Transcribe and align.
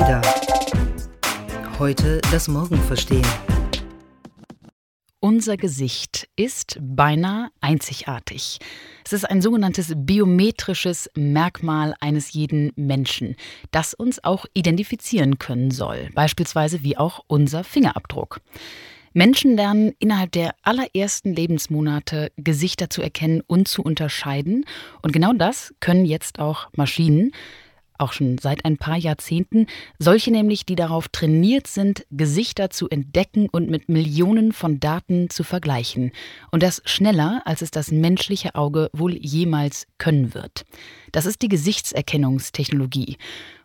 Ada. 0.00 0.22
Heute 1.78 2.20
das 2.32 2.48
Morgen 2.48 2.78
verstehen. 2.78 3.26
Unser 5.20 5.56
Gesicht 5.56 6.28
ist 6.34 6.78
beinahe 6.80 7.50
einzigartig. 7.60 8.58
Es 9.04 9.12
ist 9.12 9.24
ein 9.24 9.40
sogenanntes 9.40 9.92
biometrisches 9.94 11.08
Merkmal 11.14 11.94
eines 12.00 12.32
jeden 12.32 12.72
Menschen, 12.74 13.36
das 13.70 13.94
uns 13.94 14.24
auch 14.24 14.46
identifizieren 14.52 15.38
können 15.38 15.70
soll, 15.70 16.10
beispielsweise 16.12 16.82
wie 16.82 16.96
auch 16.96 17.22
unser 17.28 17.62
Fingerabdruck. 17.62 18.40
Menschen 19.12 19.54
lernen 19.54 19.92
innerhalb 20.00 20.32
der 20.32 20.56
allerersten 20.64 21.34
Lebensmonate 21.34 22.32
Gesichter 22.36 22.90
zu 22.90 23.00
erkennen 23.00 23.42
und 23.46 23.68
zu 23.68 23.80
unterscheiden. 23.82 24.64
Und 25.02 25.12
genau 25.12 25.32
das 25.34 25.72
können 25.78 26.04
jetzt 26.04 26.40
auch 26.40 26.66
Maschinen 26.74 27.30
auch 27.98 28.12
schon 28.12 28.38
seit 28.38 28.64
ein 28.64 28.76
paar 28.76 28.96
Jahrzehnten, 28.96 29.66
solche 29.98 30.30
nämlich, 30.30 30.66
die 30.66 30.76
darauf 30.76 31.08
trainiert 31.08 31.66
sind, 31.66 32.06
Gesichter 32.10 32.70
zu 32.70 32.88
entdecken 32.88 33.48
und 33.50 33.70
mit 33.70 33.88
Millionen 33.88 34.52
von 34.52 34.80
Daten 34.80 35.30
zu 35.30 35.44
vergleichen. 35.44 36.12
Und 36.50 36.62
das 36.62 36.82
schneller, 36.84 37.42
als 37.44 37.62
es 37.62 37.70
das 37.70 37.90
menschliche 37.90 38.54
Auge 38.54 38.90
wohl 38.92 39.16
jemals 39.16 39.86
können 39.98 40.34
wird. 40.34 40.64
Das 41.12 41.26
ist 41.26 41.42
die 41.42 41.48
Gesichtserkennungstechnologie. 41.48 43.16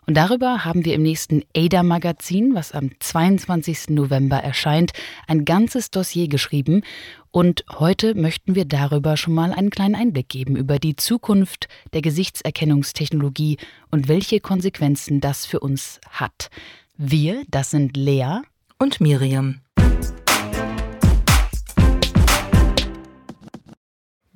Und 0.10 0.16
darüber 0.16 0.66
haben 0.66 0.86
wir 0.86 0.96
im 0.96 1.04
nächsten 1.04 1.44
ADA-Magazin, 1.56 2.56
was 2.56 2.72
am 2.72 2.90
22. 3.00 3.90
November 3.90 4.38
erscheint, 4.38 4.92
ein 5.28 5.46
ganzes 5.46 5.92
Dossier 5.92 6.28
geschrieben. 6.28 6.82
Und 7.30 7.64
heute 7.78 8.16
möchten 8.16 8.56
wir 8.56 8.66
darüber 8.66 9.18
schon 9.18 9.36
mal 9.36 9.54
einen 9.54 9.70
kleinen 9.70 9.94
Einblick 9.94 10.28
geben 10.28 10.56
über 10.56 10.80
die 10.80 10.96
Zukunft 10.96 11.68
der 11.94 12.02
Gesichtserkennungstechnologie 12.02 13.58
und 13.92 14.08
welche 14.08 14.40
Konsequenzen 14.40 15.22
das 15.22 15.46
für 15.46 15.60
uns 15.60 16.02
hat. 16.10 16.50
Wir, 16.98 17.44
das 17.48 17.70
sind 17.70 17.96
Lea 17.96 18.40
und 18.80 19.02
Miriam. 19.02 19.62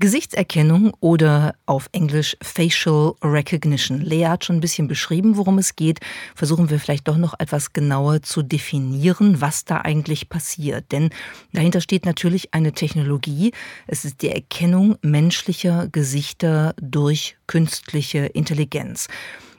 Gesichtserkennung 0.04 0.92
oder 1.00 1.56
auf 1.66 1.88
Englisch 1.94 2.36
Facial 2.42 3.14
Recognition. 3.24 4.02
Lea 4.02 4.26
hat 4.26 4.44
schon 4.44 4.58
ein 4.58 4.60
bisschen 4.60 4.90
beschrieben, 4.90 5.38
worum 5.38 5.60
es 5.60 5.78
geht. 5.78 6.02
Versuchen 6.36 6.70
wir 6.70 6.82
vielleicht 6.82 7.08
doch 7.08 7.16
noch 7.16 7.40
etwas 7.40 7.72
genauer 7.72 8.22
zu 8.22 8.42
definieren, 8.42 9.40
was 9.40 9.64
da 9.64 9.78
eigentlich 9.78 10.28
passiert. 10.28 10.92
Denn 10.92 11.10
dahinter 11.54 11.80
steht 11.80 12.06
natürlich 12.06 12.54
eine 12.54 12.74
Technologie. 12.74 13.54
Es 13.88 14.04
ist 14.04 14.22
die 14.24 14.28
Erkennung 14.32 14.98
menschlicher 15.02 15.88
Gesichter 15.88 16.76
durch 16.82 17.38
künstliche 17.48 18.26
Intelligenz. 18.26 19.08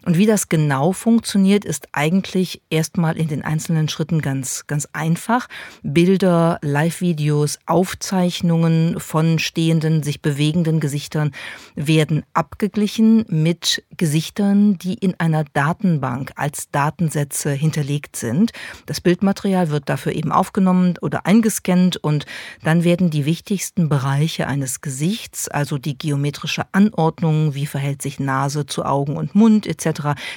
Und 0.04 0.18
wie 0.18 0.26
das 0.26 0.48
genau 0.48 0.92
funktioniert, 0.92 1.64
ist 1.64 1.88
eigentlich 1.92 2.60
erstmal 2.68 3.16
in 3.16 3.28
den 3.28 3.42
einzelnen 3.42 3.88
Schritten 3.88 4.20
ganz, 4.20 4.66
ganz 4.66 4.86
einfach. 4.92 5.48
Bilder, 5.82 6.58
Live-Videos, 6.62 7.58
Aufzeichnungen 7.66 9.00
von 9.00 9.38
stehenden, 9.38 10.02
sich 10.02 10.20
bewegenden 10.20 10.80
Gesichtern 10.80 11.32
werden 11.74 12.22
abgeglichen 12.34 13.24
mit 13.28 13.82
Gesichtern, 13.96 14.76
die 14.76 14.94
in 14.94 15.18
einer 15.18 15.44
Datenbank 15.44 16.32
als 16.36 16.70
Datensätze 16.70 17.52
hinterlegt 17.52 18.16
sind. 18.16 18.52
Das 18.86 19.00
Bildmaterial 19.00 19.70
wird 19.70 19.88
dafür 19.88 20.12
eben 20.12 20.32
aufgenommen 20.32 20.94
oder 21.00 21.24
eingescannt 21.24 21.96
und 21.96 22.26
dann 22.62 22.84
werden 22.84 23.10
die 23.10 23.24
wichtigsten 23.24 23.88
Bereiche 23.88 24.46
eines 24.46 24.82
Gesichts, 24.82 25.48
also 25.48 25.78
die 25.78 25.96
geometrische 25.96 26.64
Anordnung, 26.72 27.54
wie 27.54 27.66
verhält 27.66 28.02
sich 28.02 28.20
Nase 28.20 28.66
zu 28.66 28.84
Augen 28.84 29.16
und 29.16 29.34
Mund 29.34 29.66
etc., 29.66 29.93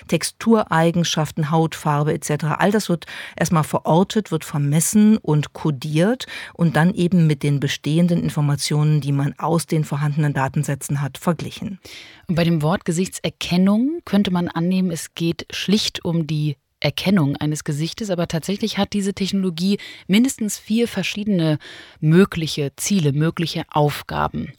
Textureigenschaften, 0.08 1.51
Hautfarbe 1.51 2.13
etc. 2.13 2.45
All 2.57 2.72
das 2.72 2.90
wird 2.90 3.06
erstmal 3.35 3.63
verortet, 3.63 4.31
wird 4.31 4.45
vermessen 4.45 5.18
und 5.18 5.53
kodiert 5.53 6.25
und 6.53 6.75
dann 6.75 6.94
eben 6.94 7.28
mit 7.28 7.44
den 7.44 7.59
bestehenden 7.59 8.22
Informationen, 8.22 9.01
die 9.01 9.12
man 9.12 9.34
aus 9.38 9.66
den 9.66 9.84
vorhandenen 9.84 10.34
Datensätzen 10.34 11.01
hat, 11.01 11.18
verglichen. 11.18 11.79
Und 12.28 12.35
bei 12.35 12.44
dem 12.44 12.62
Wort 12.62 12.85
Gesichtserkennung 12.85 14.01
könnte 14.06 14.31
man 14.31 14.47
annehmen, 14.47 14.91
es 14.91 15.16
geht 15.16 15.45
schlicht 15.51 16.03
um 16.06 16.28
die 16.28 16.57
Erkennung 16.79 17.35
eines 17.38 17.63
Gesichtes, 17.63 18.09
aber 18.09 18.28
tatsächlich 18.28 18.78
hat 18.78 18.94
diese 18.94 19.13
Technologie 19.13 19.79
mindestens 20.07 20.59
vier 20.59 20.88
verschiedene 20.88 21.57
mögliche 22.00 22.72
Ziele, 22.75 23.13
mögliche 23.13 23.63
Aufgaben. 23.69 24.53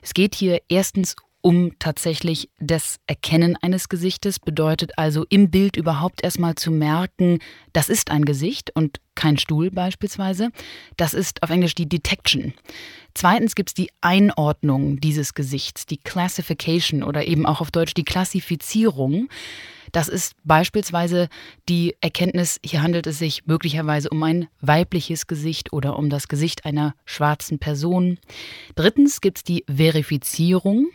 Es 0.00 0.14
geht 0.14 0.34
hier 0.34 0.60
erstens 0.68 1.16
um 1.44 1.78
tatsächlich 1.78 2.48
das 2.58 2.96
Erkennen 3.06 3.58
eines 3.60 3.90
Gesichtes, 3.90 4.40
bedeutet 4.40 4.96
also 4.96 5.26
im 5.28 5.50
Bild 5.50 5.76
überhaupt 5.76 6.24
erstmal 6.24 6.54
zu 6.54 6.70
merken, 6.70 7.38
das 7.74 7.90
ist 7.90 8.10
ein 8.10 8.24
Gesicht 8.24 8.74
und 8.74 8.98
kein 9.14 9.36
Stuhl 9.36 9.70
beispielsweise. 9.70 10.52
Das 10.96 11.12
ist 11.12 11.42
auf 11.42 11.50
Englisch 11.50 11.74
die 11.74 11.86
Detection. 11.86 12.54
Zweitens 13.14 13.54
gibt 13.54 13.70
es 13.70 13.74
die 13.74 13.90
Einordnung 14.00 15.00
dieses 15.00 15.34
Gesichts, 15.34 15.86
die 15.86 15.98
Classification 15.98 17.02
oder 17.04 17.26
eben 17.26 17.46
auch 17.46 17.60
auf 17.60 17.70
Deutsch 17.70 17.94
die 17.94 18.04
Klassifizierung. 18.04 19.28
Das 19.92 20.08
ist 20.08 20.34
beispielsweise 20.42 21.28
die 21.68 21.94
Erkenntnis, 22.00 22.58
hier 22.64 22.82
handelt 22.82 23.06
es 23.06 23.20
sich 23.20 23.46
möglicherweise 23.46 24.10
um 24.10 24.20
ein 24.24 24.48
weibliches 24.60 25.28
Gesicht 25.28 25.72
oder 25.72 25.96
um 25.96 26.10
das 26.10 26.26
Gesicht 26.26 26.64
einer 26.64 26.96
schwarzen 27.04 27.60
Person. 27.60 28.18
Drittens 28.74 29.20
gibt 29.20 29.38
es 29.38 29.44
die 29.44 29.64
Verifizierung. 29.72 30.88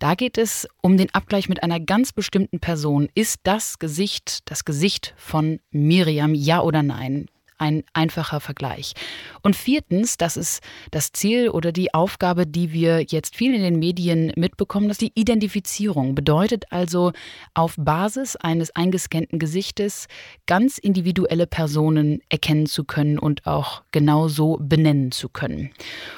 Da 0.00 0.16
geht 0.16 0.36
es 0.36 0.66
um 0.80 0.96
den 0.96 1.14
Abgleich 1.14 1.48
mit 1.48 1.62
einer 1.62 1.78
ganz 1.78 2.12
bestimmten 2.12 2.58
Person. 2.58 3.08
Ist 3.14 3.38
das 3.44 3.78
Gesicht 3.78 4.40
das 4.50 4.64
Gesicht 4.64 5.14
von 5.16 5.60
Miriam, 5.70 6.34
ja 6.34 6.60
oder 6.60 6.82
nein? 6.82 7.28
Ein 7.60 7.84
einfacher 7.92 8.40
Vergleich. 8.40 8.94
Und 9.42 9.54
viertens, 9.54 10.16
das 10.16 10.36
ist 10.36 10.62
das 10.90 11.12
Ziel 11.12 11.50
oder 11.50 11.72
die 11.72 11.94
Aufgabe, 11.94 12.46
die 12.46 12.72
wir 12.72 13.02
jetzt 13.02 13.36
viel 13.36 13.54
in 13.54 13.62
den 13.62 13.78
Medien 13.78 14.32
mitbekommen, 14.36 14.88
dass 14.88 14.98
die 14.98 15.12
Identifizierung 15.14 16.14
bedeutet 16.14 16.64
also 16.70 17.12
auf 17.54 17.74
Basis 17.78 18.36
eines 18.36 18.74
eingescannten 18.74 19.38
Gesichtes 19.38 20.08
ganz 20.46 20.78
individuelle 20.78 21.46
Personen 21.46 22.20
erkennen 22.28 22.66
zu 22.66 22.84
können 22.84 23.18
und 23.18 23.46
auch 23.46 23.82
genauso 23.92 24.58
benennen 24.60 25.12
zu 25.12 25.28
können. 25.28 25.70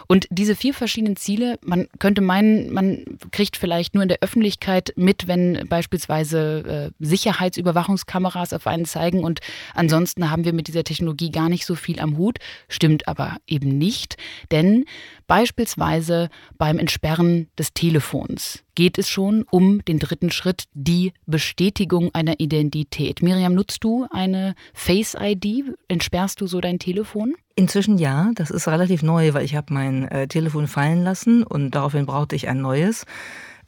Und 0.07 0.27
diese 0.31 0.55
vier 0.55 0.75
verschiedenen 0.75 1.17
Ziele, 1.17 1.59
man 1.65 1.89
könnte 1.99 2.21
meinen, 2.21 2.73
man 2.73 3.05
kriegt 3.33 3.57
vielleicht 3.57 3.95
nur 3.95 4.03
in 4.03 4.09
der 4.09 4.19
Öffentlichkeit 4.21 4.93
mit, 4.97 5.27
wenn 5.27 5.67
beispielsweise 5.69 6.93
äh, 7.01 7.05
Sicherheitsüberwachungskameras 7.05 8.53
auf 8.53 8.67
einen 8.67 8.85
zeigen. 8.85 9.25
Und 9.25 9.41
ansonsten 9.75 10.31
haben 10.31 10.45
wir 10.45 10.53
mit 10.53 10.69
dieser 10.69 10.85
Technologie 10.85 11.31
gar 11.31 11.49
nicht 11.49 11.67
so 11.67 11.75
viel 11.75 11.99
am 11.99 12.17
Hut, 12.17 12.39
stimmt 12.69 13.09
aber 13.09 13.39
eben 13.47 13.79
nicht, 13.79 14.17
denn 14.51 14.85
beispielsweise 15.27 16.29
beim 16.59 16.79
Entsperren 16.79 17.49
des 17.59 17.73
Telefons 17.73 18.63
geht 18.75 18.99
es 18.99 19.09
schon 19.09 19.45
um 19.51 19.85
den 19.85 19.99
dritten 19.99 20.31
Schritt, 20.31 20.65
die 20.75 21.13
Bestätigung 21.27 22.11
einer 22.15 22.41
Identität. 22.41 23.23
Miriam, 23.23 23.55
nutzt 23.55 23.85
du 23.85 24.07
eine 24.11 24.55
Face-ID? 24.75 25.77
Entsperrst 25.89 26.41
du 26.41 26.47
so 26.47 26.61
dein 26.61 26.79
Telefon? 26.79 27.35
Inzwischen 27.55 27.99
ja, 27.99 28.31
das 28.35 28.51
ist 28.51 28.69
relativ 28.69 29.03
neu, 29.03 29.35
weil 29.35 29.45
ich 29.45 29.55
habe 29.55 29.75
mein 29.75 30.09
äh, 30.09 30.27
Telefon 30.27 30.67
fallen 30.67 31.05
lassen 31.05 31.43
und 31.43 31.73
daraufhin 31.73 32.07
brauchte 32.07 32.35
ich 32.35 32.49
ein 32.49 32.61
neues. 32.61 33.05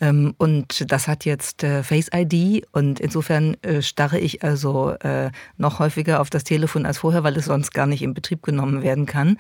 Ähm, 0.01 0.35
und 0.39 0.91
das 0.91 1.09
hat 1.09 1.25
jetzt 1.25 1.63
äh, 1.63 1.83
Face 1.83 2.11
ID 2.13 2.67
und 2.73 3.01
insofern 3.01 3.57
äh, 3.63 3.83
starre 3.83 4.19
ich 4.19 4.43
also 4.43 4.91
äh, 5.01 5.31
noch 5.57 5.79
häufiger 5.79 6.21
auf 6.21 6.31
das 6.31 6.45
Telefon 6.45 6.87
als 6.87 6.99
vorher, 6.99 7.25
weil 7.25 7.37
es 7.37 7.47
sonst 7.47 7.73
gar 7.73 7.87
nicht 7.87 8.03
in 8.03 8.15
Betrieb 8.15 8.43
genommen 8.43 8.83
werden 8.83 9.07
kann. 9.07 9.39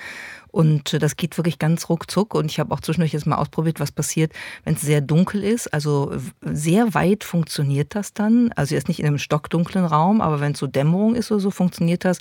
Und 0.48 1.02
das 1.02 1.16
geht 1.16 1.36
wirklich 1.36 1.58
ganz 1.58 1.88
ruckzuck. 1.88 2.32
Und 2.34 2.48
ich 2.48 2.60
habe 2.60 2.72
auch 2.72 2.78
zwischendurch 2.78 3.12
jetzt 3.12 3.26
mal 3.26 3.36
ausprobiert, 3.36 3.80
was 3.80 3.90
passiert, 3.90 4.32
wenn 4.62 4.74
es 4.74 4.82
sehr 4.82 5.00
dunkel 5.00 5.42
ist. 5.42 5.74
Also 5.74 6.12
sehr 6.42 6.94
weit 6.94 7.24
funktioniert 7.24 7.96
das 7.96 8.14
dann. 8.14 8.52
Also 8.54 8.76
jetzt 8.76 8.86
nicht 8.86 9.00
in 9.00 9.06
einem 9.06 9.18
stockdunklen 9.18 9.84
Raum, 9.84 10.20
aber 10.20 10.40
wenn 10.40 10.52
es 10.52 10.60
so 10.60 10.68
Dämmerung 10.68 11.16
ist 11.16 11.32
oder 11.32 11.40
so, 11.40 11.50
funktioniert 11.50 12.04
das. 12.04 12.18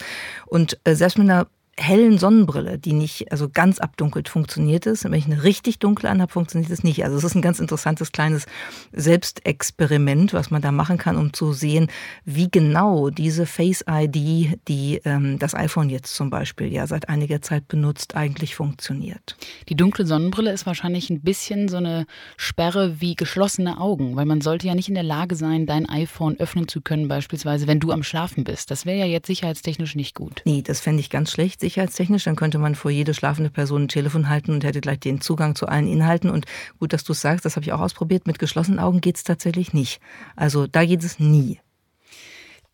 Und 0.47 0.79
selbst 0.83 1.19
mit 1.19 1.29
einer 1.29 1.45
hellen 1.75 2.20
Sonnenbrille, 2.20 2.78
die 2.78 2.94
nicht 2.94 3.31
also 3.31 3.50
ganz 3.50 3.80
abdunkelt, 3.80 4.30
funktioniert 4.30 4.86
es. 4.86 5.04
Wenn 5.04 5.14
ich 5.14 5.25
eine 5.25 5.44
richtig 5.44 5.80
dunkle 5.80 6.10
anhabe, 6.10 6.31
funktioniert 6.31 6.72
es 6.72 6.84
nicht. 6.84 7.04
Also 7.04 7.18
es 7.18 7.24
ist 7.24 7.36
ein 7.36 7.42
ganz 7.42 7.60
interessantes 7.60 8.12
kleines 8.12 8.46
Selbstexperiment, 8.92 10.34
was 10.34 10.52
man 10.52 10.62
da 10.62 10.72
machen 10.72 11.00
kann, 11.00 11.18
um 11.18 11.34
zu 11.34 11.52
sehen, 11.52 11.88
wie 12.25 12.50
genau 12.50 13.10
diese 13.10 13.48
Face 13.48 13.84
ID, 13.90 14.60
die 14.68 15.02
ähm, 15.04 15.40
das 15.40 15.56
iPhone 15.56 15.90
jetzt 15.90 16.14
zum 16.14 16.30
Beispiel 16.30 16.72
ja 16.72 16.86
seit 16.86 17.10
einiger 17.10 17.42
Zeit 17.42 17.68
benutzt, 17.68 18.16
eigentlich 18.16 18.56
funktioniert. 18.56 19.36
Die 19.68 19.75
dunkle 19.75 20.06
Sonnenbrille 20.06 20.52
ist 20.52 20.68
wahrscheinlich 20.68 21.10
ein 21.10 21.22
bisschen 21.22 21.70
so 21.70 21.78
eine 21.78 22.06
Sperre 22.38 23.02
wie 23.02 23.16
geschlossene 23.16 23.80
Augen, 23.80 24.16
weil 24.16 24.25
man 24.25 24.42
sollte 24.42 24.68
ja 24.68 24.75
nicht 24.75 24.90
in 24.90 24.96
der 24.96 25.04
Lage 25.04 25.36
sein, 25.36 25.66
dein 25.66 25.90
iPhone 25.90 26.40
öffnen 26.40 26.68
zu 26.68 26.81
können, 26.81 27.08
beispielsweise, 27.08 27.66
wenn 27.66 27.80
du 27.80 27.92
am 27.92 28.04
Schlafen 28.04 28.44
bist. 28.44 28.70
Das 28.70 28.86
wäre 28.86 29.00
ja 29.00 29.06
jetzt 29.06 29.25
sicherheitstechnisch 29.25 29.96
nicht 29.96 30.14
gut. 30.14 30.44
Nee, 30.46 30.62
das 30.62 30.80
fände 30.80 31.00
ich 31.00 31.10
ganz 31.10 31.31
schlecht 31.31 31.62
sicherheitstechnisch. 31.63 32.24
Dann 32.24 32.36
könnte 32.36 32.60
man 32.60 32.75
vor 32.75 32.92
jede 32.92 33.13
schlafende 33.13 33.50
Person 33.50 33.83
ein 33.83 33.88
Telefon 33.88 34.30
halten 34.30 34.51
und 34.51 34.63
hätte 34.63 34.81
gleich 34.81 35.00
den 35.00 35.21
Zugang 35.21 35.56
zu 35.56 35.68
allen 35.68 35.88
Inhalten. 35.88 36.30
Und 36.30 36.45
gut, 36.80 36.94
dass 36.94 37.04
du 37.04 37.13
es 37.13 37.21
sagst, 37.21 37.45
das 37.45 37.56
habe 37.56 37.65
ich 37.65 37.74
auch 37.74 37.80
ausprobiert. 37.80 38.27
Mit 38.27 38.39
geschlossenen 38.39 38.80
Augen 38.80 39.01
geht 39.01 39.18
es 39.18 39.24
tatsächlich 39.24 39.74
nicht. 39.74 40.00
Also 40.36 40.68
da 40.68 40.86
geht 40.86 41.04
es 41.04 41.19
nie. 41.19 41.60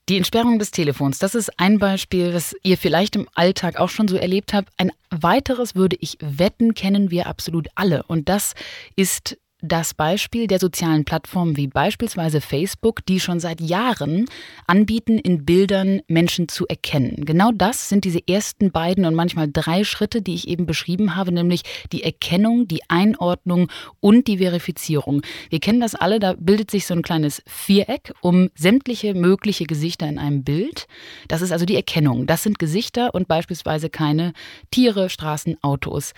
Die 0.09 0.17
Entsperrung 0.17 0.57
des 0.57 0.71
Telefons, 0.71 1.19
das 1.19 1.35
ist 1.35 1.59
ein 1.59 1.77
Beispiel, 1.77 2.33
was 2.33 2.55
ihr 2.63 2.79
vielleicht 2.79 3.15
im 3.15 3.27
Alltag 3.35 3.79
auch 3.79 3.89
schon 3.89 4.07
so 4.07 4.15
erlebt 4.15 4.53
habt. 4.53 4.69
Ein 4.77 4.91
weiteres 5.11 5.75
würde 5.75 5.97
ich 5.99 6.17
wetten, 6.19 6.73
kennen 6.73 7.11
wir 7.11 7.27
absolut 7.27 7.67
alle. 7.75 8.01
Und 8.03 8.27
das 8.27 8.55
ist 8.95 9.37
das 9.61 9.93
Beispiel 9.93 10.47
der 10.47 10.59
sozialen 10.59 11.03
Plattformen 11.03 11.57
wie 11.57 11.67
beispielsweise 11.67 12.39
Facebook, 12.39 13.05
die 13.05 13.19
schon 13.19 13.39
seit 13.39 13.59
Jahren 13.59 14.25
anbieten, 14.67 15.17
in 15.17 15.43
Bildern 15.43 16.01
Menschen 16.07 16.47
zu 16.47 16.65
erkennen. 16.67 17.25
Genau 17.25 17.51
das 17.53 17.89
sind 17.89 18.05
diese 18.05 18.25
ersten 18.27 18.71
beiden 18.71 19.05
und 19.05 19.15
manchmal 19.15 19.49
drei 19.51 19.83
Schritte, 19.83 20.21
die 20.21 20.33
ich 20.33 20.47
eben 20.47 20.65
beschrieben 20.65 21.15
habe, 21.15 21.31
nämlich 21.31 21.63
die 21.91 22.03
Erkennung, 22.03 22.67
die 22.67 22.81
Einordnung 22.87 23.69
und 23.99 24.27
die 24.27 24.37
Verifizierung. 24.37 25.21
Wir 25.49 25.59
kennen 25.59 25.81
das 25.81 25.95
alle, 25.95 26.19
da 26.19 26.35
bildet 26.37 26.71
sich 26.71 26.85
so 26.85 26.93
ein 26.93 27.01
kleines 27.01 27.41
Viereck 27.45 28.13
um 28.21 28.49
sämtliche 28.55 29.13
mögliche 29.13 29.65
Gesichter 29.65 30.07
in 30.07 30.19
einem 30.19 30.43
Bild. 30.43 30.87
Das 31.27 31.41
ist 31.41 31.51
also 31.51 31.65
die 31.65 31.75
Erkennung. 31.75 32.27
Das 32.27 32.43
sind 32.43 32.59
Gesichter 32.59 33.13
und 33.13 33.27
beispielsweise 33.27 33.89
keine 33.89 34.33
Tiere, 34.71 35.09
Straßen, 35.09 35.57
Autos. 35.61 36.13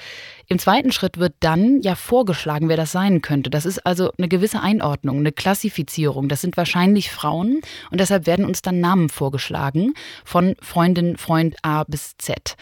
Im 0.51 0.59
zweiten 0.59 0.92
Schritt 0.92 1.18
wird 1.18 1.36
dann 1.39 1.80
ja 1.80 1.95
vorgeschlagen, 1.95 2.68
wer 2.68 2.75
das 2.75 2.92
sein 2.92 3.21
könnte. 3.21 3.50
Das 3.50 3.65
ist 3.65 3.86
also 3.86 4.12
eine 4.18 4.27
gewisse 4.27 4.59
Einordnung, 4.59 5.19
eine 5.19 5.31
Klassifizierung. 5.31 6.27
Das 6.27 6.42
sind 6.42 6.57
wahrscheinlich 6.57 7.09
Frauen 7.09 7.62
und 7.89 8.01
deshalb 8.01 8.27
werden 8.27 8.44
uns 8.44 8.62
dann 8.62 8.81
Namen 8.81 9.07
vorgeschlagen 9.07 9.94
von 10.25 10.57
Freundin, 10.59 11.15
Freund 11.15 11.56
A 11.62 11.86
bis 11.86 12.18
Z. 12.18 12.57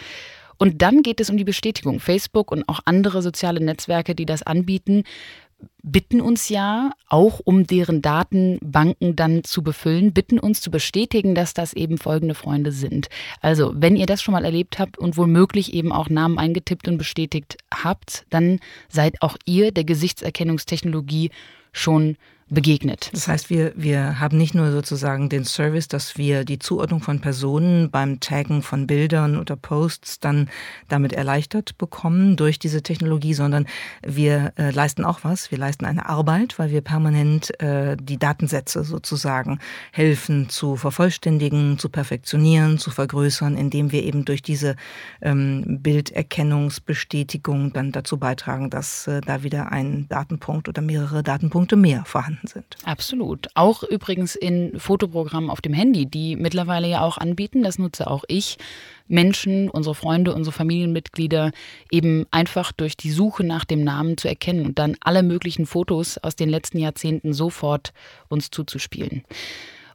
Und 0.60 0.84
dann 0.84 1.02
geht 1.02 1.20
es 1.20 1.32
um 1.32 1.38
die 1.38 1.44
Bestätigung. 1.44 2.00
Facebook 2.00 2.52
und 2.52 2.70
auch 2.70 2.82
andere 2.86 3.24
soziale 3.24 3.60
Netzwerke, 3.60 4.14
die 4.14 4.28
das 4.28 4.44
anbieten, 4.44 5.04
bitten 5.82 6.22
uns 6.22 6.50
ja, 6.50 6.92
auch 7.08 7.40
um 7.44 7.66
deren 7.66 8.02
Datenbanken 8.02 9.16
dann 9.16 9.44
zu 9.44 9.64
befüllen, 9.64 10.14
bitten 10.14 10.40
uns 10.40 10.62
zu 10.62 10.72
bestätigen, 10.72 11.36
dass 11.36 11.54
das 11.54 11.74
eben 11.74 11.98
folgende 11.98 12.36
Freunde 12.36 12.72
sind. 12.72 13.10
Also, 13.42 13.74
wenn 13.76 13.96
ihr 13.96 14.06
das 14.06 14.22
schon 14.22 14.34
mal 14.34 14.46
erlebt 14.46 14.80
habt 14.80 14.98
und 14.98 15.18
womöglich 15.18 15.74
eben 15.74 15.92
auch 15.92 16.10
Namen 16.10 16.38
eingetippt 16.38 16.88
und 16.88 16.98
bestätigt 16.98 17.58
habt, 17.74 18.26
dann 18.30 18.60
seid 18.90 19.22
auch 19.22 19.38
ihr 19.46 19.72
der 19.72 19.84
Gesichtserkennungstechnologie 19.84 21.32
schon 21.72 22.18
begegnet. 22.50 23.10
Das 23.14 23.28
heißt, 23.28 23.50
wir, 23.50 23.74
wir 23.76 24.20
haben 24.20 24.38
nicht 24.38 24.56
nur 24.56 24.72
sozusagen 24.72 25.30
den 25.30 25.46
Service, 25.46 25.88
dass 25.88 26.18
wir 26.18 26.44
die 26.44 26.60
Zuordnung 26.60 27.02
von 27.02 27.20
Personen 27.20 27.92
beim 27.92 28.20
Taggen 28.20 28.62
von 28.64 28.88
Bildern 28.88 29.38
oder 29.38 29.56
Posts 29.56 30.20
dann 30.20 30.50
damit 30.88 31.14
erleichtert 31.14 31.78
bekommen 31.78 32.36
durch 32.36 32.58
diese 32.60 32.82
Technologie, 32.82 33.34
sondern 33.34 33.68
wir 34.02 34.54
äh, 34.58 34.72
leisten 34.72 35.06
auch 35.06 35.20
was. 35.24 35.52
Wir 35.52 35.58
leisten 35.58 35.86
eine 35.86 36.10
Arbeit, 36.10 36.58
weil 36.58 36.72
wir 36.72 36.82
permanent 36.82 37.60
äh, 37.62 37.96
die 37.98 38.18
Datensätze 38.18 38.84
sozusagen 38.84 39.60
helfen 39.92 40.50
zu 40.50 40.76
vervollständigen, 40.76 41.78
zu 41.78 41.90
perfektionieren, 41.90 42.78
zu 42.80 42.90
vergrößern, 42.92 43.58
indem 43.58 43.92
wir 43.92 44.04
eben 44.04 44.26
durch 44.26 44.42
diese 44.42 44.76
ähm, 45.22 45.80
Bilderkennungsbestätigung 45.82 47.74
dann 47.74 47.92
dazu 47.92 48.18
beitragen, 48.18 48.70
dass 48.70 49.08
äh, 49.08 49.22
da 49.22 49.44
wieder 49.44 49.72
ein 49.72 50.08
Datenpunkt 50.10 50.68
oder 50.68 50.82
mehrere 50.82 51.22
Datenpunkte 51.24 51.76
mehr 51.76 52.04
vorhanden 52.06 52.39
vorhanden 52.40 52.48
sind. 52.48 52.78
Absolut. 52.84 53.48
Auch 53.56 53.84
übrigens 53.84 54.36
in 54.36 54.80
Fotoprogrammen 54.80 55.50
auf 55.50 55.62
dem 55.62 55.74
Handy, 55.74 56.06
die 56.06 56.36
mittlerweile 56.36 56.88
ja 56.88 57.02
auch 57.02 57.18
anbieten, 57.18 57.64
das 57.64 57.80
nutze 57.80 58.10
auch 58.10 58.24
ich, 58.28 58.58
Menschen, 59.08 59.70
unsere 59.70 59.96
Freunde, 59.96 60.34
unsere 60.34 60.54
Familienmitglieder 60.54 61.52
eben 61.92 62.26
einfach 62.32 62.72
durch 62.72 62.96
die 62.96 63.12
Suche 63.12 63.44
nach 63.44 63.66
dem 63.66 63.84
Namen 63.84 64.18
zu 64.18 64.28
erkennen 64.28 64.66
und 64.66 64.80
dann 64.80 64.96
alle 65.02 65.24
möglichen 65.24 65.66
Fotos 65.66 66.18
aus 66.18 66.36
den 66.36 66.50
letzten 66.50 66.78
Jahrzehnten 66.78 67.34
sofort 67.34 67.94
uns 68.28 68.52
zuzuspielen. 68.52 69.24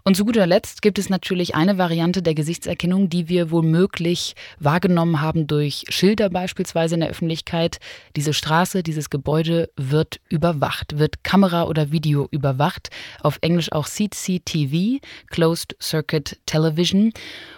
Und 0.06 0.18
zu 0.18 0.26
guter 0.26 0.46
Letzt 0.46 0.82
gibt 0.82 0.98
es 0.98 1.08
natürlich 1.08 1.54
eine 1.54 1.78
Variante 1.78 2.20
der 2.20 2.34
Gesichtserkennung, 2.34 3.08
die 3.08 3.30
wir 3.30 3.50
womöglich 3.50 4.34
wahrgenommen 4.58 5.22
haben 5.22 5.46
durch 5.46 5.86
Schilder 5.88 6.28
beispielsweise 6.28 6.96
in 6.96 7.00
der 7.00 7.08
Öffentlichkeit. 7.08 7.78
Diese 8.14 8.34
Straße, 8.34 8.82
dieses 8.82 9.08
Gebäude 9.08 9.70
wird 9.78 10.20
überwacht, 10.28 10.98
wird 10.98 11.24
Kamera 11.24 11.62
oder 11.62 11.90
Video 11.90 12.28
überwacht. 12.30 12.90
Auf 13.22 13.38
Englisch 13.40 13.72
auch 13.72 13.88
CCTV, 13.88 15.00
Closed 15.30 15.74
Circuit 15.80 16.38
Television. 16.44 17.14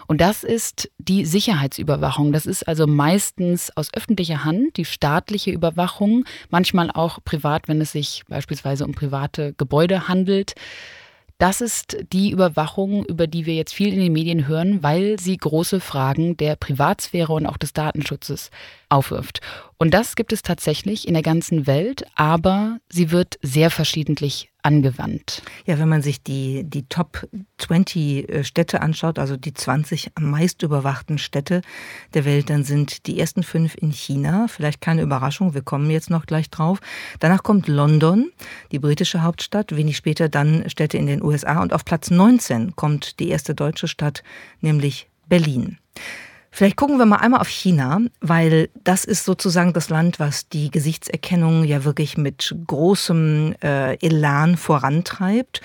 Und 0.06 0.20
das 0.20 0.44
ist 0.44 0.88
die 0.98 1.24
Sicherheitsüberwachung. 1.24 2.32
Das 2.32 2.46
ist 2.46 2.68
also 2.68 2.86
meistens 2.86 3.76
aus 3.76 3.92
öffentlicher 3.92 4.44
Hand 4.44 4.76
die 4.76 4.84
staatliche 4.84 5.50
Überwachung, 5.50 6.24
manchmal 6.50 6.92
auch 6.92 7.18
privat, 7.24 7.66
wenn 7.66 7.80
es 7.80 7.90
sich 7.90 8.22
beispielsweise 8.28 8.84
um 8.84 8.92
private 8.92 9.52
Gebäude 9.54 10.06
handelt. 10.06 10.54
Das 11.38 11.60
ist 11.60 11.98
die 12.12 12.30
Überwachung, 12.30 13.04
über 13.04 13.26
die 13.26 13.44
wir 13.44 13.54
jetzt 13.54 13.74
viel 13.74 13.92
in 13.92 14.00
den 14.00 14.12
Medien 14.12 14.48
hören, 14.48 14.82
weil 14.82 15.20
sie 15.20 15.36
große 15.36 15.80
Fragen 15.80 16.38
der 16.38 16.56
Privatsphäre 16.56 17.34
und 17.34 17.44
auch 17.46 17.58
des 17.58 17.74
Datenschutzes 17.74 18.50
aufwirft. 18.88 19.40
Und 19.78 19.92
das 19.92 20.16
gibt 20.16 20.32
es 20.32 20.42
tatsächlich 20.42 21.06
in 21.06 21.14
der 21.14 21.22
ganzen 21.22 21.66
Welt, 21.66 22.06
aber 22.14 22.78
sie 22.88 23.10
wird 23.10 23.38
sehr 23.42 23.70
verschiedentlich 23.70 24.50
angewandt. 24.62 25.42
Ja, 25.66 25.78
wenn 25.78 25.88
man 25.88 26.02
sich 26.02 26.22
die, 26.22 26.64
die 26.64 26.88
Top 26.88 27.28
20 27.58 28.28
äh, 28.28 28.44
Städte 28.44 28.80
anschaut, 28.80 29.18
also 29.18 29.36
die 29.36 29.54
20 29.54 30.12
am 30.14 30.30
meist 30.30 30.62
überwachten 30.62 31.18
Städte 31.18 31.60
der 32.14 32.24
Welt, 32.24 32.50
dann 32.50 32.64
sind 32.64 33.06
die 33.06 33.20
ersten 33.20 33.42
fünf 33.42 33.76
in 33.76 33.92
China. 33.92 34.46
Vielleicht 34.48 34.80
keine 34.80 35.02
Überraschung, 35.02 35.54
wir 35.54 35.62
kommen 35.62 35.90
jetzt 35.90 36.10
noch 36.10 36.26
gleich 36.26 36.50
drauf. 36.50 36.78
Danach 37.20 37.42
kommt 37.42 37.68
London, 37.68 38.32
die 38.72 38.78
britische 38.78 39.22
Hauptstadt, 39.22 39.76
wenig 39.76 39.96
später 39.96 40.28
dann 40.28 40.68
Städte 40.68 40.96
in 40.96 41.06
den 41.06 41.22
USA 41.22 41.60
und 41.60 41.72
auf 41.72 41.84
Platz 41.84 42.10
19 42.10 42.74
kommt 42.76 43.20
die 43.20 43.28
erste 43.28 43.54
deutsche 43.54 43.88
Stadt, 43.88 44.22
nämlich 44.60 45.08
Berlin. 45.28 45.78
Vielleicht 46.50 46.76
gucken 46.76 46.98
wir 46.98 47.06
mal 47.06 47.16
einmal 47.16 47.40
auf 47.40 47.48
China, 47.48 48.00
weil 48.20 48.70
das 48.82 49.04
ist 49.04 49.24
sozusagen 49.24 49.72
das 49.72 49.90
Land, 49.90 50.18
was 50.18 50.48
die 50.48 50.70
Gesichtserkennung 50.70 51.64
ja 51.64 51.84
wirklich 51.84 52.16
mit 52.16 52.54
großem 52.66 53.54
äh, 53.62 53.94
Elan 53.98 54.56
vorantreibt. 54.56 55.60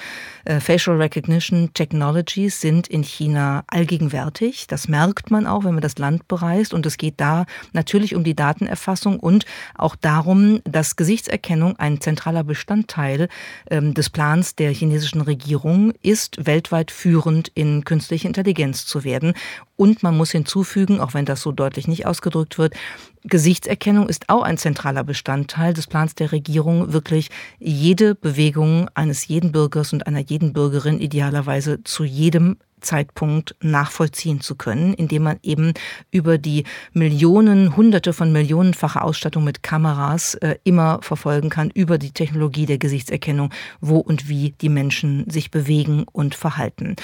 Äh, 0.45 0.59
Facial 0.59 0.97
Recognition 0.97 1.73
Technologies 1.73 2.61
sind 2.61 2.87
in 2.87 3.03
China 3.03 3.63
allgegenwärtig. 3.67 4.67
Das 4.67 4.87
merkt 4.87 5.31
man 5.31 5.47
auch, 5.47 5.63
wenn 5.63 5.73
man 5.73 5.81
das 5.81 5.97
Land 5.97 6.27
bereist. 6.27 6.73
Und 6.73 6.85
es 6.85 6.97
geht 6.97 7.15
da 7.17 7.45
natürlich 7.73 8.15
um 8.15 8.23
die 8.23 8.35
Datenerfassung 8.35 9.19
und 9.19 9.45
auch 9.75 9.95
darum, 9.95 10.61
dass 10.63 10.95
Gesichtserkennung 10.95 11.77
ein 11.77 12.01
zentraler 12.01 12.43
Bestandteil 12.43 13.29
ähm, 13.69 13.93
des 13.93 14.09
Plans 14.09 14.55
der 14.55 14.71
chinesischen 14.71 15.21
Regierung 15.21 15.93
ist, 16.01 16.45
weltweit 16.45 16.91
führend 16.91 17.50
in 17.50 17.85
künstliche 17.85 18.27
Intelligenz 18.27 18.85
zu 18.85 19.03
werden. 19.03 19.33
Und 19.81 20.03
man 20.03 20.15
muss 20.15 20.29
hinzufügen, 20.29 21.00
auch 21.00 21.15
wenn 21.15 21.25
das 21.25 21.41
so 21.41 21.51
deutlich 21.51 21.88
nicht 21.88 22.05
ausgedrückt 22.05 22.59
wird, 22.59 22.75
Gesichtserkennung 23.23 24.09
ist 24.09 24.29
auch 24.29 24.43
ein 24.43 24.59
zentraler 24.59 25.03
Bestandteil 25.03 25.73
des 25.73 25.88
Plans 25.88 26.13
der 26.13 26.31
Regierung, 26.31 26.93
wirklich 26.93 27.31
jede 27.57 28.13
Bewegung 28.13 28.91
eines 28.93 29.27
jeden 29.27 29.51
Bürgers 29.51 29.91
und 29.91 30.05
einer 30.05 30.19
jeden 30.19 30.53
Bürgerin 30.53 31.00
idealerweise 31.00 31.83
zu 31.83 32.03
jedem 32.03 32.57
Zeitpunkt 32.81 33.55
nachvollziehen 33.61 34.41
zu 34.41 34.55
können, 34.55 34.93
indem 34.93 35.23
man 35.23 35.39
eben 35.43 35.73
über 36.11 36.38
die 36.38 36.65
Millionen, 36.93 37.75
hunderte 37.75 38.13
von 38.13 38.31
millionenfacher 38.31 39.03
Ausstattung 39.03 39.43
mit 39.43 39.63
Kameras 39.63 40.35
äh, 40.35 40.55
immer 40.63 41.00
verfolgen 41.01 41.50
kann, 41.50 41.69
über 41.69 41.97
die 41.97 42.11
Technologie 42.11 42.65
der 42.65 42.77
Gesichtserkennung, 42.77 43.51
wo 43.79 43.97
und 43.97 44.27
wie 44.27 44.53
die 44.61 44.69
Menschen 44.69 45.29
sich 45.29 45.51
bewegen 45.51 46.05
und 46.11 46.35
verhalten. 46.35 46.95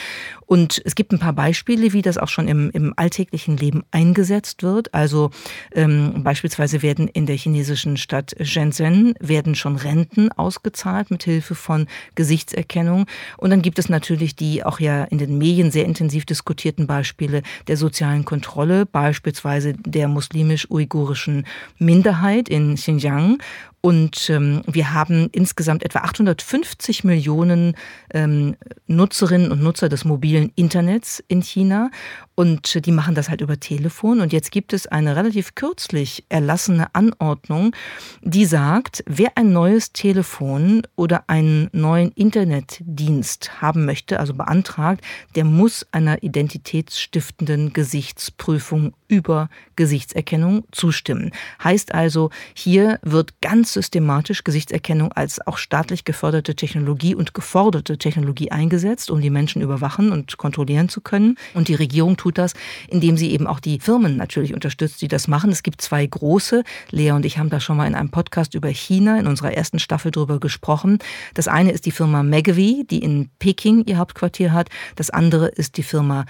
Und 0.46 0.82
es 0.86 0.96
gibt 0.96 1.12
ein 1.12 1.20
paar 1.20 1.34
Beispiele, 1.34 1.94
wie 1.94 2.02
das 2.02 2.18
auch 2.18 2.30
schon 2.30 2.48
im, 2.48 2.70
im 2.72 2.94
alltäglichen 2.96 3.58
Leben 3.58 3.84
eingesetzt 3.92 4.64
wird. 4.64 4.94
Also 4.94 5.32
ähm, 5.74 6.24
beispielsweise 6.24 6.82
werden 6.82 7.08
in 7.08 7.26
der 7.26 7.36
chinesischen 7.36 7.98
Stadt 7.98 8.36
Shenzhen 8.42 9.14
werden 9.20 9.56
schon 9.56 9.76
Renten 9.76 10.32
ausgezahlt 10.32 11.12
mit 11.12 11.24
Hilfe 11.24 11.56
von 11.56 11.88
Gesichtserkennung. 12.16 13.06
Und 13.38 13.50
dann 13.50 13.62
gibt 13.62 13.80
es 13.80 13.90
natürlich 13.90 14.36
die 14.36 14.64
auch 14.64 14.80
ja 14.80 15.04
in 15.06 15.18
den 15.18 15.38
Medien 15.38 15.67
sehr 15.72 15.86
intensiv 15.86 16.26
diskutierten 16.26 16.88
Beispiele 16.88 17.42
der 17.68 17.78
sozialen 17.78 18.26
Kontrolle, 18.26 18.86
beispielsweise 18.86 19.74
der 19.74 20.08
muslimisch-uigurischen 20.08 21.46
Minderheit 21.78 22.50
in 22.50 22.76
Xinjiang 22.76 23.38
und 23.82 24.30
ähm, 24.30 24.64
wir 24.66 24.94
haben 24.94 25.30
insgesamt 25.32 25.84
etwa 25.84 26.00
850 26.00 27.04
Millionen 27.04 27.76
ähm, 28.12 28.56
Nutzerinnen 28.88 29.52
und 29.52 29.62
Nutzer 29.62 29.88
des 29.88 30.04
mobilen 30.04 30.52
Internets 30.56 31.24
in 31.28 31.42
China. 31.42 31.92
Und 32.34 32.86
die 32.86 32.92
machen 32.92 33.16
das 33.16 33.30
halt 33.30 33.42
über 33.42 33.60
Telefon. 33.60 34.20
Und 34.20 34.34
jetzt 34.34 34.52
gibt 34.52 34.74
es 34.74 34.88
eine 34.88 35.16
relativ 35.16 35.56
kürzlich 35.56 36.26
erlassene 36.30 36.94
Anordnung, 36.94 37.76
die 38.22 38.46
sagt, 38.46 39.04
wer 39.08 39.32
ein 39.36 39.54
neues 39.54 39.94
Telefon 39.94 40.84
oder 40.96 41.30
einen 41.30 41.70
neuen 41.72 42.12
Internetdienst 42.12 43.62
haben 43.62 43.86
möchte, 43.86 44.20
also 44.20 44.34
beantragt, 44.34 45.04
der 45.36 45.46
muss 45.46 45.86
einer 45.92 46.24
identitätsstiftenden 46.24 47.74
Gesichtsprüfung 47.74 48.94
über 49.08 49.50
Gesichtserkennung 49.76 50.66
zustimmen. 50.72 51.32
Heißt 51.64 51.94
also, 51.94 52.30
hier 52.54 53.00
wird 53.04 53.42
ganz 53.42 53.74
systematisch 53.74 54.44
Gesichtserkennung 54.44 55.12
als 55.14 55.46
auch 55.46 55.58
staatlich 55.58 56.04
geförderte 56.04 56.56
Technologie 56.56 57.16
und 57.16 57.34
geforderte 57.34 57.98
Technologie 57.98 58.52
eingesetzt, 58.52 59.10
um 59.10 59.22
die 59.22 59.30
Menschen 59.30 59.62
überwachen 59.62 60.12
und 60.12 60.38
kontrollieren 60.38 60.90
zu 60.90 61.02
können. 61.02 61.38
Und 61.54 61.68
die 61.68 61.76
Regierung 61.76 62.18
tut 62.18 62.38
das, 62.38 62.54
indem 62.88 63.18
sie 63.18 63.32
eben 63.32 63.48
auch 63.48 63.60
die 63.60 63.80
Firmen 63.80 64.18
natürlich 64.18 64.54
unterstützt, 64.54 65.02
die 65.02 65.08
das 65.08 65.28
machen. 65.28 65.52
Es 65.52 65.64
gibt 65.64 65.82
zwei 65.82 66.06
große. 66.06 66.64
Lea 66.92 67.12
und 67.12 67.26
ich 67.26 67.38
haben 67.38 67.50
da 67.50 67.60
schon 67.60 67.78
mal 67.78 67.88
in 67.88 67.96
einem 67.96 68.10
Podcast 68.10 68.54
über 68.54 68.70
China 68.70 69.20
in 69.20 69.28
unserer 69.28 69.54
ersten 69.54 69.80
Staffel 69.80 70.12
drüber 70.12 70.40
gesprochen. 70.40 71.00
Das 71.34 71.48
eine 71.48 71.72
ist 71.72 71.86
die 71.86 71.92
Firma 71.92 72.24
Megavie, 72.24 72.86
die 72.90 73.00
in 73.00 73.30
Peking 73.40 73.86
ihr 73.86 73.98
Hauptquartier 73.98 74.52
hat. 74.52 74.70
Das 74.96 75.10
andere 75.10 75.48
ist 75.48 75.78
die 75.78 75.84
Firma 75.84 76.26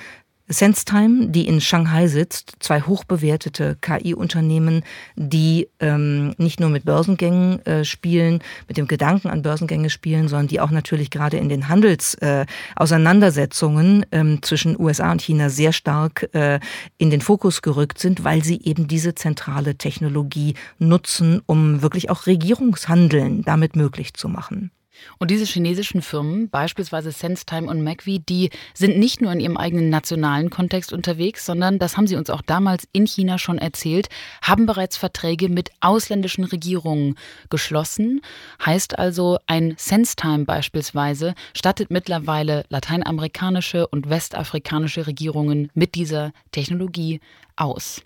SenseTime, 0.49 1.27
die 1.27 1.47
in 1.47 1.59
Shanghai 1.59 2.07
sitzt, 2.07 2.53
zwei 2.59 2.81
hochbewertete 2.81 3.77
KI-Unternehmen, 3.81 4.83
die 5.15 5.67
ähm, 5.79 6.35
nicht 6.37 6.59
nur 6.59 6.69
mit 6.69 6.85
Börsengängen 6.85 7.65
äh, 7.65 7.83
spielen, 7.83 8.43
mit 8.67 8.77
dem 8.77 8.87
Gedanken 8.87 9.27
an 9.27 9.41
Börsengänge 9.41 9.89
spielen, 9.89 10.29
sondern 10.29 10.47
die 10.47 10.61
auch 10.61 10.71
natürlich 10.71 11.09
gerade 11.09 11.37
in 11.37 11.49
den 11.49 11.67
Handelsauseinandersetzungen 11.67 14.03
äh, 14.03 14.19
ähm, 14.19 14.41
zwischen 14.41 14.79
USA 14.79 15.11
und 15.11 15.21
China 15.21 15.49
sehr 15.49 15.73
stark 15.73 16.29
äh, 16.33 16.59
in 16.97 17.09
den 17.09 17.19
Fokus 17.21 17.61
gerückt 17.61 17.99
sind, 17.99 18.23
weil 18.23 18.41
sie 18.43 18.61
eben 18.63 18.87
diese 18.87 19.15
zentrale 19.15 19.75
Technologie 19.75 20.53
nutzen, 20.79 21.41
um 21.45 21.81
wirklich 21.81 22.09
auch 22.09 22.25
Regierungshandeln 22.25 23.43
damit 23.43 23.75
möglich 23.75 24.13
zu 24.13 24.29
machen. 24.29 24.71
Und 25.19 25.31
diese 25.31 25.45
chinesischen 25.45 26.01
Firmen, 26.01 26.49
beispielsweise 26.49 27.11
SenseTime 27.11 27.67
und 27.67 27.83
MacVie, 27.83 28.19
die 28.19 28.49
sind 28.73 28.97
nicht 28.97 29.21
nur 29.21 29.31
in 29.31 29.39
ihrem 29.39 29.57
eigenen 29.57 29.89
nationalen 29.89 30.49
Kontext 30.49 30.93
unterwegs, 30.93 31.45
sondern, 31.45 31.79
das 31.79 31.97
haben 31.97 32.07
sie 32.07 32.15
uns 32.15 32.29
auch 32.29 32.41
damals 32.41 32.87
in 32.91 33.07
China 33.07 33.37
schon 33.37 33.57
erzählt, 33.57 34.09
haben 34.41 34.65
bereits 34.65 34.97
Verträge 34.97 35.49
mit 35.49 35.71
ausländischen 35.81 36.43
Regierungen 36.43 37.15
geschlossen. 37.49 38.21
Heißt 38.65 38.97
also, 38.97 39.37
ein 39.47 39.75
SenseTime 39.77 40.45
beispielsweise 40.45 41.35
stattet 41.55 41.91
mittlerweile 41.91 42.65
lateinamerikanische 42.69 43.87
und 43.87 44.09
westafrikanische 44.09 45.07
Regierungen 45.07 45.69
mit 45.73 45.95
dieser 45.95 46.31
Technologie 46.51 47.19
aus. 47.55 48.01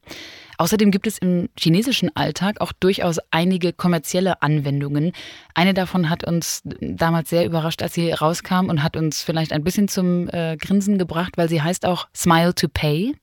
Außerdem 0.61 0.91
gibt 0.91 1.07
es 1.07 1.17
im 1.17 1.49
chinesischen 1.57 2.15
Alltag 2.15 2.61
auch 2.61 2.71
durchaus 2.71 3.17
einige 3.31 3.73
kommerzielle 3.73 4.43
Anwendungen. 4.43 5.11
Eine 5.55 5.73
davon 5.73 6.07
hat 6.07 6.23
uns 6.23 6.61
damals 6.79 7.31
sehr 7.31 7.47
überrascht, 7.47 7.81
als 7.81 7.95
sie 7.95 8.11
rauskam 8.11 8.69
und 8.69 8.83
hat 8.83 8.95
uns 8.95 9.23
vielleicht 9.23 9.53
ein 9.53 9.63
bisschen 9.63 9.87
zum 9.87 10.29
äh, 10.29 10.57
Grinsen 10.57 10.99
gebracht, 10.99 11.31
weil 11.35 11.49
sie 11.49 11.63
heißt 11.63 11.87
auch 11.87 12.09
Smile 12.15 12.53
to 12.53 12.67
Pay. 12.71 13.15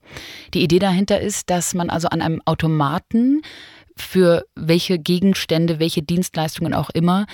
Die 0.53 0.61
Idee 0.61 0.79
dahinter 0.79 1.21
ist, 1.21 1.49
dass 1.49 1.73
man 1.73 1.89
also 1.89 2.09
an 2.09 2.21
einem 2.21 2.41
Automaten 2.43 3.41
für 3.95 4.45
welche 4.55 4.99
Gegenstände, 4.99 5.79
welche 5.79 6.01
Dienstleistungen 6.01 6.73
auch 6.73 6.89
immer 6.89 7.25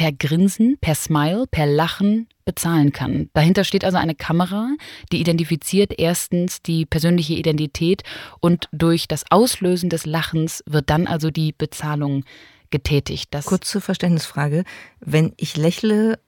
per 0.00 0.12
Grinsen, 0.12 0.78
per 0.80 0.94
Smile, 0.94 1.44
per 1.50 1.66
Lachen 1.66 2.26
bezahlen 2.46 2.90
kann. 2.90 3.28
Dahinter 3.34 3.64
steht 3.64 3.84
also 3.84 3.98
eine 3.98 4.14
Kamera, 4.14 4.70
die 5.12 5.20
identifiziert 5.20 5.92
erstens 5.98 6.62
die 6.62 6.86
persönliche 6.86 7.34
Identität 7.34 8.02
und 8.40 8.70
durch 8.72 9.08
das 9.08 9.30
Auslösen 9.30 9.90
des 9.90 10.06
Lachens 10.06 10.64
wird 10.64 10.88
dann 10.88 11.06
also 11.06 11.30
die 11.30 11.52
Bezahlung 11.52 12.24
getätigt. 12.70 13.28
Das 13.32 13.44
Kurze 13.44 13.82
Verständnisfrage. 13.82 14.64
Wenn 15.00 15.34
ich 15.36 15.58
lächle, 15.58 16.18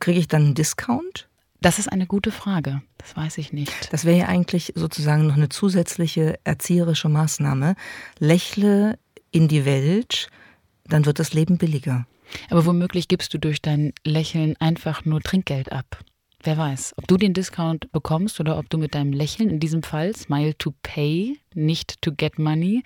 kriege 0.00 0.18
ich 0.18 0.26
dann 0.26 0.46
einen 0.46 0.54
Discount? 0.56 1.28
Das 1.60 1.78
ist 1.78 1.86
eine 1.86 2.08
gute 2.08 2.32
Frage. 2.32 2.82
Das 2.98 3.16
weiß 3.16 3.38
ich 3.38 3.52
nicht. 3.52 3.92
Das 3.92 4.04
wäre 4.04 4.18
ja 4.18 4.26
eigentlich 4.26 4.72
sozusagen 4.74 5.28
noch 5.28 5.36
eine 5.36 5.50
zusätzliche 5.50 6.40
erzieherische 6.42 7.08
Maßnahme. 7.08 7.76
Lächle 8.18 8.98
in 9.30 9.46
die 9.46 9.64
Welt, 9.64 10.30
dann 10.86 11.06
wird 11.06 11.20
das 11.20 11.32
Leben 11.32 11.58
billiger. 11.58 12.06
Aber 12.48 12.66
womöglich 12.66 13.08
gibst 13.08 13.32
du 13.34 13.38
durch 13.38 13.62
dein 13.62 13.92
Lächeln 14.04 14.56
einfach 14.58 15.04
nur 15.04 15.20
Trinkgeld 15.20 15.72
ab. 15.72 15.98
Wer 16.42 16.56
weiß, 16.56 16.94
ob 16.96 17.06
du 17.06 17.16
den 17.16 17.34
Discount 17.34 17.92
bekommst 17.92 18.40
oder 18.40 18.56
ob 18.56 18.70
du 18.70 18.78
mit 18.78 18.94
deinem 18.94 19.12
Lächeln, 19.12 19.50
in 19.50 19.60
diesem 19.60 19.82
Fall 19.82 20.16
Smile 20.16 20.56
to 20.56 20.72
Pay, 20.82 21.38
nicht 21.54 22.00
to 22.00 22.12
get 22.12 22.38
money, 22.38 22.82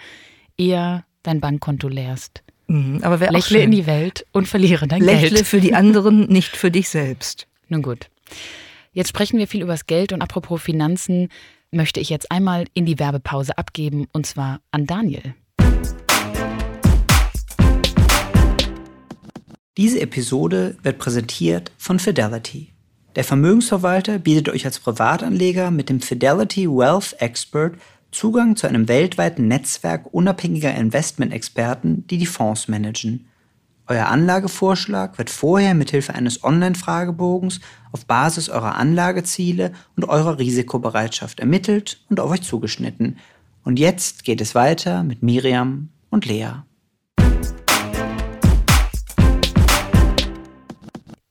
eher 0.56 1.04
dein 1.22 1.40
Bankkonto 1.40 1.86
leerst. 1.88 2.42
Mhm, 2.66 3.00
aber 3.02 3.20
wer 3.20 3.30
Lächle 3.30 3.60
in 3.60 3.70
die 3.70 3.86
Welt 3.86 4.26
und 4.32 4.48
verliere 4.48 4.88
dein 4.88 5.00
Lächle 5.00 5.20
Geld. 5.20 5.32
Lächle 5.32 5.44
für 5.44 5.60
die 5.60 5.74
anderen, 5.74 6.26
nicht 6.26 6.56
für 6.56 6.70
dich 6.70 6.88
selbst. 6.88 7.46
Nun 7.68 7.82
gut. 7.82 8.08
Jetzt 8.92 9.08
sprechen 9.08 9.38
wir 9.38 9.46
viel 9.46 9.62
über 9.62 9.72
das 9.72 9.86
Geld 9.86 10.12
und 10.12 10.22
apropos 10.22 10.62
Finanzen 10.62 11.28
möchte 11.70 12.00
ich 12.00 12.08
jetzt 12.08 12.30
einmal 12.30 12.64
in 12.74 12.86
die 12.86 12.98
Werbepause 12.98 13.58
abgeben 13.58 14.06
und 14.12 14.26
zwar 14.26 14.60
an 14.70 14.86
Daniel. 14.86 15.34
Diese 19.76 20.00
Episode 20.00 20.76
wird 20.84 20.98
präsentiert 20.98 21.72
von 21.78 21.98
Fidelity. 21.98 22.72
Der 23.16 23.24
Vermögensverwalter 23.24 24.20
bietet 24.20 24.48
euch 24.48 24.64
als 24.66 24.78
Privatanleger 24.78 25.72
mit 25.72 25.88
dem 25.88 26.00
Fidelity 26.00 26.68
Wealth 26.68 27.16
Expert 27.18 27.74
Zugang 28.12 28.54
zu 28.54 28.68
einem 28.68 28.86
weltweiten 28.86 29.48
Netzwerk 29.48 30.06
unabhängiger 30.14 30.72
Investmentexperten, 30.72 32.06
die 32.06 32.18
die 32.18 32.26
Fonds 32.26 32.68
managen. 32.68 33.26
Euer 33.88 34.06
Anlagevorschlag 34.06 35.18
wird 35.18 35.28
vorher 35.28 35.74
mithilfe 35.74 36.14
eines 36.14 36.44
Online-Fragebogens 36.44 37.58
auf 37.90 38.06
Basis 38.06 38.48
eurer 38.48 38.76
Anlageziele 38.76 39.72
und 39.96 40.04
eurer 40.04 40.38
Risikobereitschaft 40.38 41.40
ermittelt 41.40 42.00
und 42.08 42.20
auf 42.20 42.30
euch 42.30 42.42
zugeschnitten. 42.42 43.18
Und 43.64 43.80
jetzt 43.80 44.22
geht 44.22 44.40
es 44.40 44.54
weiter 44.54 45.02
mit 45.02 45.24
Miriam 45.24 45.88
und 46.10 46.26
Lea. 46.26 46.62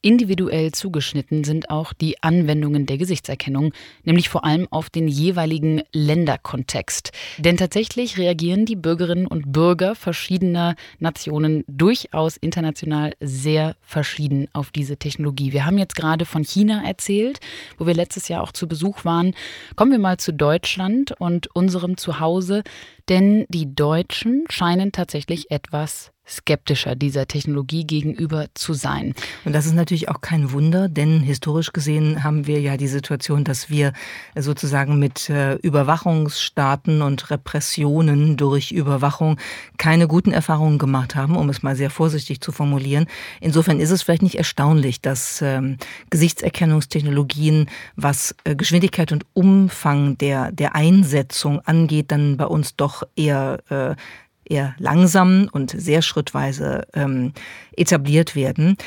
Individuell 0.04 0.74
zugeschnitten 0.74 1.46
sind 1.46 1.70
auch 1.70 1.94
die 1.94 2.22
Anwendungen 2.22 2.86
der 2.86 2.98
Gesichtserkennung, 2.98 3.74
nämlich 4.04 4.28
vor 4.28 4.44
allem 4.44 4.68
auf 4.70 4.90
den 4.90 5.08
jeweiligen 5.08 5.82
Länderkontext. 5.94 7.12
Denn 7.38 7.56
tatsächlich 7.56 8.18
reagieren 8.18 8.66
die 8.66 8.76
Bürgerinnen 8.76 9.28
und 9.28 9.54
Bürger 9.54 9.96
verschiedener 9.96 10.76
Nationen 11.00 11.64
durchaus 11.68 12.36
international 12.36 13.14
sehr 13.22 13.78
verschieden 13.82 14.50
auf 14.52 14.72
diese 14.72 14.98
Technologie. 14.98 15.54
Wir 15.54 15.66
haben 15.66 15.78
jetzt 15.78 15.96
gerade 15.96 16.26
von 16.26 16.44
China 16.44 16.84
erzählt, 16.86 17.40
wo 17.78 17.88
wir 17.88 17.94
letztes 17.94 18.28
Jahr 18.28 18.44
auch 18.44 18.52
zu 18.52 18.68
Besuch 18.68 19.06
waren. 19.06 19.34
Kommen 19.78 19.92
wir 19.92 20.00
mal 20.00 20.18
zu 20.18 20.34
Deutschland 20.34 21.14
und 21.18 21.56
unserem 21.56 21.96
Zuhause, 21.96 22.64
denn 23.08 23.46
die 23.48 23.74
Deutschen 23.74 24.44
scheinen 24.50 24.92
tatsächlich 24.92 25.50
etwas 25.50 26.13
skeptischer 26.28 26.96
dieser 26.96 27.28
Technologie 27.28 27.86
gegenüber 27.86 28.48
zu 28.54 28.74
sein. 28.74 29.14
Und 29.44 29.54
das 29.54 29.66
ist 29.66 29.74
natürlich 29.74 30.10
auch 30.10 30.22
kein 30.22 30.52
Wunder, 30.52 30.88
denn 30.88 31.20
historisch 31.20 31.74
gesehen 31.74 32.24
haben 32.24 32.48
wir 32.48 32.62
ja 32.62 32.78
die 32.78 32.88
Situation, 32.88 33.44
dass 33.44 33.70
wir 33.70 33.92
sozusagen 34.36 35.00
mit 35.00 35.30
äh, 35.30 35.56
Überwachungsstaaten 35.56 37.02
und 37.02 37.30
Repressionen 37.30 38.38
durch 38.38 38.72
Überwachung 38.72 39.38
keine 39.78 40.08
guten 40.08 40.32
Erfahrungen 40.32 40.78
gemacht 40.78 41.16
haben, 41.16 41.36
um 41.36 41.50
es 41.50 41.62
mal 41.62 41.76
sehr 41.76 41.90
vorsichtig 41.90 42.40
zu 42.40 42.52
formulieren. 42.52 43.08
Insofern 43.42 43.80
ist 43.80 43.92
es 43.92 44.04
vielleicht 44.04 44.24
nicht 44.24 44.36
erstaunlich, 44.36 45.02
dass 45.02 45.42
ähm, 45.42 45.78
Gesichtserkennungstechnologien, 46.10 47.70
was 47.96 48.34
äh, 48.46 48.56
Geschwindigkeit 48.56 49.12
und 49.12 49.26
Umfang 49.34 50.18
der, 50.18 50.52
der 50.52 50.76
Einsetzung 50.76 51.60
angeht, 51.60 52.12
dann 52.12 52.38
bei 52.38 52.46
uns 52.46 52.76
doch 52.76 53.04
eher 53.16 53.60
äh, 53.70 53.96
eher 54.54 54.76
langsam 54.78 55.50
und 55.52 55.72
sehr 55.72 56.02
schrittweise 56.02 56.88
ähm, 56.94 57.34
etabliert 57.76 58.36
werden. 58.36 58.78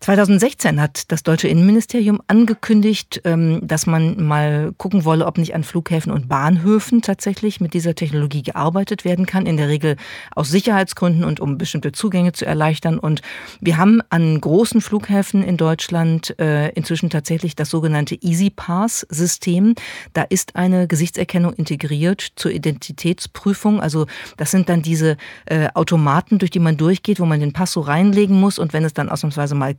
2016 0.00 0.80
hat 0.80 1.12
das 1.12 1.22
deutsche 1.22 1.46
Innenministerium 1.46 2.22
angekündigt, 2.26 3.20
ähm, 3.24 3.60
dass 3.62 3.86
man 3.86 4.26
mal 4.26 4.72
gucken 4.78 5.04
wolle, 5.04 5.26
ob 5.26 5.36
nicht 5.36 5.54
an 5.54 5.62
Flughäfen 5.62 6.10
und 6.10 6.26
Bahnhöfen 6.26 7.02
tatsächlich 7.02 7.60
mit 7.60 7.74
dieser 7.74 7.94
Technologie 7.94 8.42
gearbeitet 8.42 9.04
werden 9.04 9.26
kann. 9.26 9.44
In 9.44 9.58
der 9.58 9.68
Regel 9.68 9.96
aus 10.34 10.48
Sicherheitsgründen 10.48 11.22
und 11.22 11.38
um 11.38 11.58
bestimmte 11.58 11.92
Zugänge 11.92 12.32
zu 12.32 12.46
erleichtern. 12.46 12.98
Und 12.98 13.20
wir 13.60 13.76
haben 13.76 14.00
an 14.08 14.40
großen 14.40 14.80
Flughäfen 14.80 15.42
in 15.42 15.58
Deutschland 15.58 16.34
äh, 16.38 16.70
inzwischen 16.70 17.10
tatsächlich 17.10 17.54
das 17.54 17.68
sogenannte 17.68 18.16
Easy 18.22 18.48
Pass 18.48 19.06
System. 19.10 19.74
Da 20.14 20.22
ist 20.22 20.56
eine 20.56 20.88
Gesichtserkennung 20.88 21.52
integriert 21.52 22.26
zur 22.36 22.52
Identitätsprüfung. 22.52 23.82
Also 23.82 24.06
das 24.38 24.50
sind 24.50 24.70
dann 24.70 24.80
diese 24.80 25.18
äh, 25.44 25.68
Automaten, 25.74 26.38
durch 26.38 26.50
die 26.50 26.58
man 26.58 26.78
durchgeht, 26.78 27.20
wo 27.20 27.26
man 27.26 27.40
den 27.40 27.52
Pass 27.52 27.72
so 27.72 27.82
reinlegen 27.82 28.40
muss 28.40 28.58
und 28.58 28.72
wenn 28.72 28.84
es 28.84 28.94
dann 28.94 29.10
ausnahmsweise 29.10 29.54
mal 29.54 29.74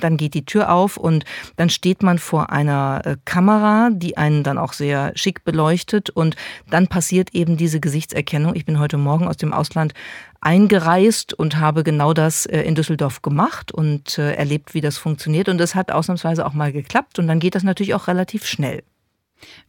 dann 0.00 0.16
geht 0.16 0.34
die 0.34 0.44
Tür 0.44 0.72
auf 0.72 0.96
und 0.96 1.24
dann 1.56 1.70
steht 1.70 2.02
man 2.02 2.18
vor 2.18 2.50
einer 2.50 3.02
äh, 3.04 3.16
Kamera, 3.24 3.90
die 3.92 4.16
einen 4.16 4.42
dann 4.42 4.58
auch 4.58 4.72
sehr 4.72 5.12
schick 5.16 5.44
beleuchtet 5.44 6.10
und 6.10 6.36
dann 6.70 6.86
passiert 6.86 7.34
eben 7.34 7.56
diese 7.56 7.80
Gesichtserkennung. 7.80 8.54
Ich 8.54 8.64
bin 8.64 8.78
heute 8.78 8.98
Morgen 8.98 9.26
aus 9.26 9.36
dem 9.36 9.52
Ausland 9.52 9.94
eingereist 10.40 11.32
und 11.32 11.58
habe 11.58 11.82
genau 11.82 12.12
das 12.12 12.46
äh, 12.46 12.60
in 12.62 12.74
Düsseldorf 12.74 13.22
gemacht 13.22 13.72
und 13.72 14.18
äh, 14.18 14.34
erlebt, 14.34 14.74
wie 14.74 14.80
das 14.80 14.98
funktioniert. 14.98 15.48
Und 15.48 15.60
es 15.60 15.74
hat 15.74 15.90
ausnahmsweise 15.90 16.44
auch 16.46 16.52
mal 16.52 16.72
geklappt 16.72 17.18
und 17.18 17.26
dann 17.26 17.40
geht 17.40 17.54
das 17.54 17.62
natürlich 17.62 17.94
auch 17.94 18.06
relativ 18.08 18.46
schnell. 18.46 18.82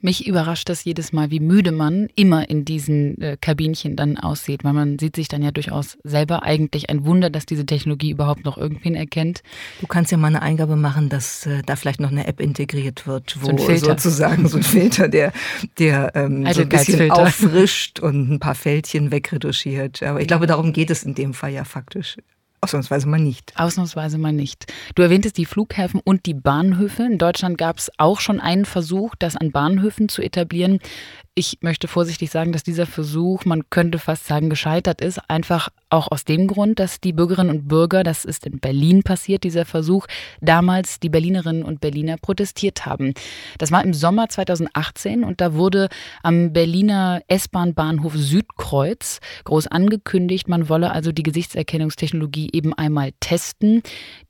Mich 0.01 0.27
überrascht 0.27 0.69
das 0.69 0.83
jedes 0.83 1.13
Mal, 1.13 1.31
wie 1.31 1.39
müde 1.39 1.71
man 1.71 2.07
immer 2.15 2.49
in 2.49 2.65
diesen 2.65 3.19
äh, 3.21 3.37
Kabinchen 3.39 3.95
dann 3.95 4.17
aussieht, 4.17 4.63
weil 4.63 4.73
man 4.73 4.99
sieht 4.99 5.15
sich 5.15 5.27
dann 5.27 5.41
ja 5.41 5.51
durchaus 5.51 5.97
selber 6.03 6.43
eigentlich 6.43 6.89
ein 6.89 7.05
Wunder, 7.05 7.29
dass 7.29 7.45
diese 7.45 7.65
Technologie 7.65 8.11
überhaupt 8.11 8.45
noch 8.45 8.57
irgendwen 8.57 8.95
erkennt. 8.95 9.41
Du 9.81 9.87
kannst 9.87 10.11
ja 10.11 10.17
mal 10.17 10.27
eine 10.27 10.41
Eingabe 10.41 10.75
machen, 10.75 11.09
dass 11.09 11.45
äh, 11.45 11.61
da 11.65 11.75
vielleicht 11.75 11.99
noch 11.99 12.11
eine 12.11 12.27
App 12.27 12.39
integriert 12.39 13.07
wird, 13.07 13.37
wo 13.41 13.57
so 13.57 13.75
sozusagen 13.75 14.47
so 14.47 14.57
ein 14.57 14.63
Filter, 14.63 15.07
der, 15.07 15.31
der 15.79 16.11
ähm, 16.15 16.45
so 16.51 16.61
ein 16.61 16.69
bisschen 16.69 17.11
auffrischt 17.11 17.99
und 17.99 18.31
ein 18.31 18.39
paar 18.39 18.55
Fältchen 18.55 19.11
wegretuschiert. 19.11 20.03
Aber 20.03 20.21
ich 20.21 20.27
glaube, 20.27 20.47
darum 20.47 20.73
geht 20.73 20.89
es 20.89 21.03
in 21.03 21.15
dem 21.15 21.33
Fall 21.33 21.51
ja 21.51 21.63
faktisch. 21.63 22.17
Ausnahmsweise 22.65 23.07
mal 23.07 23.19
nicht. 23.19 23.53
Ausnahmsweise 23.57 24.17
mal 24.17 24.33
nicht. 24.33 24.73
Du 24.95 25.03
erwähntest 25.03 25.37
die 25.37 25.45
Flughäfen 25.45 26.01
und 26.03 26.25
die 26.25 26.33
Bahnhöfe. 26.33 27.03
In 27.03 27.19
Deutschland 27.19 27.59
gab 27.59 27.77
es 27.77 27.91
auch 27.99 28.19
schon 28.19 28.39
einen 28.39 28.65
Versuch, 28.65 29.13
das 29.19 29.35
an 29.35 29.51
Bahnhöfen 29.51 30.09
zu 30.09 30.23
etablieren. 30.23 30.79
Ich 31.37 31.57
möchte 31.59 31.89
vorsichtig 31.89 32.31
sagen, 32.31 32.53
dass 32.53 32.63
dieser 32.63 32.85
Versuch, 32.85 33.43
man 33.43 33.69
könnte 33.69 33.99
fast 33.99 34.25
sagen, 34.25 34.49
gescheitert 34.49 35.01
ist. 35.01 35.19
Einfach 35.29 35.67
auch 35.89 36.09
aus 36.09 36.23
dem 36.23 36.47
Grund, 36.47 36.79
dass 36.79 37.01
die 37.01 37.11
Bürgerinnen 37.11 37.49
und 37.49 37.67
Bürger, 37.67 38.03
das 38.03 38.23
ist 38.23 38.45
in 38.45 38.59
Berlin 38.59 39.03
passiert, 39.03 39.43
dieser 39.43 39.65
Versuch, 39.65 40.07
damals 40.39 41.01
die 41.01 41.09
Berlinerinnen 41.09 41.63
und 41.63 41.81
Berliner 41.81 42.15
protestiert 42.15 42.85
haben. 42.85 43.13
Das 43.57 43.73
war 43.73 43.83
im 43.83 43.93
Sommer 43.93 44.29
2018 44.29 45.25
und 45.25 45.41
da 45.41 45.55
wurde 45.55 45.89
am 46.23 46.53
Berliner 46.53 47.21
S-Bahn-Bahnhof 47.27 48.13
Südkreuz 48.15 49.19
groß 49.43 49.67
angekündigt, 49.67 50.47
man 50.47 50.69
wolle 50.69 50.91
also 50.91 51.11
die 51.11 51.23
Gesichtserkennungstechnologie 51.23 52.51
eben 52.53 52.73
einmal 52.73 53.11
testen. 53.19 53.83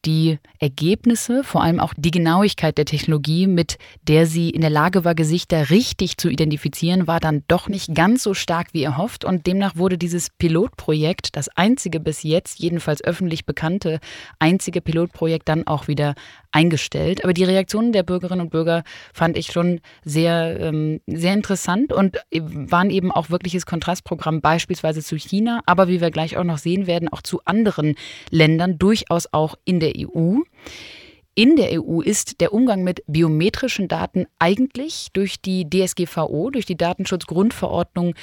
Die 0.06 0.38
Ergebnisse, 0.60 1.44
vor 1.44 1.64
allem 1.64 1.80
auch 1.80 1.96
die 1.98 2.12
Genauigkeit 2.12 2.78
der 2.78 2.86
Technologie, 2.86 3.48
mit 3.48 3.80
der 4.04 4.28
sie 4.28 4.52
in 4.52 4.62
der 4.62 4.70
Lage 4.70 5.04
war, 5.04 5.16
Gesichter 5.16 5.72
richtig 5.72 6.18
zu 6.18 6.30
identifizieren, 6.30 7.08
war 7.08 7.20
dann 7.20 7.44
doch 7.48 7.68
nicht 7.68 7.96
ganz 7.96 8.22
so 8.22 8.36
stark 8.36 8.68
wie 8.74 8.84
erhofft 8.84 9.26
und 9.26 9.48
demnach 9.48 9.76
wurde 9.76 9.98
dieses 9.98 10.30
Pilotprojekt, 10.30 11.36
das 11.36 11.50
einzige 11.50 12.00
bis 12.00 12.22
jetzt, 12.22 12.60
jedenfalls 12.60 13.04
öffentlich 13.04 13.48
bekannte, 13.48 14.00
einzige 14.38 14.80
Pilotprojekt 14.80 15.50
dann 15.50 15.66
auch 15.66 15.88
wieder 15.88 16.14
eingestellt. 16.52 17.24
Aber 17.24 17.34
die 17.34 17.44
Reaktionen 17.44 17.92
der 17.92 18.04
Bürgerinnen 18.04 18.42
und 18.42 18.52
Bürger 18.52 18.84
fand 19.14 19.38
ich 19.38 19.48
schon 19.48 19.82
sehr, 20.04 20.60
ähm, 20.60 21.02
sehr 21.08 21.34
interessant 21.34 21.92
und 21.92 22.18
waren 22.32 22.92
eben 22.92 23.12
auch 23.12 23.30
wirkliches 23.32 23.66
Kontrastprogramm 23.66 24.42
beispielsweise 24.42 25.02
zu 25.02 25.18
China, 25.18 25.62
aber 25.66 25.88
wie 25.88 26.00
wir 26.00 26.12
gleich 26.12 26.38
auch 26.38 26.44
noch 26.44 26.60
sehen 26.60 26.86
werden, 26.86 27.10
auch 27.10 27.24
zu 27.24 27.42
anderen 27.46 27.96
Ländern, 28.30 28.78
durchaus 28.78 29.34
auch 29.34 29.56
in 29.66 29.80
der 29.80 29.95
EU. 29.98 30.40
In 31.36 31.58
der 31.58 31.82
EU 31.82 32.00
ist 32.00 32.40
der 32.40 32.54
Umgang 32.54 32.84
mit 32.84 33.04
biometrischen 33.08 33.88
Daten 33.88 34.26
eigentlich 34.40 35.10
durch 35.12 35.42
die 35.42 35.70
DSGVO, 35.70 36.50
durch 36.50 36.66
die 36.66 36.78
Datenschutzgrundverordnung 36.78 38.16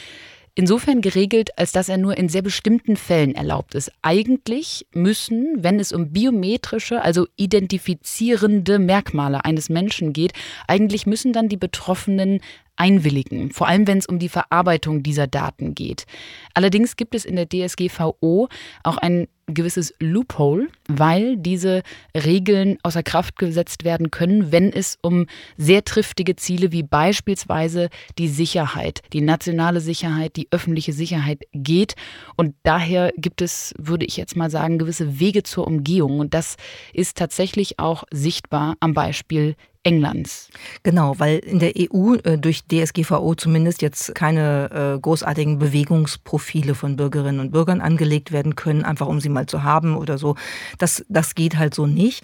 insofern 0.54 1.00
geregelt, 1.00 1.50
als 1.58 1.72
dass 1.72 1.88
er 1.88 1.98
nur 1.98 2.16
in 2.16 2.28
sehr 2.28 2.42
bestimmten 2.42 2.96
Fällen 2.96 3.34
erlaubt 3.34 3.74
ist. 3.74 3.90
Eigentlich 4.02 4.86
müssen, 4.94 5.62
wenn 5.62 5.80
es 5.80 5.92
um 5.92 6.12
biometrische, 6.12 7.02
also 7.02 7.26
identifizierende 7.36 8.78
Merkmale 8.78 9.44
eines 9.44 9.68
Menschen 9.68 10.12
geht, 10.12 10.32
eigentlich 10.66 11.06
müssen 11.06 11.32
dann 11.32 11.48
die 11.48 11.56
Betroffenen 11.56 12.40
einwilligen, 12.82 13.52
vor 13.52 13.68
allem 13.68 13.86
wenn 13.86 13.98
es 13.98 14.06
um 14.06 14.18
die 14.18 14.28
Verarbeitung 14.28 15.04
dieser 15.04 15.28
Daten 15.28 15.76
geht. 15.76 16.04
Allerdings 16.52 16.96
gibt 16.96 17.14
es 17.14 17.24
in 17.24 17.36
der 17.36 17.48
DSGVO 17.48 18.48
auch 18.82 18.96
ein 18.96 19.28
gewisses 19.46 19.94
Loophole, 20.00 20.68
weil 20.88 21.36
diese 21.36 21.82
Regeln 22.16 22.78
außer 22.82 23.04
Kraft 23.04 23.38
gesetzt 23.38 23.84
werden 23.84 24.10
können, 24.10 24.50
wenn 24.50 24.72
es 24.72 24.98
um 25.00 25.26
sehr 25.56 25.84
triftige 25.84 26.34
Ziele 26.34 26.72
wie 26.72 26.82
beispielsweise 26.82 27.88
die 28.18 28.28
Sicherheit, 28.28 29.02
die 29.12 29.20
nationale 29.20 29.80
Sicherheit, 29.80 30.34
die 30.34 30.48
öffentliche 30.50 30.92
Sicherheit 30.92 31.42
geht. 31.52 31.94
Und 32.36 32.56
daher 32.64 33.12
gibt 33.16 33.42
es, 33.42 33.74
würde 33.78 34.06
ich 34.06 34.16
jetzt 34.16 34.36
mal 34.36 34.50
sagen, 34.50 34.78
gewisse 34.78 35.20
Wege 35.20 35.44
zur 35.44 35.68
Umgehung. 35.68 36.18
Und 36.18 36.34
das 36.34 36.56
ist 36.92 37.16
tatsächlich 37.16 37.78
auch 37.78 38.02
sichtbar 38.10 38.76
am 38.80 38.92
Beispiel 38.92 39.54
Englands. 39.84 40.48
Genau, 40.82 41.18
weil 41.18 41.38
in 41.38 41.58
der 41.58 41.72
EU 41.76 42.14
äh, 42.14 42.38
durch 42.38 42.64
DSGVO 42.66 43.34
zumindest 43.34 43.82
jetzt 43.82 44.14
keine 44.14 44.94
äh, 44.96 45.00
großartigen 45.00 45.58
Bewegungsprofile 45.58 46.74
von 46.74 46.96
Bürgerinnen 46.96 47.40
und 47.40 47.50
Bürgern 47.50 47.80
angelegt 47.80 48.32
werden 48.32 48.54
können, 48.54 48.84
einfach 48.84 49.08
um 49.08 49.20
sie 49.20 49.28
mal 49.28 49.46
zu 49.46 49.64
haben 49.64 49.96
oder 49.96 50.18
so. 50.18 50.36
Das, 50.78 51.04
das 51.08 51.34
geht 51.34 51.58
halt 51.58 51.74
so 51.74 51.86
nicht. 51.86 52.22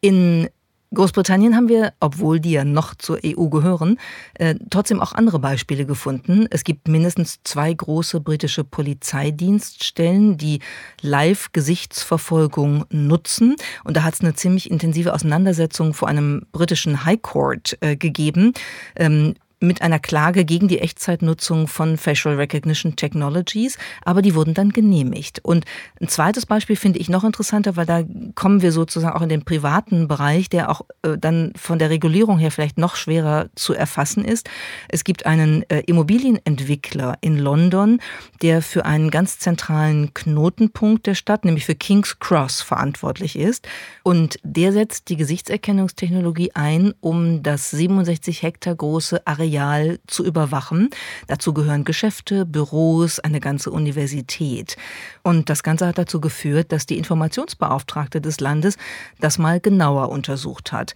In 0.00 0.48
Großbritannien 0.94 1.56
haben 1.56 1.68
wir, 1.68 1.92
obwohl 2.00 2.38
die 2.40 2.52
ja 2.52 2.64
noch 2.64 2.94
zur 2.94 3.18
EU 3.24 3.48
gehören, 3.48 3.98
äh, 4.34 4.54
trotzdem 4.70 5.00
auch 5.00 5.12
andere 5.12 5.38
Beispiele 5.38 5.86
gefunden. 5.86 6.46
Es 6.50 6.64
gibt 6.64 6.88
mindestens 6.88 7.40
zwei 7.44 7.72
große 7.72 8.20
britische 8.20 8.64
Polizeidienststellen, 8.64 10.36
die 10.36 10.60
Live-Gesichtsverfolgung 11.00 12.84
nutzen. 12.90 13.56
Und 13.84 13.96
da 13.96 14.02
hat 14.02 14.14
es 14.14 14.20
eine 14.20 14.34
ziemlich 14.34 14.70
intensive 14.70 15.14
Auseinandersetzung 15.14 15.94
vor 15.94 16.08
einem 16.08 16.46
britischen 16.52 17.04
High 17.04 17.22
Court 17.22 17.78
äh, 17.80 17.96
gegeben. 17.96 18.52
Ähm, 18.96 19.34
mit 19.62 19.80
einer 19.80 19.98
Klage 19.98 20.44
gegen 20.44 20.68
die 20.68 20.80
Echtzeitnutzung 20.80 21.68
von 21.68 21.96
Facial 21.96 22.34
Recognition 22.34 22.96
Technologies, 22.96 23.78
aber 24.04 24.20
die 24.20 24.34
wurden 24.34 24.54
dann 24.54 24.70
genehmigt. 24.70 25.40
Und 25.42 25.64
ein 26.00 26.08
zweites 26.08 26.46
Beispiel 26.46 26.76
finde 26.76 26.98
ich 26.98 27.08
noch 27.08 27.24
interessanter, 27.24 27.76
weil 27.76 27.86
da 27.86 28.02
kommen 28.34 28.60
wir 28.60 28.72
sozusagen 28.72 29.16
auch 29.16 29.22
in 29.22 29.28
den 29.28 29.44
privaten 29.44 30.08
Bereich, 30.08 30.50
der 30.50 30.70
auch 30.70 30.82
äh, 31.02 31.16
dann 31.16 31.52
von 31.56 31.78
der 31.78 31.90
Regulierung 31.90 32.38
her 32.38 32.50
vielleicht 32.50 32.76
noch 32.76 32.96
schwerer 32.96 33.48
zu 33.54 33.72
erfassen 33.72 34.24
ist. 34.24 34.50
Es 34.88 35.04
gibt 35.04 35.26
einen 35.26 35.62
äh, 35.70 35.80
Immobilienentwickler 35.86 37.18
in 37.20 37.38
London, 37.38 38.00
der 38.42 38.62
für 38.62 38.84
einen 38.84 39.10
ganz 39.10 39.38
zentralen 39.38 40.12
Knotenpunkt 40.12 41.06
der 41.06 41.14
Stadt, 41.14 41.44
nämlich 41.44 41.64
für 41.64 41.76
King's 41.76 42.18
Cross, 42.18 42.62
verantwortlich 42.62 43.38
ist. 43.38 43.68
Und 44.02 44.38
der 44.42 44.72
setzt 44.72 45.08
die 45.08 45.16
Gesichtserkennungstechnologie 45.16 46.50
ein, 46.54 46.94
um 47.00 47.42
das 47.42 47.70
67 47.70 48.42
Hektar 48.42 48.74
große 48.74 49.24
Areal 49.26 49.51
Material 49.52 49.98
zu 50.06 50.24
überwachen. 50.24 50.88
Dazu 51.26 51.52
gehören 51.52 51.84
Geschäfte, 51.84 52.46
Büros, 52.46 53.18
eine 53.18 53.38
ganze 53.38 53.70
Universität. 53.70 54.76
Und 55.22 55.50
das 55.50 55.62
Ganze 55.62 55.86
hat 55.86 55.98
dazu 55.98 56.20
geführt, 56.20 56.72
dass 56.72 56.86
die 56.86 56.96
Informationsbeauftragte 56.96 58.20
des 58.20 58.40
Landes 58.40 58.76
das 59.20 59.36
mal 59.38 59.60
genauer 59.60 60.08
untersucht 60.08 60.72
hat. 60.72 60.94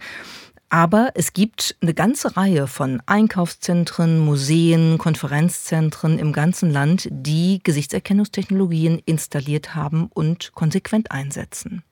Aber 0.69 1.11
es 1.13 1.33
gibt 1.33 1.77
eine 1.81 1.93
ganze 1.93 2.35
Reihe 2.35 2.67
von 2.67 3.01
Einkaufszentren, 3.05 4.19
Museen, 4.19 4.97
Konferenzzentren 4.97 6.19
im 6.19 6.33
ganzen 6.33 6.71
Land, 6.71 7.07
die 7.11 7.61
Gesichtserkennungstechnologien 7.63 8.99
installiert 9.05 9.75
haben 9.75 10.09
und 10.13 10.51
konsequent 10.53 11.11
einsetzen. 11.11 11.83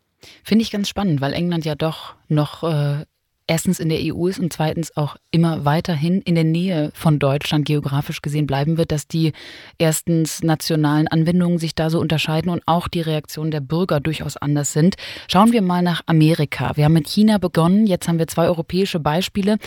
Finde 0.43 0.63
ich 0.63 0.71
ganz 0.71 0.89
spannend, 0.89 1.21
weil 1.21 1.33
England 1.33 1.63
ja 1.63 1.75
doch 1.75 2.15
noch 2.27 2.63
äh, 2.63 3.05
erstens 3.47 3.79
in 3.79 3.89
der 3.89 3.99
EU 4.01 4.27
ist 4.27 4.39
und 4.39 4.51
zweitens 4.51 4.95
auch 4.97 5.17
immer 5.29 5.65
weiterhin 5.65 6.21
in 6.21 6.35
der 6.35 6.43
Nähe 6.43 6.91
von 6.95 7.19
Deutschland 7.19 7.65
geografisch 7.65 8.21
gesehen 8.21 8.47
bleiben 8.47 8.77
wird, 8.77 8.91
dass 8.91 9.07
die 9.07 9.33
erstens 9.77 10.41
nationalen 10.41 11.07
Anwendungen 11.07 11.59
sich 11.59 11.75
da 11.75 11.89
so 11.89 11.99
unterscheiden 11.99 12.49
und 12.49 12.63
auch 12.65 12.87
die 12.87 13.01
Reaktionen 13.01 13.51
der 13.51 13.59
Bürger 13.59 13.99
durchaus 13.99 14.35
anders 14.37 14.73
sind. 14.73 14.95
Schauen 15.27 15.51
wir 15.51 15.61
mal 15.61 15.83
nach 15.83 16.01
Amerika. 16.07 16.71
Wir 16.75 16.85
haben 16.85 16.93
mit 16.93 17.07
China 17.07 17.37
begonnen, 17.37 17.85
jetzt 17.85 18.07
haben 18.07 18.17
wir 18.17 18.27
zwei 18.27 18.47
europäische 18.47 18.99
Beispiele. 18.99 19.57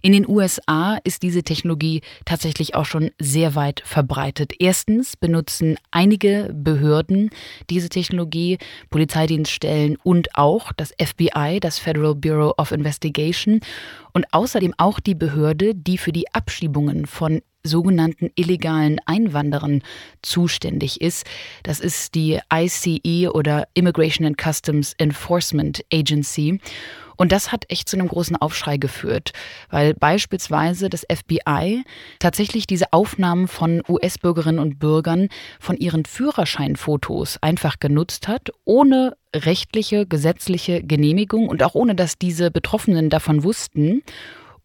In 0.00 0.12
den 0.12 0.26
USA 0.26 0.98
ist 1.04 1.22
diese 1.22 1.42
Technologie 1.42 2.00
tatsächlich 2.24 2.74
auch 2.74 2.86
schon 2.86 3.10
sehr 3.18 3.54
weit 3.54 3.82
verbreitet. 3.84 4.54
Erstens 4.58 5.16
benutzen 5.16 5.76
einige 5.90 6.54
Behörden 6.54 7.30
diese 7.68 7.90
Technologie, 7.90 8.58
Polizeidienststellen 8.88 9.98
und 10.02 10.34
auch 10.36 10.72
das 10.72 10.94
FBI, 10.98 11.58
das 11.60 11.78
Federal 11.78 12.14
Bureau 12.14 12.54
of 12.56 12.72
Investigation 12.72 13.25
Foundation 13.26 13.60
und 14.12 14.26
außerdem 14.32 14.74
auch 14.78 15.00
die 15.00 15.14
Behörde, 15.14 15.74
die 15.74 15.98
für 15.98 16.12
die 16.12 16.32
Abschiebungen 16.32 17.06
von 17.06 17.42
sogenannten 17.62 18.30
illegalen 18.36 19.00
Einwanderern 19.06 19.82
zuständig 20.22 21.00
ist. 21.00 21.26
Das 21.64 21.80
ist 21.80 22.14
die 22.14 22.38
ICE 22.52 23.28
oder 23.28 23.66
Immigration 23.74 24.26
and 24.26 24.40
Customs 24.40 24.94
Enforcement 24.98 25.84
Agency. 25.92 26.60
Und 27.16 27.32
das 27.32 27.52
hat 27.52 27.64
echt 27.68 27.88
zu 27.88 27.96
einem 27.96 28.08
großen 28.08 28.36
Aufschrei 28.36 28.76
geführt, 28.76 29.32
weil 29.70 29.94
beispielsweise 29.94 30.88
das 30.88 31.06
FBI 31.10 31.82
tatsächlich 32.18 32.66
diese 32.66 32.92
Aufnahmen 32.92 33.48
von 33.48 33.82
US-Bürgerinnen 33.88 34.58
und 34.58 34.78
Bürgern 34.78 35.28
von 35.60 35.76
ihren 35.76 36.04
Führerscheinfotos 36.04 37.38
einfach 37.42 37.78
genutzt 37.80 38.28
hat, 38.28 38.50
ohne 38.64 39.16
rechtliche, 39.34 40.06
gesetzliche 40.06 40.82
Genehmigung 40.82 41.48
und 41.48 41.62
auch 41.62 41.74
ohne 41.74 41.94
dass 41.94 42.18
diese 42.18 42.50
Betroffenen 42.50 43.10
davon 43.10 43.44
wussten 43.44 44.02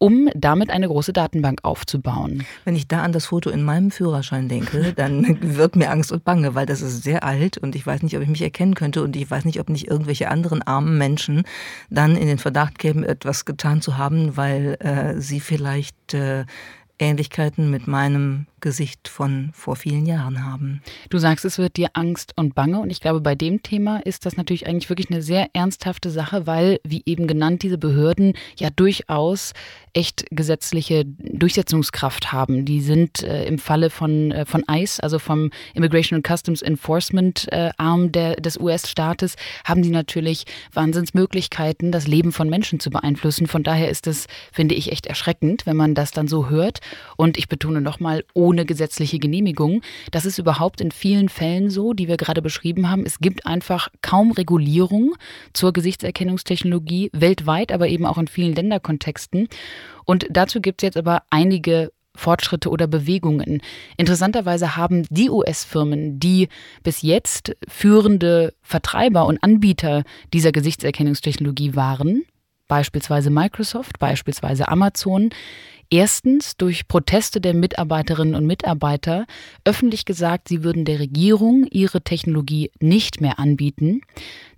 um 0.02 0.28
damit 0.34 0.70
eine 0.70 0.88
große 0.88 1.12
Datenbank 1.12 1.60
aufzubauen. 1.62 2.44
Wenn 2.64 2.74
ich 2.74 2.88
da 2.88 3.04
an 3.04 3.12
das 3.12 3.26
Foto 3.26 3.50
in 3.50 3.62
meinem 3.62 3.92
Führerschein 3.92 4.48
denke, 4.48 4.92
dann 4.96 5.38
wird 5.56 5.76
mir 5.76 5.92
Angst 5.92 6.10
und 6.10 6.24
Bange, 6.24 6.56
weil 6.56 6.66
das 6.66 6.82
ist 6.82 7.04
sehr 7.04 7.22
alt 7.22 7.56
und 7.56 7.76
ich 7.76 7.86
weiß 7.86 8.02
nicht, 8.02 8.16
ob 8.16 8.22
ich 8.24 8.28
mich 8.28 8.42
erkennen 8.42 8.74
könnte 8.74 9.04
und 9.04 9.14
ich 9.14 9.30
weiß 9.30 9.44
nicht, 9.44 9.60
ob 9.60 9.68
nicht 9.68 9.86
irgendwelche 9.86 10.28
anderen 10.28 10.60
armen 10.60 10.98
Menschen 10.98 11.44
dann 11.88 12.16
in 12.16 12.26
den 12.26 12.38
Verdacht 12.38 12.80
kämen, 12.80 13.04
etwas 13.04 13.44
getan 13.44 13.80
zu 13.80 13.96
haben, 13.96 14.36
weil 14.36 14.76
äh, 14.80 15.20
sie 15.20 15.38
vielleicht 15.38 16.14
äh, 16.14 16.46
Ähnlichkeiten 17.02 17.70
mit 17.70 17.88
meinem 17.88 18.46
Gesicht 18.60 19.08
von 19.08 19.50
vor 19.52 19.74
vielen 19.74 20.06
Jahren 20.06 20.44
haben. 20.44 20.82
Du 21.10 21.18
sagst, 21.18 21.44
es 21.44 21.58
wird 21.58 21.76
dir 21.76 21.88
Angst 21.94 22.32
und 22.36 22.54
Bange 22.54 22.78
und 22.78 22.90
ich 22.90 23.00
glaube, 23.00 23.20
bei 23.20 23.34
dem 23.34 23.62
Thema 23.62 23.98
ist 23.98 24.24
das 24.24 24.36
natürlich 24.36 24.66
eigentlich 24.66 24.88
wirklich 24.88 25.10
eine 25.10 25.20
sehr 25.20 25.48
ernsthafte 25.52 26.10
Sache, 26.10 26.46
weil, 26.46 26.78
wie 26.84 27.02
eben 27.04 27.26
genannt, 27.26 27.64
diese 27.64 27.76
Behörden 27.76 28.34
ja 28.56 28.70
durchaus 28.70 29.52
echt 29.92 30.24
gesetzliche 30.30 31.04
Durchsetzungskraft 31.04 32.32
haben. 32.32 32.64
Die 32.64 32.80
sind 32.80 33.22
äh, 33.22 33.44
im 33.44 33.58
Falle 33.58 33.90
von, 33.90 34.32
äh, 34.32 34.46
von 34.46 34.64
ICE, 34.70 35.02
also 35.02 35.18
vom 35.18 35.50
Immigration 35.74 36.16
and 36.16 36.26
Customs 36.26 36.62
Enforcement 36.62 37.46
äh, 37.52 37.70
Arm 37.76 38.12
der, 38.12 38.36
des 38.36 38.58
US-Staates, 38.58 39.36
haben 39.64 39.82
die 39.82 39.90
natürlich 39.90 40.44
Wahnsinnsmöglichkeiten, 40.72 41.92
das 41.92 42.06
Leben 42.06 42.32
von 42.32 42.48
Menschen 42.48 42.80
zu 42.80 42.90
beeinflussen. 42.90 43.46
Von 43.46 43.64
daher 43.64 43.90
ist 43.90 44.06
es, 44.06 44.28
finde 44.52 44.74
ich, 44.74 44.92
echt 44.92 45.06
erschreckend, 45.06 45.66
wenn 45.66 45.76
man 45.76 45.94
das 45.94 46.10
dann 46.12 46.28
so 46.28 46.48
hört. 46.48 46.78
Und 47.16 47.36
ich 47.36 47.48
betone 47.48 47.80
nochmal, 47.80 48.24
ohne 48.34 48.52
ohne 48.52 48.66
gesetzliche 48.66 49.18
Genehmigung. 49.18 49.80
Das 50.10 50.24
ist 50.26 50.38
überhaupt 50.38 50.80
in 50.80 50.90
vielen 50.90 51.28
Fällen 51.28 51.70
so, 51.70 51.94
die 51.94 52.06
wir 52.06 52.16
gerade 52.16 52.42
beschrieben 52.42 52.90
haben. 52.90 53.06
Es 53.06 53.18
gibt 53.18 53.46
einfach 53.46 53.88
kaum 54.02 54.30
Regulierung 54.30 55.14
zur 55.52 55.72
Gesichtserkennungstechnologie 55.72 57.10
weltweit, 57.12 57.72
aber 57.72 57.88
eben 57.88 58.04
auch 58.04 58.18
in 58.18 58.28
vielen 58.28 58.54
Länderkontexten. 58.54 59.48
Und 60.04 60.26
dazu 60.30 60.60
gibt 60.60 60.82
es 60.82 60.86
jetzt 60.86 60.96
aber 60.96 61.22
einige 61.30 61.92
Fortschritte 62.14 62.68
oder 62.68 62.86
Bewegungen. 62.86 63.62
Interessanterweise 63.96 64.76
haben 64.76 65.06
die 65.08 65.30
US-Firmen, 65.30 66.20
die 66.20 66.48
bis 66.82 67.02
jetzt 67.02 67.56
führende 67.68 68.54
Vertreiber 68.60 69.26
und 69.26 69.42
Anbieter 69.42 70.04
dieser 70.32 70.52
Gesichtserkennungstechnologie 70.52 71.74
waren, 71.74 72.24
beispielsweise 72.68 73.30
Microsoft, 73.30 73.98
beispielsweise 73.98 74.68
Amazon, 74.68 75.30
Erstens 75.92 76.56
durch 76.56 76.88
Proteste 76.88 77.38
der 77.38 77.52
Mitarbeiterinnen 77.52 78.34
und 78.34 78.46
Mitarbeiter 78.46 79.26
öffentlich 79.62 80.06
gesagt, 80.06 80.48
sie 80.48 80.64
würden 80.64 80.86
der 80.86 81.00
Regierung 81.00 81.66
ihre 81.70 82.00
Technologie 82.00 82.70
nicht 82.80 83.20
mehr 83.20 83.38
anbieten. 83.38 84.00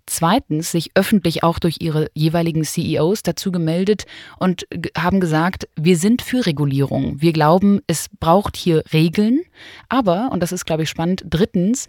Zweitens 0.06 0.70
sich 0.70 0.90
öffentlich 0.94 1.42
auch 1.42 1.58
durch 1.58 1.76
ihre 1.80 2.10
jeweiligen 2.14 2.62
CEOs 2.62 3.22
dazu 3.22 3.50
gemeldet 3.50 4.04
und 4.38 4.66
haben 4.96 5.18
gesagt, 5.18 5.66
wir 5.76 5.96
sind 5.96 6.20
für 6.20 6.44
Regulierung. 6.44 7.22
Wir 7.22 7.32
glauben, 7.32 7.80
es 7.86 8.10
braucht 8.20 8.56
hier 8.56 8.84
Regeln. 8.92 9.42
Aber, 9.88 10.30
und 10.30 10.42
das 10.42 10.52
ist, 10.52 10.66
glaube 10.66 10.82
ich, 10.82 10.90
spannend, 10.90 11.24
drittens 11.26 11.88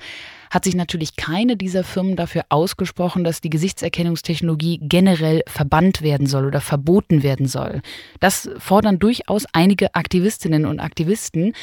hat 0.49 0.63
sich 0.63 0.75
natürlich 0.75 1.17
keine 1.17 1.57
dieser 1.57 1.83
Firmen 1.83 2.15
dafür 2.15 2.45
ausgesprochen, 2.47 3.25
dass 3.25 3.41
die 3.41 3.49
Gesichtserkennungstechnologie 3.49 4.79
generell 4.81 5.41
verbannt 5.47 6.01
werden 6.01 6.27
soll 6.27 6.45
oder 6.45 6.61
verboten 6.61 7.23
werden 7.23 7.47
soll. 7.47 7.81
Das 8.21 8.49
fordern 8.59 8.97
durchaus 8.99 9.45
einige 9.51 9.93
Aktivistinnen 9.95 10.65
und 10.65 10.79
Aktivisten, 10.79 11.53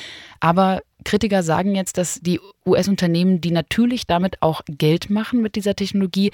aber 0.41 0.83
Kritiker 1.03 1.43
sagen 1.43 1.75
jetzt, 1.75 1.99
dass 1.99 2.21
die 2.21 2.41
US-Unternehmen, 2.67 3.41
die 3.41 3.51
natürlich 3.51 4.07
damit 4.07 4.41
auch 4.43 4.63
Geld 4.67 5.11
machen 5.11 5.43
mit 5.43 5.57
dieser 5.57 5.75
Technologie, 5.75 6.31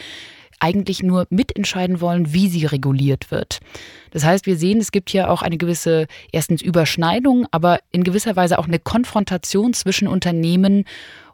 eigentlich 0.61 1.03
nur 1.03 1.27
mitentscheiden 1.31 2.01
wollen, 2.01 2.33
wie 2.33 2.49
sie 2.49 2.67
reguliert 2.67 3.31
wird. 3.31 3.61
Das 4.11 4.25
heißt, 4.25 4.47
wir 4.47 4.57
sehen, 4.57 4.79
es 4.79 4.91
gibt 4.91 5.11
hier 5.11 5.31
auch 5.31 5.43
eine 5.43 5.57
gewisse, 5.57 6.07
erstens 6.33 6.63
Überschneidung, 6.63 7.47
aber 7.51 7.79
in 7.93 8.03
gewisser 8.03 8.37
Weise 8.37 8.59
auch 8.59 8.67
eine 8.67 8.79
Konfrontation 8.79 9.73
zwischen 9.73 10.09
Unternehmen 10.09 10.85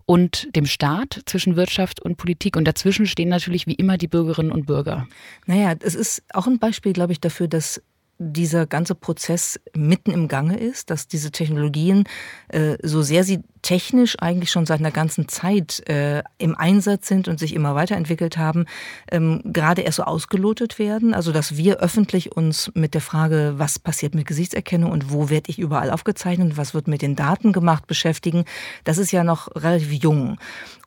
und 0.07 0.55
dem 0.55 0.67
Staat, 0.67 1.23
zwischen 1.25 1.57
Wirtschaft 1.57 2.01
und 2.01 2.17
Politik. 2.17 2.57
Und 2.57 2.67
dazwischen 2.67 3.07
stehen 3.07 3.31
natürlich 3.31 3.67
wie 3.67 3.75
immer 3.75 3.97
die 3.97 4.09
Bürgerinnen 4.09 4.53
und 4.53 4.67
Bürger. 4.67 5.07
Naja, 5.47 5.75
es 5.81 5.95
ist 5.95 6.23
auch 6.33 6.47
ein 6.47 6.59
Beispiel, 6.59 6.93
glaube 6.93 7.13
ich, 7.13 7.21
dafür, 7.21 7.49
dass 7.49 7.81
dieser 8.19 8.67
ganze 8.67 8.95
Prozess 8.95 9.61
mitten 9.75 10.13
im 10.13 10.29
Gange 10.29 10.57
ist, 10.59 10.91
dass 10.91 11.09
diese 11.09 11.33
Technologien, 11.33 12.05
äh, 12.49 12.77
so 12.83 13.03
sehr 13.03 13.25
sie 13.25 13.41
technisch 13.63 14.17
eigentlich 14.21 14.51
schon 14.51 14.67
seit 14.67 14.81
einer 14.81 14.91
ganzen 14.91 15.29
Zeit 15.29 15.87
äh, 15.89 16.23
im 16.39 16.55
Einsatz 16.55 17.09
sind 17.09 17.29
und 17.29 17.39
sich 17.39 17.55
immer 17.55 17.75
weiterentwickelt 17.75 18.37
haben, 18.37 18.67
ähm, 19.11 19.41
gerade 19.45 19.83
erst 19.83 19.97
so 19.97 20.05
ausgelotet 20.05 20.79
werden. 20.79 21.15
Also 21.15 21.33
dass 21.33 21.57
wir 21.57 21.79
öffentlich 21.79 22.37
uns 22.37 22.71
mit 22.75 22.95
der 22.95 23.01
Frage, 23.01 23.55
was 23.57 23.79
passiert 23.79 24.15
mit 24.15 24.27
Gesichtserkennung 24.27 24.93
und 24.93 25.11
wo 25.11 25.29
werde 25.29 25.51
ich 25.51 25.59
überall 25.59 25.91
aufgezeichnet, 25.91 26.57
was 26.57 26.75
wird 26.75 26.89
mit 26.89 27.03
den 27.03 27.17
Daten 27.17 27.53
gemacht, 27.53 27.87
beschäftigen, 27.87 28.45
das 28.85 28.99
ist 28.99 29.11
ja 29.13 29.25
noch 29.25 29.49
relativ 29.57 29.93
jung. 29.93 30.39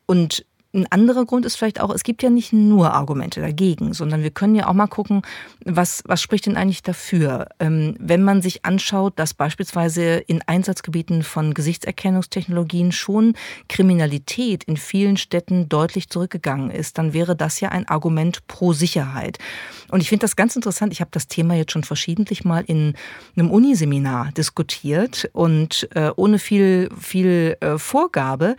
Und 0.05 0.45
ein 0.77 0.91
anderer 0.91 1.25
Grund 1.25 1.45
ist 1.45 1.55
vielleicht 1.55 1.81
auch, 1.81 1.93
es 1.93 2.03
gibt 2.03 2.23
ja 2.23 2.29
nicht 2.29 2.53
nur 2.53 2.93
Argumente 2.93 3.41
dagegen, 3.41 3.93
sondern 3.93 4.23
wir 4.23 4.31
können 4.31 4.55
ja 4.55 4.67
auch 4.67 4.73
mal 4.73 4.87
gucken, 4.87 5.23
was, 5.65 6.03
was 6.05 6.21
spricht 6.21 6.45
denn 6.45 6.55
eigentlich 6.55 6.83
dafür? 6.83 7.47
Ähm, 7.59 7.95
wenn 7.99 8.23
man 8.23 8.41
sich 8.41 8.63
anschaut, 8.63 9.13
dass 9.17 9.33
beispielsweise 9.33 10.17
in 10.17 10.41
Einsatzgebieten 10.45 11.23
von 11.23 11.53
Gesichtserkennungstechnologien 11.53 12.91
schon 12.91 13.33
Kriminalität 13.67 14.63
in 14.65 14.77
vielen 14.77 15.17
Städten 15.17 15.67
deutlich 15.67 16.09
zurückgegangen 16.09 16.71
ist, 16.71 16.97
dann 16.97 17.13
wäre 17.13 17.35
das 17.35 17.59
ja 17.59 17.69
ein 17.69 17.87
Argument 17.87 18.45
pro 18.47 18.73
Sicherheit. 18.73 19.39
Und 19.89 20.01
ich 20.01 20.09
finde 20.09 20.23
das 20.23 20.35
ganz 20.35 20.55
interessant. 20.55 20.93
Ich 20.93 21.01
habe 21.01 21.11
das 21.11 21.27
Thema 21.27 21.55
jetzt 21.55 21.71
schon 21.71 21.83
verschiedentlich 21.83 22.45
mal 22.45 22.63
in 22.67 22.93
einem 23.35 23.51
Uniseminar 23.51 24.31
diskutiert 24.33 25.29
und 25.33 25.89
äh, 25.95 26.11
ohne 26.15 26.39
viel, 26.39 26.89
viel 26.99 27.57
äh, 27.61 27.77
Vorgabe. 27.77 28.55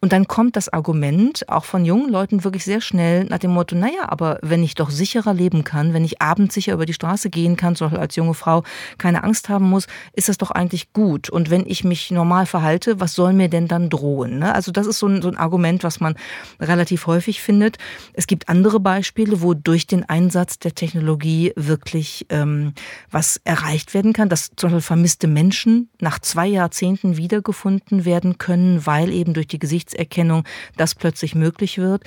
Und 0.00 0.12
dann 0.12 0.28
kommt 0.28 0.54
das 0.54 0.68
Argument 0.68 1.48
auch 1.58 1.64
von 1.64 1.84
jungen 1.84 2.08
Leuten 2.10 2.44
wirklich 2.44 2.64
sehr 2.64 2.80
schnell 2.80 3.24
nach 3.24 3.38
dem 3.38 3.50
Motto, 3.50 3.74
naja, 3.74 4.08
aber 4.08 4.38
wenn 4.42 4.62
ich 4.62 4.74
doch 4.74 4.90
sicherer 4.90 5.34
leben 5.34 5.64
kann, 5.64 5.92
wenn 5.92 6.04
ich 6.04 6.22
abends 6.22 6.54
sicher 6.54 6.72
über 6.72 6.86
die 6.86 6.92
Straße 6.92 7.30
gehen 7.30 7.56
kann, 7.56 7.76
zum 7.76 7.86
Beispiel 7.86 8.00
als 8.00 8.16
junge 8.16 8.34
Frau 8.34 8.62
keine 8.96 9.24
Angst 9.24 9.48
haben 9.48 9.68
muss, 9.68 9.86
ist 10.12 10.28
das 10.28 10.38
doch 10.38 10.50
eigentlich 10.50 10.92
gut. 10.92 11.30
Und 11.30 11.50
wenn 11.50 11.66
ich 11.66 11.84
mich 11.84 12.10
normal 12.10 12.46
verhalte, 12.46 13.00
was 13.00 13.14
soll 13.14 13.32
mir 13.32 13.48
denn 13.48 13.68
dann 13.68 13.90
drohen? 13.90 14.38
Ne? 14.38 14.54
Also 14.54 14.70
das 14.70 14.86
ist 14.86 14.98
so 14.98 15.06
ein, 15.06 15.20
so 15.20 15.28
ein 15.28 15.36
Argument, 15.36 15.84
was 15.84 16.00
man 16.00 16.14
relativ 16.60 17.06
häufig 17.06 17.42
findet. 17.42 17.78
Es 18.12 18.26
gibt 18.26 18.48
andere 18.48 18.78
Beispiele, 18.78 19.42
wo 19.42 19.54
durch 19.54 19.86
den 19.86 20.08
Einsatz 20.08 20.58
der 20.58 20.74
Technologie 20.74 21.52
wirklich 21.56 22.26
ähm, 22.30 22.72
was 23.10 23.40
erreicht 23.44 23.94
werden 23.94 24.12
kann, 24.12 24.28
dass 24.28 24.50
zum 24.54 24.70
Beispiel 24.70 24.80
vermisste 24.80 25.26
Menschen 25.26 25.90
nach 26.00 26.18
zwei 26.18 26.46
Jahrzehnten 26.46 27.16
wiedergefunden 27.16 28.04
werden 28.04 28.38
können, 28.38 28.86
weil 28.86 29.10
eben 29.10 29.34
durch 29.34 29.48
die 29.48 29.58
Gesichts 29.58 29.78
Gesichtserkennung 29.78 30.44
das 30.76 30.94
plötzlich 30.94 31.34
möglich 31.34 31.47
wird. 31.78 32.04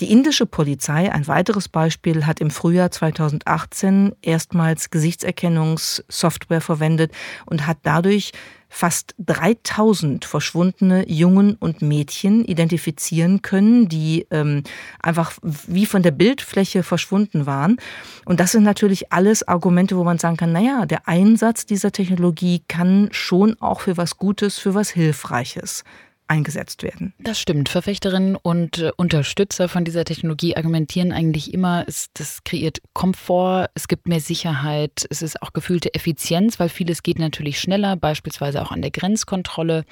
Die 0.00 0.10
indische 0.10 0.46
Polizei, 0.46 1.10
ein 1.12 1.26
weiteres 1.26 1.68
Beispiel, 1.68 2.26
hat 2.26 2.40
im 2.40 2.50
Frühjahr 2.50 2.90
2018 2.90 4.14
erstmals 4.22 4.90
Gesichtserkennungssoftware 4.90 6.60
verwendet 6.60 7.12
und 7.46 7.66
hat 7.66 7.78
dadurch 7.82 8.32
fast 8.74 9.14
3000 9.18 10.24
verschwundene 10.24 11.06
Jungen 11.06 11.56
und 11.56 11.82
Mädchen 11.82 12.42
identifizieren 12.42 13.42
können, 13.42 13.86
die 13.86 14.26
ähm, 14.30 14.62
einfach 14.98 15.32
wie 15.42 15.84
von 15.84 16.02
der 16.02 16.10
Bildfläche 16.10 16.82
verschwunden 16.82 17.44
waren. 17.44 17.76
Und 18.24 18.40
das 18.40 18.52
sind 18.52 18.62
natürlich 18.62 19.12
alles 19.12 19.46
Argumente, 19.46 19.98
wo 19.98 20.04
man 20.04 20.18
sagen 20.18 20.38
kann, 20.38 20.52
naja, 20.52 20.86
der 20.86 21.06
Einsatz 21.06 21.66
dieser 21.66 21.92
Technologie 21.92 22.62
kann 22.66 23.10
schon 23.12 23.60
auch 23.60 23.82
für 23.82 23.98
was 23.98 24.16
Gutes, 24.16 24.58
für 24.58 24.74
was 24.74 24.88
Hilfreiches 24.88 25.84
eingesetzt 26.32 26.82
werden. 26.82 27.12
Das 27.18 27.38
stimmt. 27.38 27.68
Verfechterinnen 27.68 28.36
und 28.36 28.78
äh, 28.78 28.90
Unterstützer 28.96 29.68
von 29.68 29.84
dieser 29.84 30.06
Technologie 30.06 30.56
argumentieren 30.56 31.12
eigentlich 31.12 31.52
immer, 31.52 31.84
es, 31.86 32.08
das 32.14 32.42
kreiert 32.42 32.80
Komfort, 32.94 33.68
es 33.74 33.86
gibt 33.86 34.08
mehr 34.08 34.20
Sicherheit, 34.20 35.06
es 35.10 35.20
ist 35.20 35.42
auch 35.42 35.52
gefühlte 35.52 35.94
Effizienz, 35.94 36.58
weil 36.58 36.70
vieles 36.70 37.02
geht 37.02 37.18
natürlich 37.18 37.60
schneller, 37.60 37.96
beispielsweise 37.96 38.62
auch 38.62 38.72
an 38.72 38.80
der 38.80 38.90
Grenzkontrolle. 38.90 39.84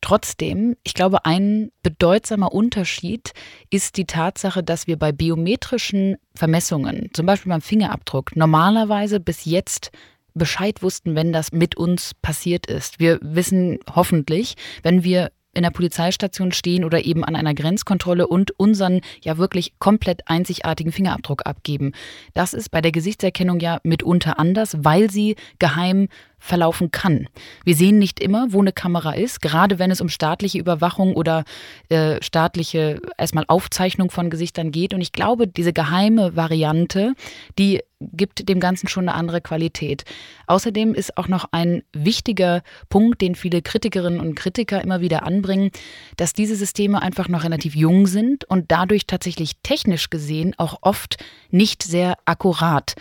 Trotzdem, 0.00 0.76
ich 0.82 0.94
glaube, 0.94 1.24
ein 1.24 1.70
bedeutsamer 1.84 2.52
Unterschied 2.52 3.32
ist 3.70 3.96
die 3.96 4.06
Tatsache, 4.06 4.64
dass 4.64 4.88
wir 4.88 4.98
bei 4.98 5.12
biometrischen 5.12 6.16
Vermessungen, 6.34 7.10
zum 7.12 7.26
Beispiel 7.26 7.50
beim 7.50 7.62
Fingerabdruck, 7.62 8.34
normalerweise 8.34 9.20
bis 9.20 9.44
jetzt 9.44 9.92
Bescheid 10.34 10.82
wussten, 10.82 11.14
wenn 11.14 11.32
das 11.32 11.52
mit 11.52 11.76
uns 11.76 12.12
passiert 12.20 12.66
ist. 12.66 13.00
Wir 13.00 13.18
wissen 13.22 13.78
hoffentlich, 13.94 14.54
wenn 14.82 15.02
wir 15.02 15.30
in 15.56 15.62
der 15.62 15.70
Polizeistation 15.70 16.52
stehen 16.52 16.84
oder 16.84 17.04
eben 17.04 17.24
an 17.24 17.34
einer 17.34 17.54
Grenzkontrolle 17.54 18.26
und 18.26 18.52
unseren 18.58 19.00
ja 19.22 19.38
wirklich 19.38 19.78
komplett 19.78 20.22
einzigartigen 20.26 20.92
Fingerabdruck 20.92 21.46
abgeben. 21.46 21.92
Das 22.34 22.54
ist 22.54 22.70
bei 22.70 22.80
der 22.80 22.92
Gesichtserkennung 22.92 23.58
ja 23.60 23.80
mitunter 23.82 24.38
anders, 24.38 24.76
weil 24.80 25.10
sie 25.10 25.36
geheim 25.58 26.08
verlaufen 26.38 26.90
kann. 26.90 27.28
Wir 27.64 27.74
sehen 27.74 27.98
nicht 27.98 28.20
immer, 28.20 28.52
wo 28.52 28.60
eine 28.60 28.72
Kamera 28.72 29.12
ist, 29.12 29.40
gerade 29.42 29.78
wenn 29.78 29.90
es 29.90 30.00
um 30.00 30.08
staatliche 30.08 30.58
Überwachung 30.58 31.14
oder 31.14 31.44
äh, 31.88 32.22
staatliche 32.22 33.00
erstmal 33.18 33.44
Aufzeichnung 33.48 34.10
von 34.10 34.30
Gesichtern 34.30 34.70
geht. 34.70 34.94
Und 34.94 35.00
ich 35.00 35.12
glaube, 35.12 35.48
diese 35.48 35.72
geheime 35.72 36.36
Variante, 36.36 37.14
die 37.58 37.80
gibt 38.00 38.48
dem 38.48 38.60
Ganzen 38.60 38.88
schon 38.88 39.08
eine 39.08 39.16
andere 39.16 39.40
Qualität. 39.40 40.04
Außerdem 40.46 40.94
ist 40.94 41.16
auch 41.16 41.28
noch 41.28 41.46
ein 41.52 41.82
wichtiger 41.92 42.62
Punkt, 42.90 43.22
den 43.22 43.34
viele 43.34 43.62
Kritikerinnen 43.62 44.20
und 44.20 44.34
Kritiker 44.34 44.82
immer 44.82 45.00
wieder 45.00 45.22
anbringen, 45.24 45.70
dass 46.16 46.34
diese 46.34 46.56
Systeme 46.56 47.00
einfach 47.00 47.28
noch 47.28 47.44
relativ 47.44 47.74
jung 47.74 48.06
sind 48.06 48.44
und 48.44 48.70
dadurch 48.70 49.06
tatsächlich 49.06 49.52
technisch 49.62 50.10
gesehen 50.10 50.54
auch 50.58 50.78
oft 50.82 51.16
nicht 51.50 51.82
sehr 51.82 52.16
akkurat. 52.26 52.94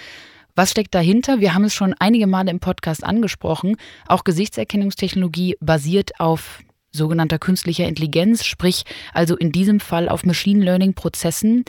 Was 0.57 0.71
steckt 0.71 0.95
dahinter? 0.95 1.41
Wir 1.41 1.53
haben 1.53 1.65
es 1.65 1.73
schon 1.73 1.93
einige 1.99 2.27
Male 2.27 2.49
im 2.49 2.61
Podcast 2.61 3.03
angesprochen. 3.03 3.75
Auch 4.07 4.23
Gesichtserkennungstechnologie 4.23 5.57
basiert 5.59 6.17
auf 6.21 6.61
sogenannter 6.93 7.39
künstlicher 7.39 7.85
Intelligenz, 7.85 8.45
sprich 8.45 8.83
also 9.13 9.35
in 9.35 9.51
diesem 9.51 9.81
Fall 9.81 10.07
auf 10.07 10.25
Machine 10.25 10.63
Learning 10.63 10.93
Prozessen, 10.93 11.65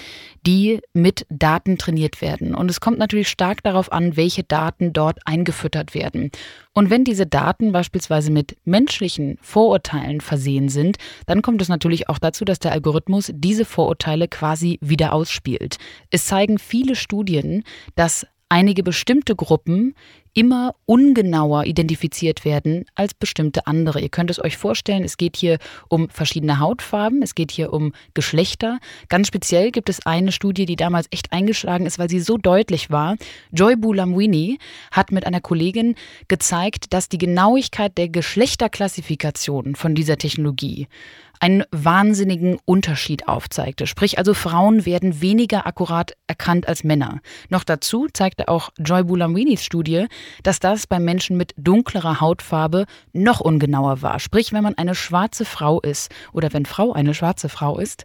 die 0.46 0.80
mit 0.92 1.26
Daten 1.28 1.78
trainiert 1.78 2.22
werden. 2.22 2.54
Und 2.54 2.70
es 2.70 2.80
kommt 2.80 3.00
natürlich 3.00 3.28
stark 3.28 3.64
darauf 3.64 3.90
an, 3.90 4.16
welche 4.16 4.44
Daten 4.44 4.92
dort 4.92 5.18
eingefüttert 5.24 5.92
werden. 5.92 6.30
Und 6.72 6.88
wenn 6.88 7.02
diese 7.02 7.26
Daten 7.26 7.72
beispielsweise 7.72 8.30
mit 8.30 8.56
menschlichen 8.64 9.36
Vorurteilen 9.42 10.20
versehen 10.20 10.68
sind, 10.68 10.98
dann 11.26 11.42
kommt 11.42 11.60
es 11.60 11.68
natürlich 11.68 12.08
auch 12.08 12.20
dazu, 12.20 12.44
dass 12.44 12.60
der 12.60 12.70
Algorithmus 12.70 13.32
diese 13.34 13.64
Vorurteile 13.64 14.28
quasi 14.28 14.78
wieder 14.80 15.12
ausspielt. 15.12 15.78
Es 16.10 16.26
zeigen 16.26 16.60
viele 16.60 16.94
Studien, 16.94 17.64
dass 17.96 18.28
einige 18.48 18.82
bestimmte 18.82 19.34
Gruppen 19.34 19.94
immer 20.36 20.74
ungenauer 20.84 21.64
identifiziert 21.64 22.44
werden 22.44 22.84
als 22.94 23.14
bestimmte 23.14 23.66
andere. 23.66 24.00
Ihr 24.00 24.10
könnt 24.10 24.30
es 24.30 24.38
euch 24.38 24.58
vorstellen, 24.58 25.02
es 25.02 25.16
geht 25.16 25.34
hier 25.34 25.58
um 25.88 26.10
verschiedene 26.10 26.60
Hautfarben, 26.60 27.22
es 27.22 27.34
geht 27.34 27.50
hier 27.50 27.72
um 27.72 27.94
Geschlechter. 28.12 28.78
Ganz 29.08 29.28
speziell 29.28 29.70
gibt 29.70 29.88
es 29.88 30.04
eine 30.04 30.32
Studie, 30.32 30.66
die 30.66 30.76
damals 30.76 31.06
echt 31.10 31.32
eingeschlagen 31.32 31.86
ist, 31.86 31.98
weil 31.98 32.10
sie 32.10 32.20
so 32.20 32.36
deutlich 32.36 32.90
war. 32.90 33.16
Joy 33.50 33.76
Bulamwini 33.76 34.58
hat 34.90 35.10
mit 35.10 35.26
einer 35.26 35.40
Kollegin 35.40 35.94
gezeigt, 36.28 36.92
dass 36.92 37.08
die 37.08 37.18
Genauigkeit 37.18 37.96
der 37.96 38.10
Geschlechterklassifikation 38.10 39.74
von 39.74 39.94
dieser 39.94 40.18
Technologie 40.18 40.86
einen 41.40 41.64
wahnsinnigen 41.70 42.58
Unterschied 42.64 43.28
aufzeigte. 43.28 43.86
Sprich 43.86 44.18
also 44.18 44.34
Frauen 44.34 44.86
werden 44.86 45.20
weniger 45.20 45.66
akkurat 45.66 46.12
erkannt 46.26 46.68
als 46.68 46.84
Männer. 46.84 47.20
Noch 47.48 47.64
dazu 47.64 48.06
zeigte 48.12 48.48
auch 48.48 48.70
Joy 48.78 49.04
Bulamwinis 49.04 49.64
Studie, 49.64 50.06
dass 50.42 50.60
das 50.60 50.86
bei 50.86 50.98
Menschen 50.98 51.36
mit 51.36 51.54
dunklerer 51.56 52.20
Hautfarbe 52.20 52.86
noch 53.12 53.40
ungenauer 53.40 54.02
war. 54.02 54.18
Sprich, 54.20 54.52
wenn 54.52 54.62
man 54.62 54.76
eine 54.76 54.94
schwarze 54.94 55.44
Frau 55.44 55.80
ist 55.80 56.10
oder 56.32 56.52
wenn 56.52 56.66
Frau 56.66 56.92
eine 56.92 57.14
schwarze 57.14 57.48
Frau 57.48 57.78
ist, 57.78 58.04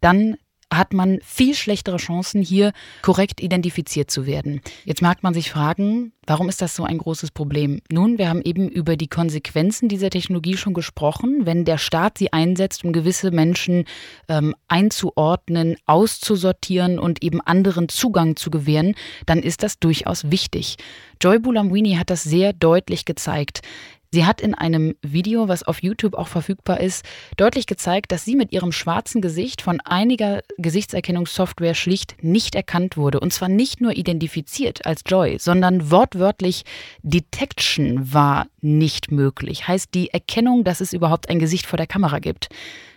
dann 0.00 0.36
hat 0.72 0.92
man 0.92 1.18
viel 1.24 1.54
schlechtere 1.54 1.96
Chancen, 1.96 2.42
hier 2.42 2.72
korrekt 3.02 3.40
identifiziert 3.40 4.10
zu 4.10 4.26
werden. 4.26 4.60
Jetzt 4.84 5.02
mag 5.02 5.22
man 5.22 5.34
sich 5.34 5.50
fragen, 5.50 6.12
warum 6.26 6.48
ist 6.48 6.60
das 6.60 6.76
so 6.76 6.84
ein 6.84 6.98
großes 6.98 7.30
Problem? 7.30 7.80
Nun, 7.90 8.18
wir 8.18 8.28
haben 8.28 8.42
eben 8.42 8.68
über 8.68 8.96
die 8.96 9.08
Konsequenzen 9.08 9.88
dieser 9.88 10.10
Technologie 10.10 10.56
schon 10.56 10.74
gesprochen. 10.74 11.46
Wenn 11.46 11.64
der 11.64 11.78
Staat 11.78 12.18
sie 12.18 12.32
einsetzt, 12.32 12.84
um 12.84 12.92
gewisse 12.92 13.30
Menschen 13.30 13.84
ähm, 14.28 14.54
einzuordnen, 14.68 15.76
auszusortieren 15.86 16.98
und 16.98 17.22
eben 17.22 17.40
anderen 17.40 17.88
Zugang 17.88 18.36
zu 18.36 18.50
gewähren, 18.50 18.94
dann 19.24 19.38
ist 19.38 19.62
das 19.62 19.78
durchaus 19.78 20.30
wichtig. 20.30 20.76
Joy 21.20 21.38
Bulamwini 21.38 21.94
hat 21.94 22.10
das 22.10 22.22
sehr 22.22 22.52
deutlich 22.52 23.04
gezeigt. 23.04 23.62
Sie 24.10 24.24
hat 24.24 24.40
in 24.40 24.54
einem 24.54 24.94
Video, 25.02 25.48
was 25.48 25.64
auf 25.64 25.82
YouTube 25.82 26.14
auch 26.14 26.28
verfügbar 26.28 26.80
ist, 26.80 27.04
deutlich 27.36 27.66
gezeigt, 27.66 28.10
dass 28.10 28.24
sie 28.24 28.36
mit 28.36 28.52
ihrem 28.52 28.72
schwarzen 28.72 29.20
Gesicht 29.20 29.60
von 29.60 29.80
einiger 29.80 30.40
Gesichtserkennungssoftware 30.56 31.74
schlicht 31.74 32.16
nicht 32.22 32.54
erkannt 32.54 32.96
wurde. 32.96 33.20
Und 33.20 33.34
zwar 33.34 33.50
nicht 33.50 33.82
nur 33.82 33.96
identifiziert 33.96 34.86
als 34.86 35.02
Joy, 35.06 35.38
sondern 35.38 35.90
wortwörtlich 35.90 36.64
Detection 37.02 38.12
war 38.12 38.46
nicht 38.62 39.12
möglich. 39.12 39.68
Heißt 39.68 39.92
die 39.92 40.08
Erkennung, 40.08 40.64
dass 40.64 40.80
es 40.80 40.94
überhaupt 40.94 41.28
ein 41.28 41.38
Gesicht 41.38 41.66
vor 41.66 41.76
der 41.76 41.86
Kamera 41.86 42.18
gibt. 42.18 42.48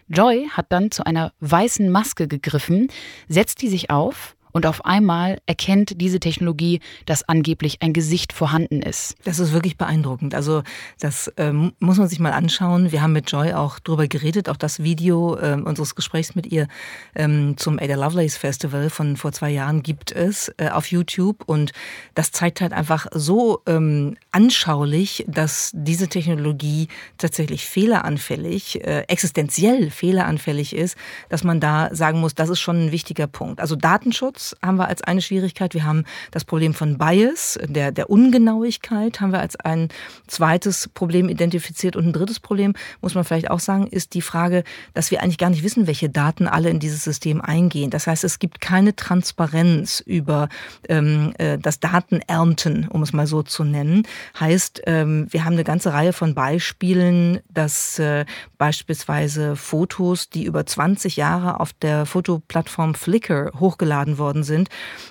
Joy 0.07 0.47
hat 0.51 0.67
dann 0.69 0.91
zu 0.91 1.05
einer 1.05 1.33
weißen 1.41 1.89
Maske 1.89 2.29
gegriffen, 2.29 2.87
setzt 3.27 3.61
die 3.61 3.69
sich 3.69 3.89
auf 3.89 4.35
und 4.51 4.65
auf 4.65 4.85
einmal 4.85 5.39
erkennt 5.45 6.01
diese 6.01 6.19
Technologie, 6.19 6.79
dass 7.05 7.27
angeblich 7.27 7.81
ein 7.81 7.93
Gesicht 7.93 8.33
vorhanden 8.33 8.81
ist. 8.81 9.15
Das 9.23 9.39
ist 9.39 9.53
wirklich 9.53 9.77
beeindruckend. 9.77 10.35
Also 10.35 10.63
das 10.99 11.31
ähm, 11.37 11.73
muss 11.79 11.97
man 11.97 12.07
sich 12.07 12.19
mal 12.19 12.33
anschauen. 12.33 12.91
Wir 12.91 13.01
haben 13.01 13.13
mit 13.13 13.31
Joy 13.31 13.53
auch 13.53 13.79
drüber 13.79 14.07
geredet, 14.07 14.49
auch 14.49 14.57
das 14.57 14.83
Video 14.83 15.37
äh, 15.37 15.53
unseres 15.63 15.95
Gesprächs 15.95 16.35
mit 16.35 16.47
ihr 16.47 16.67
ähm, 17.15 17.55
zum 17.57 17.79
Ada 17.79 17.95
Lovelace 17.95 18.37
Festival 18.37 18.89
von 18.89 19.17
vor 19.17 19.31
zwei 19.31 19.49
Jahren 19.51 19.83
gibt 19.83 20.11
es 20.11 20.51
äh, 20.57 20.69
auf 20.69 20.87
YouTube 20.87 21.43
und 21.45 21.71
das 22.15 22.31
zeigt 22.31 22.61
halt 22.61 22.73
einfach 22.73 23.07
so 23.13 23.61
ähm, 23.67 24.17
anschaulich, 24.31 25.25
dass 25.27 25.71
diese 25.73 26.07
Technologie 26.07 26.87
tatsächlich 27.17 27.65
fehleranfällig, 27.65 28.83
äh, 28.83 29.01
existenziell 29.07 29.89
fehleranfällig 29.89 30.75
ist, 30.75 30.97
dass 31.29 31.43
man 31.43 31.59
da 31.59 31.89
sagen 31.93 32.19
muss, 32.19 32.35
das 32.35 32.49
ist 32.49 32.59
schon 32.59 32.87
ein 32.87 32.91
wichtiger 32.91 33.27
Punkt. 33.27 33.59
Also 33.59 33.75
Datenschutz 33.75 34.40
Haben 34.61 34.77
wir 34.77 34.87
als 34.87 35.01
eine 35.01 35.21
Schwierigkeit. 35.21 35.73
Wir 35.73 35.85
haben 35.85 36.05
das 36.31 36.45
Problem 36.45 36.73
von 36.73 36.97
Bias, 36.97 37.59
der, 37.63 37.91
der 37.91 38.09
Ungenauigkeit 38.09 39.21
haben 39.21 39.31
wir 39.31 39.39
als 39.39 39.55
ein 39.55 39.89
zweites 40.27 40.89
Problem 40.89 41.29
identifiziert. 41.29 41.95
Und 41.95 42.07
ein 42.07 42.13
drittes 42.13 42.39
Problem, 42.39 42.73
muss 43.01 43.15
man 43.15 43.23
vielleicht 43.23 43.49
auch 43.49 43.59
sagen, 43.59 43.87
ist 43.87 44.13
die 44.13 44.21
Frage, 44.21 44.63
dass 44.93 45.11
wir 45.11 45.21
eigentlich 45.21 45.37
gar 45.37 45.49
nicht 45.49 45.63
wissen, 45.63 45.87
welche 45.87 46.09
Daten 46.09 46.47
alle 46.47 46.69
in 46.69 46.79
dieses 46.79 47.03
System 47.03 47.41
eingehen. 47.41 47.89
Das 47.89 48.07
heißt, 48.07 48.23
es 48.23 48.39
gibt 48.39 48.61
keine 48.61 48.95
Transparenz 48.95 50.01
über 50.05 50.49
ähm, 50.89 51.33
äh, 51.37 51.57
das 51.57 51.79
Datenernten, 51.79 52.87
um 52.87 53.03
es 53.03 53.13
mal 53.13 53.27
so 53.27 53.43
zu 53.43 53.63
nennen. 53.63 54.07
Heißt, 54.39 54.81
ähm, 54.85 55.27
wir 55.29 55.45
haben 55.45 55.53
eine 55.53 55.63
ganze 55.63 55.93
Reihe 55.93 56.13
von 56.13 56.33
Beispielen, 56.33 57.39
dass 57.49 57.99
äh, 57.99 58.25
beispielsweise 58.57 59.55
Fotos, 59.55 60.29
die 60.29 60.45
über 60.45 60.65
20 60.65 61.15
Jahre 61.15 61.59
auf 61.59 61.73
der 61.73 62.05
Fotoplattform 62.05 62.95
Flickr 62.95 63.51
hochgeladen 63.59 64.17
worden 64.17 64.30
worden 64.31 64.43
sind, 64.43 64.69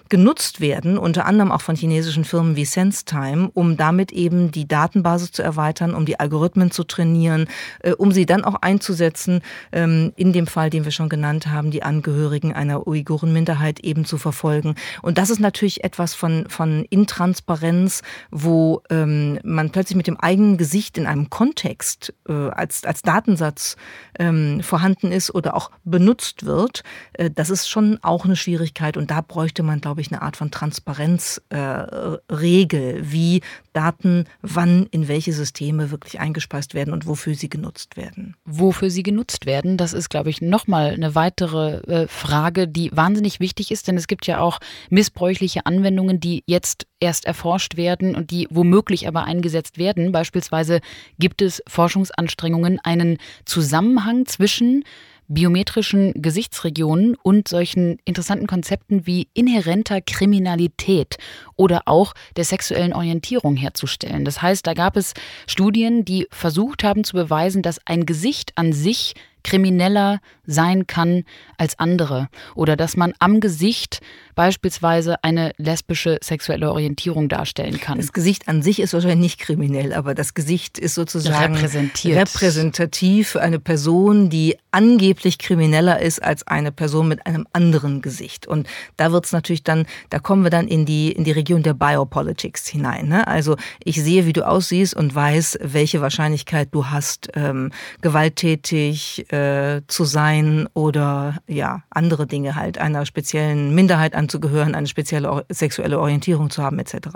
genutzt 0.09 0.61
werden, 0.61 0.97
unter 0.97 1.27
anderem 1.27 1.53
auch 1.53 1.61
von 1.61 1.77
chinesischen 1.77 2.25
Firmen 2.25 2.57
wie 2.57 2.65
SenseTime, 2.65 3.51
um 3.53 3.77
damit 3.77 4.13
eben 4.13 4.51
die 4.51 4.67
Datenbasis 4.67 5.31
zu 5.31 5.43
erweitern, 5.43 5.95
um 5.95 6.07
die 6.07 6.19
Algorithmen 6.19 6.71
zu 6.71 6.85
trainieren, 6.85 7.47
äh, 7.81 7.93
um 7.93 8.13
sie 8.13 8.25
dann 8.25 8.45
auch 8.45 8.55
einzusetzen, 8.63 9.43
ähm, 9.73 10.13
in 10.17 10.33
dem 10.33 10.47
Fall, 10.47 10.71
den 10.71 10.85
wir 10.85 10.91
schon 10.91 11.11
genannt 11.11 11.49
haben, 11.49 11.71
die 11.71 11.83
Angehörigen 11.83 12.55
einer 12.55 12.87
Uiguren-Minderheit 12.87 13.81
eben 13.81 14.07
zu 14.07 14.17
verfolgen. 14.17 14.75
Und 15.03 15.19
das 15.19 15.29
ist 15.29 15.41
natürlich 15.41 15.85
etwas 15.85 16.15
von, 16.15 16.47
von 16.49 16.87
Intransparenz, 16.89 18.03
wo 18.31 18.83
ähm, 18.89 19.39
man 19.45 19.71
plötzlich 19.71 19.97
mit 19.97 20.07
dem 20.07 20.19
eigenen 20.19 20.57
Gesicht 20.57 20.97
in 20.97 21.07
einem 21.07 21.29
Kontext 21.29 22.15
äh, 22.27 22.33
als, 22.33 22.85
als 22.85 23.03
Datensatz 23.03 23.77
ähm, 24.19 24.63
vorhanden 24.63 25.13
ist 25.13 25.35
oder 25.35 25.55
auch 25.55 25.71
benutzt 25.85 26.47
wird. 26.47 26.83
Äh, 27.13 27.31
das 27.31 27.51
ist 27.51 27.69
schon 27.69 27.99
auch 28.03 28.25
eine 28.25 28.37
Schwierigkeit 28.37 28.97
und 28.97 29.10
da 29.11 29.21
bräuchte 29.23 29.65
man, 29.65 29.81
glaube 29.81 30.01
ich, 30.01 30.13
eine 30.13 30.23
Art 30.23 30.37
von 30.37 30.53
Transparenzregel, 30.53 32.97
äh, 32.97 33.13
wie 33.13 33.41
Daten 33.73 34.27
wann 34.41 34.87
in 34.93 35.09
welche 35.09 35.33
Systeme 35.33 35.91
wirklich 35.91 36.21
eingespeist 36.21 36.75
werden 36.75 36.95
und 36.95 37.09
wofür 37.09 37.35
sie 37.35 37.49
genutzt 37.49 37.97
werden. 37.97 38.37
Wofür 38.45 38.89
sie 38.89 39.03
genutzt 39.03 39.47
werden, 39.47 39.77
das 39.77 39.95
ist, 39.95 40.11
glaube 40.11 40.31
ich, 40.31 40.41
nochmal 40.41 40.93
eine 40.93 41.17
weitere 41.17 41.79
äh, 41.89 42.07
Frage, 42.07 42.69
die 42.69 42.93
wahnsinnig 42.95 43.41
wichtig 43.41 43.73
ist, 43.73 43.89
denn 43.89 43.97
es 43.97 44.07
gibt 44.07 44.29
ja 44.29 44.39
auch 44.39 44.61
missbräuchliche 44.91 45.67
Anwendungen, 45.67 46.21
die 46.21 46.45
jetzt 46.47 46.87
erst 47.01 47.25
erforscht 47.25 47.77
werden 47.77 48.15
und 48.15 48.31
die 48.31 48.47
womöglich 48.49 49.09
aber 49.09 49.25
eingesetzt 49.25 49.77
werden. 49.77 50.13
Beispielsweise 50.13 50.81
gibt 51.19 51.43
es 51.43 51.65
Forschungsanstrengungen, 51.67 52.79
einen 52.85 53.19
Zusammenhang 53.45 54.27
zwischen 54.27 54.85
biometrischen 55.31 56.13
Gesichtsregionen 56.21 57.15
und 57.23 57.47
solchen 57.47 57.99
interessanten 58.05 58.49
Konzepten 58.49 59.07
wie 59.07 59.29
inhärenter 59.33 60.01
Kriminalität 60.01 61.19
oder 61.57 61.83
auch 61.87 62.15
der 62.37 62.45
sexuellen 62.45 62.93
Orientierung 62.93 63.57
herzustellen. 63.57 64.25
Das 64.25 64.43
heißt, 64.43 64.67
da 64.67 64.75
gab 64.75 64.97
es 64.97 65.15
Studien, 65.47 66.05
die 66.05 66.27
versucht 66.31 66.83
haben 66.83 67.05
zu 67.05 67.15
beweisen, 67.15 67.63
dass 67.63 67.81
ein 67.87 68.07
Gesicht 68.07 68.53
an 68.57 68.73
sich 68.73 69.15
krimineller 69.43 70.21
sein 70.45 70.87
kann 70.87 71.25
als 71.57 71.79
andere 71.79 72.29
oder 72.55 72.77
dass 72.77 72.97
man 72.97 73.15
am 73.21 73.41
Gesicht 73.41 74.01
beispielsweise 74.41 75.23
eine 75.23 75.53
lesbische 75.59 76.17
sexuelle 76.25 76.73
Orientierung 76.73 77.29
darstellen 77.29 77.79
kann. 77.79 77.99
Das 77.99 78.15
Gesicht 78.15 78.49
an 78.49 78.63
sich 78.63 78.81
ist 78.81 78.95
wahrscheinlich 78.95 79.19
nicht 79.19 79.39
kriminell, 79.39 79.93
aber 79.93 80.15
das 80.15 80.33
Gesicht 80.33 80.79
ist 80.79 80.95
sozusagen 80.95 81.57
repräsentativ 81.57 83.29
für 83.29 83.43
eine 83.43 83.61
Person, 83.61 84.31
die 84.31 84.57
angeblich 84.71 85.37
krimineller 85.37 86.01
ist 86.01 86.23
als 86.23 86.47
eine 86.47 86.73
Person 86.73 87.09
mit 87.09 87.27
einem 87.27 87.47
anderen 87.53 88.01
Gesicht. 88.01 88.47
Und 88.47 88.67
da 88.97 89.13
wird's 89.13 89.33
natürlich 89.33 89.63
dann, 89.63 89.85
da 90.09 90.19
kommen 90.19 90.43
wir 90.43 90.51
dann 90.51 90.69
in 90.69 90.87
die, 90.87 91.13
in 91.13 91.25
die 91.25 91.33
Region 91.33 91.63
der 91.63 91.75
Biopolitics 91.75 92.67
hinein. 92.67 93.09
Ne? 93.09 93.27
Also 93.27 93.57
ich 93.85 94.03
sehe, 94.03 94.25
wie 94.25 94.33
du 94.33 94.47
aussiehst 94.47 94.97
und 94.97 95.15
weiß, 95.15 95.59
welche 95.61 96.01
Wahrscheinlichkeit 96.01 96.69
du 96.73 96.87
hast, 96.87 97.29
ähm, 97.35 97.73
gewalttätig 98.01 99.31
äh, 99.31 99.83
zu 99.87 100.05
sein 100.05 100.67
oder 100.73 101.37
ja, 101.47 101.83
andere 101.91 102.27
Dinge 102.27 102.55
halt, 102.55 102.79
einer 102.79 103.05
speziellen 103.05 103.75
Minderheit 103.75 104.15
anzugehören, 104.31 104.75
eine 104.75 104.87
spezielle 104.87 105.45
sexuelle 105.49 105.99
Orientierung 105.99 106.51
zu 106.51 106.63
haben, 106.63 106.79
etc. 106.79 107.09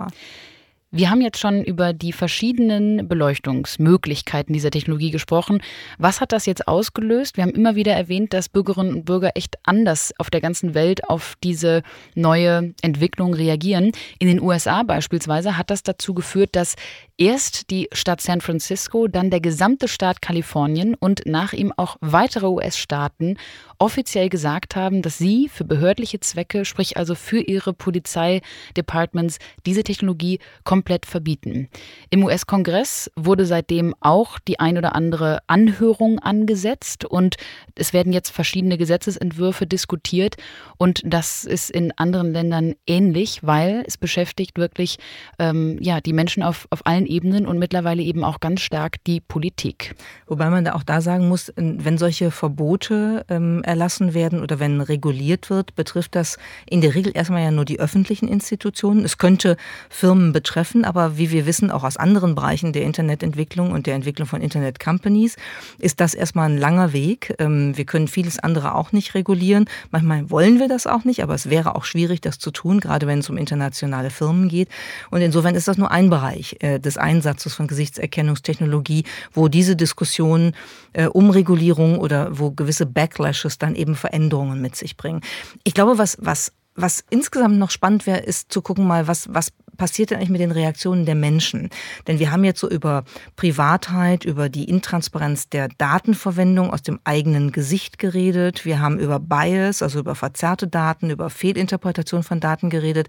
Wir 0.96 1.10
haben 1.10 1.22
jetzt 1.22 1.40
schon 1.40 1.64
über 1.64 1.92
die 1.92 2.12
verschiedenen 2.12 3.08
Beleuchtungsmöglichkeiten 3.08 4.52
dieser 4.52 4.70
Technologie 4.70 5.10
gesprochen. 5.10 5.60
Was 5.98 6.20
hat 6.20 6.30
das 6.30 6.46
jetzt 6.46 6.68
ausgelöst? 6.68 7.36
Wir 7.36 7.42
haben 7.42 7.50
immer 7.50 7.74
wieder 7.74 7.94
erwähnt, 7.94 8.32
dass 8.32 8.48
Bürgerinnen 8.48 8.94
und 8.94 9.04
Bürger 9.04 9.32
echt 9.34 9.56
anders 9.64 10.12
auf 10.18 10.30
der 10.30 10.40
ganzen 10.40 10.72
Welt 10.72 11.02
auf 11.10 11.34
diese 11.42 11.82
neue 12.14 12.74
Entwicklung 12.80 13.34
reagieren. 13.34 13.90
In 14.20 14.28
den 14.28 14.40
USA 14.40 14.84
beispielsweise 14.84 15.58
hat 15.58 15.70
das 15.70 15.82
dazu 15.82 16.14
geführt, 16.14 16.50
dass 16.52 16.76
erst 17.18 17.70
die 17.70 17.88
Stadt 17.90 18.20
San 18.20 18.40
Francisco, 18.40 19.08
dann 19.08 19.30
der 19.30 19.40
gesamte 19.40 19.88
Staat 19.88 20.22
Kalifornien 20.22 20.94
und 20.94 21.26
nach 21.26 21.54
ihm 21.54 21.72
auch 21.76 21.96
weitere 22.02 22.46
US-Staaten 22.46 23.36
offiziell 23.78 24.28
gesagt 24.28 24.76
haben, 24.76 25.02
dass 25.02 25.18
sie 25.18 25.48
für 25.52 25.64
behördliche 25.64 26.20
Zwecke, 26.20 26.64
sprich 26.64 26.96
also 26.96 27.16
für 27.16 27.40
ihre 27.40 27.72
Polizeidepartments, 27.72 29.38
diese 29.66 29.82
Technologie 29.82 30.38
komplett 30.62 30.83
verbieten. 31.06 31.68
Im 32.10 32.24
US-Kongress 32.24 33.10
wurde 33.16 33.46
seitdem 33.46 33.94
auch 34.00 34.38
die 34.38 34.60
ein 34.60 34.78
oder 34.78 34.94
andere 34.94 35.40
Anhörung 35.46 36.18
angesetzt 36.18 37.04
und 37.04 37.36
es 37.74 37.92
werden 37.92 38.12
jetzt 38.12 38.30
verschiedene 38.30 38.78
Gesetzesentwürfe 38.78 39.66
diskutiert 39.66 40.36
und 40.76 41.02
das 41.04 41.44
ist 41.44 41.70
in 41.70 41.92
anderen 41.96 42.32
Ländern 42.32 42.74
ähnlich, 42.86 43.40
weil 43.42 43.84
es 43.86 43.96
beschäftigt 43.96 44.58
wirklich 44.58 44.98
ähm, 45.38 45.78
ja, 45.80 46.00
die 46.00 46.12
Menschen 46.12 46.42
auf, 46.42 46.66
auf 46.70 46.86
allen 46.86 47.06
Ebenen 47.06 47.46
und 47.46 47.58
mittlerweile 47.58 48.02
eben 48.02 48.24
auch 48.24 48.40
ganz 48.40 48.60
stark 48.60 49.02
die 49.04 49.20
Politik. 49.20 49.94
Wobei 50.26 50.50
man 50.50 50.64
da 50.64 50.74
auch 50.74 50.82
da 50.82 51.00
sagen 51.00 51.28
muss, 51.28 51.52
wenn 51.56 51.98
solche 51.98 52.30
Verbote 52.30 53.24
ähm, 53.28 53.62
erlassen 53.64 54.14
werden 54.14 54.42
oder 54.42 54.60
wenn 54.60 54.80
reguliert 54.80 55.50
wird, 55.50 55.74
betrifft 55.74 56.14
das 56.14 56.38
in 56.68 56.80
der 56.80 56.94
Regel 56.94 57.12
erstmal 57.14 57.42
ja 57.42 57.50
nur 57.50 57.64
die 57.64 57.80
öffentlichen 57.80 58.28
Institutionen. 58.28 59.04
Es 59.04 59.18
könnte 59.18 59.56
Firmen 59.88 60.32
betreffen, 60.32 60.63
aber 60.84 61.18
wie 61.18 61.30
wir 61.30 61.46
wissen, 61.46 61.70
auch 61.70 61.84
aus 61.84 61.96
anderen 61.96 62.34
Bereichen 62.34 62.72
der 62.72 62.82
Internetentwicklung 62.82 63.72
und 63.72 63.86
der 63.86 63.94
Entwicklung 63.94 64.26
von 64.26 64.40
Internet-Companies 64.40 65.36
ist 65.78 66.00
das 66.00 66.14
erstmal 66.14 66.48
ein 66.48 66.58
langer 66.58 66.92
Weg. 66.92 67.34
Ähm, 67.38 67.76
wir 67.76 67.84
können 67.84 68.08
vieles 68.08 68.38
andere 68.38 68.74
auch 68.74 68.92
nicht 68.92 69.14
regulieren. 69.14 69.66
Manchmal 69.90 70.30
wollen 70.30 70.58
wir 70.58 70.68
das 70.68 70.86
auch 70.86 71.04
nicht, 71.04 71.22
aber 71.22 71.34
es 71.34 71.50
wäre 71.50 71.74
auch 71.74 71.84
schwierig, 71.84 72.20
das 72.20 72.38
zu 72.38 72.50
tun, 72.50 72.80
gerade 72.80 73.06
wenn 73.06 73.18
es 73.18 73.28
um 73.28 73.36
internationale 73.36 74.10
Firmen 74.10 74.48
geht. 74.48 74.68
Und 75.10 75.20
insofern 75.20 75.54
ist 75.54 75.68
das 75.68 75.78
nur 75.78 75.90
ein 75.90 76.10
Bereich 76.10 76.56
äh, 76.60 76.78
des 76.80 76.96
Einsatzes 76.96 77.54
von 77.54 77.66
Gesichtserkennungstechnologie, 77.66 79.04
wo 79.32 79.48
diese 79.48 79.76
Diskussion 79.76 80.52
äh, 80.92 81.06
um 81.06 81.30
Regulierung 81.30 81.98
oder 81.98 82.38
wo 82.38 82.50
gewisse 82.50 82.86
Backlashes 82.86 83.58
dann 83.58 83.74
eben 83.74 83.94
Veränderungen 83.94 84.60
mit 84.60 84.76
sich 84.76 84.96
bringen. 84.96 85.20
Ich 85.64 85.74
glaube, 85.74 85.98
was, 85.98 86.16
was, 86.20 86.52
was 86.74 87.04
insgesamt 87.10 87.58
noch 87.58 87.70
spannend 87.70 88.06
wäre, 88.06 88.20
ist 88.20 88.52
zu 88.52 88.62
gucken 88.62 88.86
mal, 88.86 89.06
was, 89.06 89.32
was 89.32 89.52
passiert 89.76 90.10
denn 90.10 90.18
eigentlich 90.18 90.30
mit 90.30 90.40
den 90.40 90.50
Reaktionen 90.50 91.06
der 91.06 91.14
Menschen? 91.14 91.70
Denn 92.06 92.18
wir 92.18 92.30
haben 92.30 92.44
jetzt 92.44 92.60
so 92.60 92.68
über 92.68 93.04
Privatheit, 93.36 94.24
über 94.24 94.48
die 94.48 94.64
Intransparenz 94.64 95.48
der 95.48 95.68
Datenverwendung 95.78 96.72
aus 96.72 96.82
dem 96.82 97.00
eigenen 97.04 97.52
Gesicht 97.52 97.98
geredet. 97.98 98.64
Wir 98.64 98.80
haben 98.80 98.98
über 98.98 99.20
Bias, 99.20 99.82
also 99.82 100.00
über 100.00 100.14
verzerrte 100.14 100.66
Daten, 100.66 101.10
über 101.10 101.30
Fehlinterpretation 101.30 102.22
von 102.22 102.40
Daten 102.40 102.70
geredet. 102.70 103.08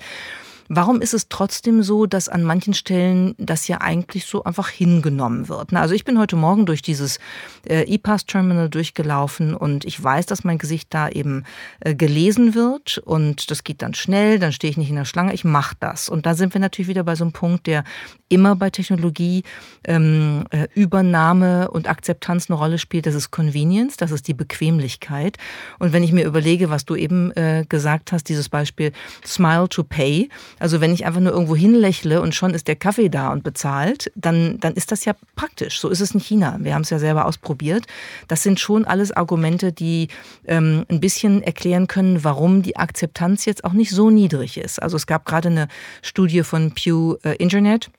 Warum 0.67 0.99
ist 0.99 1.13
es 1.13 1.29
trotzdem 1.29 1.83
so, 1.83 2.07
dass 2.07 2.27
an 2.27 2.43
manchen 2.43 2.73
Stellen 2.73 3.35
das 3.37 3.67
ja 3.67 3.81
eigentlich 3.81 4.25
so 4.25 4.43
einfach 4.43 4.69
hingenommen 4.69 5.47
wird? 5.47 5.73
Also 5.73 5.93
ich 5.93 6.05
bin 6.05 6.17
heute 6.17 6.35
Morgen 6.35 6.65
durch 6.65 6.81
dieses 6.81 7.19
äh, 7.67 7.83
E-Pass-Terminal 7.83 8.69
durchgelaufen 8.69 9.53
und 9.53 9.85
ich 9.85 10.01
weiß, 10.01 10.25
dass 10.25 10.43
mein 10.43 10.57
Gesicht 10.57 10.87
da 10.93 11.07
eben 11.09 11.43
äh, 11.81 11.93
gelesen 11.93 12.55
wird 12.55 12.97
und 12.97 13.51
das 13.51 13.63
geht 13.63 13.83
dann 13.83 13.93
schnell, 13.93 14.39
dann 14.39 14.51
stehe 14.51 14.71
ich 14.71 14.77
nicht 14.77 14.89
in 14.89 14.95
der 14.95 15.05
Schlange, 15.05 15.33
ich 15.33 15.43
mache 15.43 15.75
das. 15.79 16.09
Und 16.09 16.25
da 16.25 16.33
sind 16.33 16.53
wir 16.55 16.61
natürlich 16.61 16.87
wieder 16.87 17.03
bei 17.03 17.15
so 17.15 17.23
einem 17.23 17.33
Punkt, 17.33 17.67
der 17.67 17.83
immer 18.27 18.55
bei 18.55 18.71
Technologie 18.71 19.43
ähm, 19.83 20.45
äh, 20.49 20.67
Übernahme 20.73 21.69
und 21.69 21.87
Akzeptanz 21.87 22.49
eine 22.49 22.57
Rolle 22.57 22.79
spielt. 22.79 23.05
Das 23.05 23.13
ist 23.13 23.29
Convenience, 23.29 23.97
das 23.97 24.09
ist 24.09 24.27
die 24.27 24.33
Bequemlichkeit. 24.33 25.37
Und 25.77 25.93
wenn 25.93 26.03
ich 26.03 26.11
mir 26.11 26.25
überlege, 26.25 26.71
was 26.71 26.85
du 26.85 26.95
eben 26.95 27.31
äh, 27.33 27.65
gesagt 27.69 28.11
hast, 28.11 28.29
dieses 28.29 28.49
Beispiel 28.49 28.91
Smile 29.23 29.69
to 29.69 29.83
Pay, 29.83 30.29
also 30.59 30.81
wenn 30.81 30.93
ich 30.93 31.05
einfach 31.05 31.19
nur 31.19 31.33
irgendwo 31.33 31.55
hinlächle 31.55 32.21
und 32.21 32.33
schon 32.33 32.53
ist 32.53 32.67
der 32.67 32.75
Kaffee 32.75 33.09
da 33.09 33.31
und 33.31 33.43
bezahlt, 33.43 34.11
dann, 34.15 34.59
dann 34.59 34.73
ist 34.73 34.91
das 34.91 35.05
ja 35.05 35.13
praktisch. 35.35 35.79
So 35.79 35.89
ist 35.89 36.01
es 36.01 36.11
in 36.11 36.19
China. 36.19 36.57
Wir 36.59 36.73
haben 36.73 36.83
es 36.83 36.89
ja 36.89 36.99
selber 36.99 37.25
ausprobiert. 37.25 37.85
Das 38.27 38.43
sind 38.43 38.59
schon 38.59 38.85
alles 38.85 39.11
Argumente, 39.11 39.71
die 39.71 40.07
ähm, 40.45 40.85
ein 40.89 40.99
bisschen 40.99 41.41
erklären 41.41 41.87
können, 41.87 42.23
warum 42.23 42.61
die 42.61 42.77
Akzeptanz 42.77 43.45
jetzt 43.45 43.63
auch 43.63 43.73
nicht 43.73 43.91
so 43.91 44.09
niedrig 44.09 44.57
ist. 44.57 44.81
Also 44.81 44.97
es 44.97 45.07
gab 45.07 45.25
gerade 45.25 45.49
eine 45.49 45.67
Studie 46.01 46.43
von 46.43 46.71
Pew 46.71 47.17
äh, 47.23 47.35
Internet. 47.35 47.89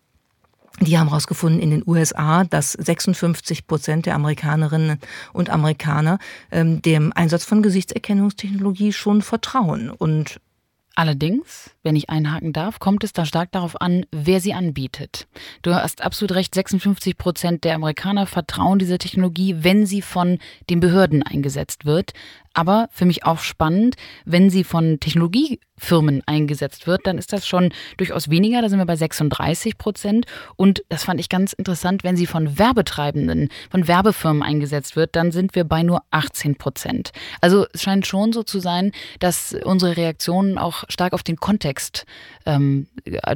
Die 0.80 0.98
haben 0.98 1.08
herausgefunden 1.08 1.60
in 1.60 1.70
den 1.70 1.82
USA, 1.86 2.44
dass 2.44 2.72
56 2.72 3.66
Prozent 3.66 4.04
der 4.04 4.14
Amerikanerinnen 4.14 4.98
und 5.32 5.48
Amerikaner 5.48 6.18
ähm, 6.50 6.82
dem 6.82 7.12
Einsatz 7.14 7.44
von 7.44 7.62
Gesichtserkennungstechnologie 7.62 8.92
schon 8.92 9.22
vertrauen. 9.22 9.88
Und 9.88 10.38
Allerdings, 10.98 11.76
wenn 11.82 11.94
ich 11.94 12.08
einhaken 12.08 12.54
darf, 12.54 12.78
kommt 12.78 13.04
es 13.04 13.12
da 13.12 13.26
stark 13.26 13.52
darauf 13.52 13.78
an, 13.82 14.06
wer 14.12 14.40
sie 14.40 14.54
anbietet. 14.54 15.28
Du 15.60 15.74
hast 15.74 16.00
absolut 16.00 16.32
recht, 16.32 16.54
56 16.54 17.18
Prozent 17.18 17.64
der 17.64 17.74
Amerikaner 17.74 18.26
vertrauen 18.26 18.78
dieser 18.78 18.96
Technologie, 18.96 19.56
wenn 19.58 19.84
sie 19.84 20.00
von 20.00 20.38
den 20.70 20.80
Behörden 20.80 21.22
eingesetzt 21.22 21.84
wird. 21.84 22.14
Aber 22.56 22.88
für 22.90 23.04
mich 23.04 23.26
auch 23.26 23.40
spannend, 23.40 23.96
wenn 24.24 24.48
sie 24.48 24.64
von 24.64 24.98
Technologiefirmen 24.98 26.22
eingesetzt 26.24 26.86
wird, 26.86 27.06
dann 27.06 27.18
ist 27.18 27.34
das 27.34 27.46
schon 27.46 27.70
durchaus 27.98 28.30
weniger. 28.30 28.62
Da 28.62 28.70
sind 28.70 28.78
wir 28.78 28.86
bei 28.86 28.96
36 28.96 29.76
Prozent. 29.76 30.24
Und 30.56 30.82
das 30.88 31.04
fand 31.04 31.20
ich 31.20 31.28
ganz 31.28 31.52
interessant, 31.52 32.02
wenn 32.02 32.16
sie 32.16 32.24
von 32.24 32.58
Werbetreibenden, 32.58 33.50
von 33.70 33.86
Werbefirmen 33.86 34.42
eingesetzt 34.42 34.96
wird, 34.96 35.16
dann 35.16 35.32
sind 35.32 35.54
wir 35.54 35.64
bei 35.64 35.82
nur 35.82 36.00
18 36.12 36.56
Prozent. 36.56 37.12
Also 37.42 37.66
es 37.74 37.82
scheint 37.82 38.06
schon 38.06 38.32
so 38.32 38.42
zu 38.42 38.58
sein, 38.58 38.92
dass 39.20 39.54
unsere 39.64 39.98
Reaktionen 39.98 40.56
auch 40.56 40.84
stark 40.88 41.12
auf 41.12 41.22
den 41.22 41.36
Kontext 41.36 42.06
ähm, 42.46 42.86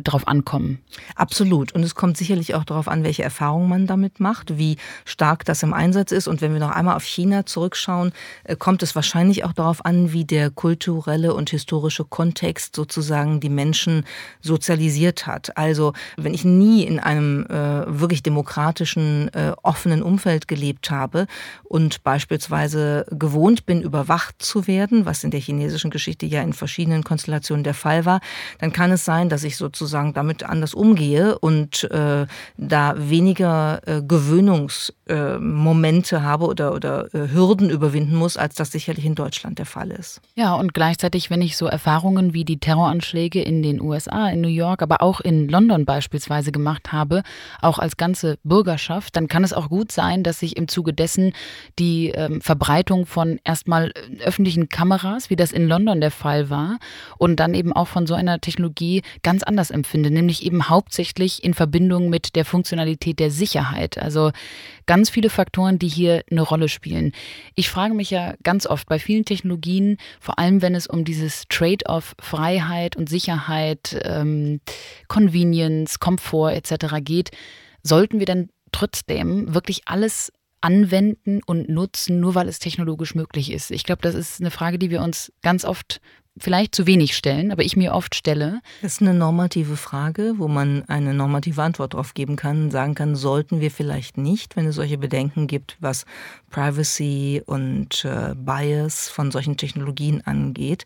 drauf 0.02 0.26
ankommen. 0.26 0.80
Absolut. 1.14 1.72
Und 1.72 1.82
es 1.82 1.94
kommt 1.94 2.16
sicherlich 2.16 2.54
auch 2.54 2.64
darauf 2.64 2.88
an, 2.88 3.04
welche 3.04 3.22
Erfahrungen 3.22 3.68
man 3.68 3.86
damit 3.86 4.18
macht, 4.18 4.56
wie 4.56 4.78
stark 5.04 5.44
das 5.44 5.62
im 5.62 5.74
Einsatz 5.74 6.10
ist. 6.10 6.26
Und 6.26 6.40
wenn 6.40 6.54
wir 6.54 6.60
noch 6.60 6.70
einmal 6.70 6.96
auf 6.96 7.04
China 7.04 7.44
zurückschauen, 7.44 8.12
äh, 8.44 8.56
kommt 8.56 8.82
es 8.82 8.94
wahrscheinlich 8.94 9.09
wahrscheinlich 9.10 9.44
auch 9.44 9.52
darauf 9.52 9.84
an, 9.84 10.12
wie 10.12 10.24
der 10.24 10.50
kulturelle 10.50 11.34
und 11.34 11.50
historische 11.50 12.04
Kontext 12.04 12.76
sozusagen 12.76 13.40
die 13.40 13.48
Menschen 13.48 14.04
sozialisiert 14.40 15.26
hat. 15.26 15.56
Also 15.56 15.94
wenn 16.16 16.32
ich 16.32 16.44
nie 16.44 16.84
in 16.84 17.00
einem 17.00 17.44
äh, 17.46 17.86
wirklich 17.88 18.22
demokratischen, 18.22 19.28
äh, 19.34 19.50
offenen 19.64 20.04
Umfeld 20.04 20.46
gelebt 20.46 20.92
habe 20.92 21.26
und 21.64 22.04
beispielsweise 22.04 23.04
gewohnt 23.10 23.66
bin, 23.66 23.82
überwacht 23.82 24.40
zu 24.40 24.68
werden, 24.68 25.06
was 25.06 25.24
in 25.24 25.32
der 25.32 25.40
chinesischen 25.40 25.90
Geschichte 25.90 26.26
ja 26.26 26.40
in 26.42 26.52
verschiedenen 26.52 27.02
Konstellationen 27.02 27.64
der 27.64 27.74
Fall 27.74 28.04
war, 28.04 28.20
dann 28.60 28.72
kann 28.72 28.92
es 28.92 29.04
sein, 29.04 29.28
dass 29.28 29.42
ich 29.42 29.56
sozusagen 29.56 30.14
damit 30.14 30.44
anders 30.44 30.72
umgehe 30.72 31.36
und 31.36 31.82
äh, 31.90 32.28
da 32.56 32.94
weniger 32.96 33.80
äh, 33.86 34.02
Gewöhnungsmomente 34.02 36.22
habe 36.22 36.46
oder, 36.46 36.74
oder 36.74 37.12
äh, 37.12 37.26
Hürden 37.32 37.70
überwinden 37.70 38.14
muss, 38.14 38.36
als 38.36 38.54
das 38.54 38.70
sicherlich 38.70 38.99
tatsächlich 39.00 39.06
in 39.06 39.14
Deutschland 39.14 39.58
der 39.58 39.66
Fall 39.66 39.90
ist. 39.90 40.20
Ja, 40.34 40.54
und 40.54 40.74
gleichzeitig, 40.74 41.30
wenn 41.30 41.42
ich 41.42 41.56
so 41.56 41.66
Erfahrungen 41.66 42.34
wie 42.34 42.44
die 42.44 42.58
Terroranschläge 42.58 43.42
in 43.42 43.62
den 43.62 43.80
USA, 43.80 44.28
in 44.28 44.40
New 44.40 44.48
York, 44.48 44.82
aber 44.82 45.02
auch 45.02 45.20
in 45.20 45.48
London 45.48 45.84
beispielsweise 45.84 46.52
gemacht 46.52 46.92
habe, 46.92 47.22
auch 47.60 47.78
als 47.78 47.96
ganze 47.96 48.38
Bürgerschaft, 48.44 49.16
dann 49.16 49.28
kann 49.28 49.44
es 49.44 49.52
auch 49.52 49.68
gut 49.68 49.92
sein, 49.92 50.22
dass 50.22 50.40
sich 50.40 50.56
im 50.56 50.68
Zuge 50.68 50.92
dessen 50.92 51.32
die 51.78 52.10
ähm, 52.10 52.40
Verbreitung 52.40 53.06
von 53.06 53.40
erstmal 53.44 53.90
äh, 53.90 54.22
öffentlichen 54.24 54.68
Kameras, 54.68 55.30
wie 55.30 55.36
das 55.36 55.52
in 55.52 55.68
London 55.68 56.00
der 56.00 56.10
Fall 56.10 56.50
war, 56.50 56.78
und 57.18 57.36
dann 57.36 57.54
eben 57.54 57.72
auch 57.72 57.88
von 57.88 58.06
so 58.06 58.14
einer 58.14 58.40
Technologie 58.40 59.02
ganz 59.22 59.42
anders 59.42 59.70
empfinde, 59.70 60.10
nämlich 60.10 60.44
eben 60.44 60.68
hauptsächlich 60.68 61.42
in 61.42 61.54
Verbindung 61.54 62.10
mit 62.10 62.36
der 62.36 62.44
Funktionalität 62.44 63.18
der 63.18 63.30
Sicherheit. 63.30 63.98
Also 63.98 64.30
ganz 64.86 65.10
viele 65.10 65.30
Faktoren, 65.30 65.78
die 65.78 65.88
hier 65.88 66.24
eine 66.30 66.42
Rolle 66.42 66.68
spielen. 66.68 67.12
Ich 67.54 67.70
frage 67.70 67.94
mich 67.94 68.10
ja 68.10 68.34
ganz 68.42 68.66
oft, 68.66 68.79
oft 68.80 68.88
bei 68.88 68.98
vielen 68.98 69.24
Technologien, 69.24 69.98
vor 70.20 70.38
allem 70.38 70.62
wenn 70.62 70.74
es 70.74 70.86
um 70.86 71.04
dieses 71.04 71.44
Trade-off 71.48 72.14
Freiheit 72.18 72.96
und 72.96 73.08
Sicherheit, 73.08 74.00
ähm, 74.04 74.60
Convenience, 75.06 75.98
Komfort 75.98 76.52
etc. 76.52 76.96
geht, 77.02 77.30
sollten 77.82 78.18
wir 78.18 78.26
dann 78.26 78.48
trotzdem 78.72 79.54
wirklich 79.54 79.82
alles 79.86 80.32
anwenden 80.60 81.40
und 81.44 81.68
nutzen, 81.68 82.20
nur 82.20 82.34
weil 82.34 82.48
es 82.48 82.58
technologisch 82.58 83.14
möglich 83.14 83.50
ist? 83.50 83.70
Ich 83.70 83.84
glaube, 83.84 84.02
das 84.02 84.14
ist 84.14 84.40
eine 84.40 84.50
Frage, 84.50 84.78
die 84.78 84.90
wir 84.90 85.02
uns 85.02 85.32
ganz 85.42 85.64
oft 85.64 86.00
vielleicht 86.38 86.74
zu 86.74 86.86
wenig 86.86 87.16
stellen, 87.16 87.52
aber 87.52 87.64
ich 87.64 87.76
mir 87.76 87.92
oft 87.92 88.14
stelle. 88.14 88.60
Das 88.82 88.92
ist 88.92 89.02
eine 89.02 89.14
normative 89.14 89.76
Frage, 89.76 90.34
wo 90.36 90.48
man 90.48 90.84
eine 90.88 91.12
normative 91.12 91.62
Antwort 91.62 91.94
darauf 91.94 92.14
geben 92.14 92.36
kann, 92.36 92.70
sagen 92.70 92.94
kann, 92.94 93.16
sollten 93.16 93.60
wir 93.60 93.70
vielleicht 93.70 94.16
nicht, 94.16 94.56
wenn 94.56 94.66
es 94.66 94.76
solche 94.76 94.98
Bedenken 94.98 95.46
gibt, 95.46 95.76
was 95.80 96.04
Privacy 96.50 97.42
und 97.44 98.04
äh, 98.04 98.34
Bias 98.36 99.08
von 99.08 99.30
solchen 99.30 99.56
Technologien 99.56 100.24
angeht. 100.24 100.84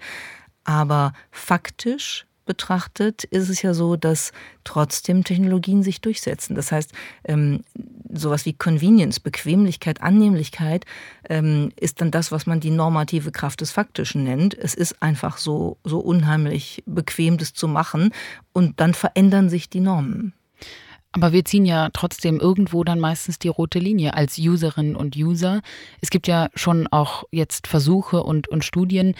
Aber 0.64 1.12
faktisch 1.30 2.26
betrachtet, 2.44 3.24
ist 3.24 3.48
es 3.48 3.62
ja 3.62 3.74
so, 3.74 3.96
dass 3.96 4.32
trotzdem 4.64 5.24
Technologien 5.24 5.82
sich 5.82 6.00
durchsetzen. 6.00 6.54
Das 6.54 6.72
heißt, 6.72 6.92
ähm, 7.24 7.62
sowas 8.12 8.46
wie 8.46 8.52
Convenience, 8.52 9.20
Bequemlichkeit, 9.20 10.00
Annehmlichkeit 10.00 10.84
ähm, 11.28 11.72
ist 11.78 12.00
dann 12.00 12.10
das, 12.10 12.32
was 12.32 12.46
man 12.46 12.60
die 12.60 12.70
normative 12.70 13.32
Kraft 13.32 13.60
des 13.60 13.70
Faktischen 13.70 14.24
nennt. 14.24 14.56
Es 14.56 14.74
ist 14.74 15.02
einfach 15.02 15.38
so, 15.38 15.78
so 15.84 15.98
unheimlich 15.98 16.82
bequem, 16.86 17.38
das 17.38 17.52
zu 17.52 17.68
machen 17.68 18.10
und 18.52 18.80
dann 18.80 18.94
verändern 18.94 19.48
sich 19.48 19.68
die 19.68 19.80
Normen. 19.80 20.32
Aber 21.14 21.30
wir 21.30 21.44
ziehen 21.44 21.64
ja 21.64 21.90
trotzdem 21.92 22.40
irgendwo 22.40 22.82
dann 22.82 22.98
meistens 22.98 23.38
die 23.38 23.46
rote 23.46 23.78
Linie 23.78 24.14
als 24.14 24.36
Userinnen 24.36 24.96
und 24.96 25.16
User. 25.16 25.62
Es 26.00 26.10
gibt 26.10 26.26
ja 26.26 26.48
schon 26.56 26.88
auch 26.88 27.22
jetzt 27.30 27.68
Versuche 27.68 28.24
und, 28.24 28.48
und 28.48 28.64
Studien, 28.64 29.14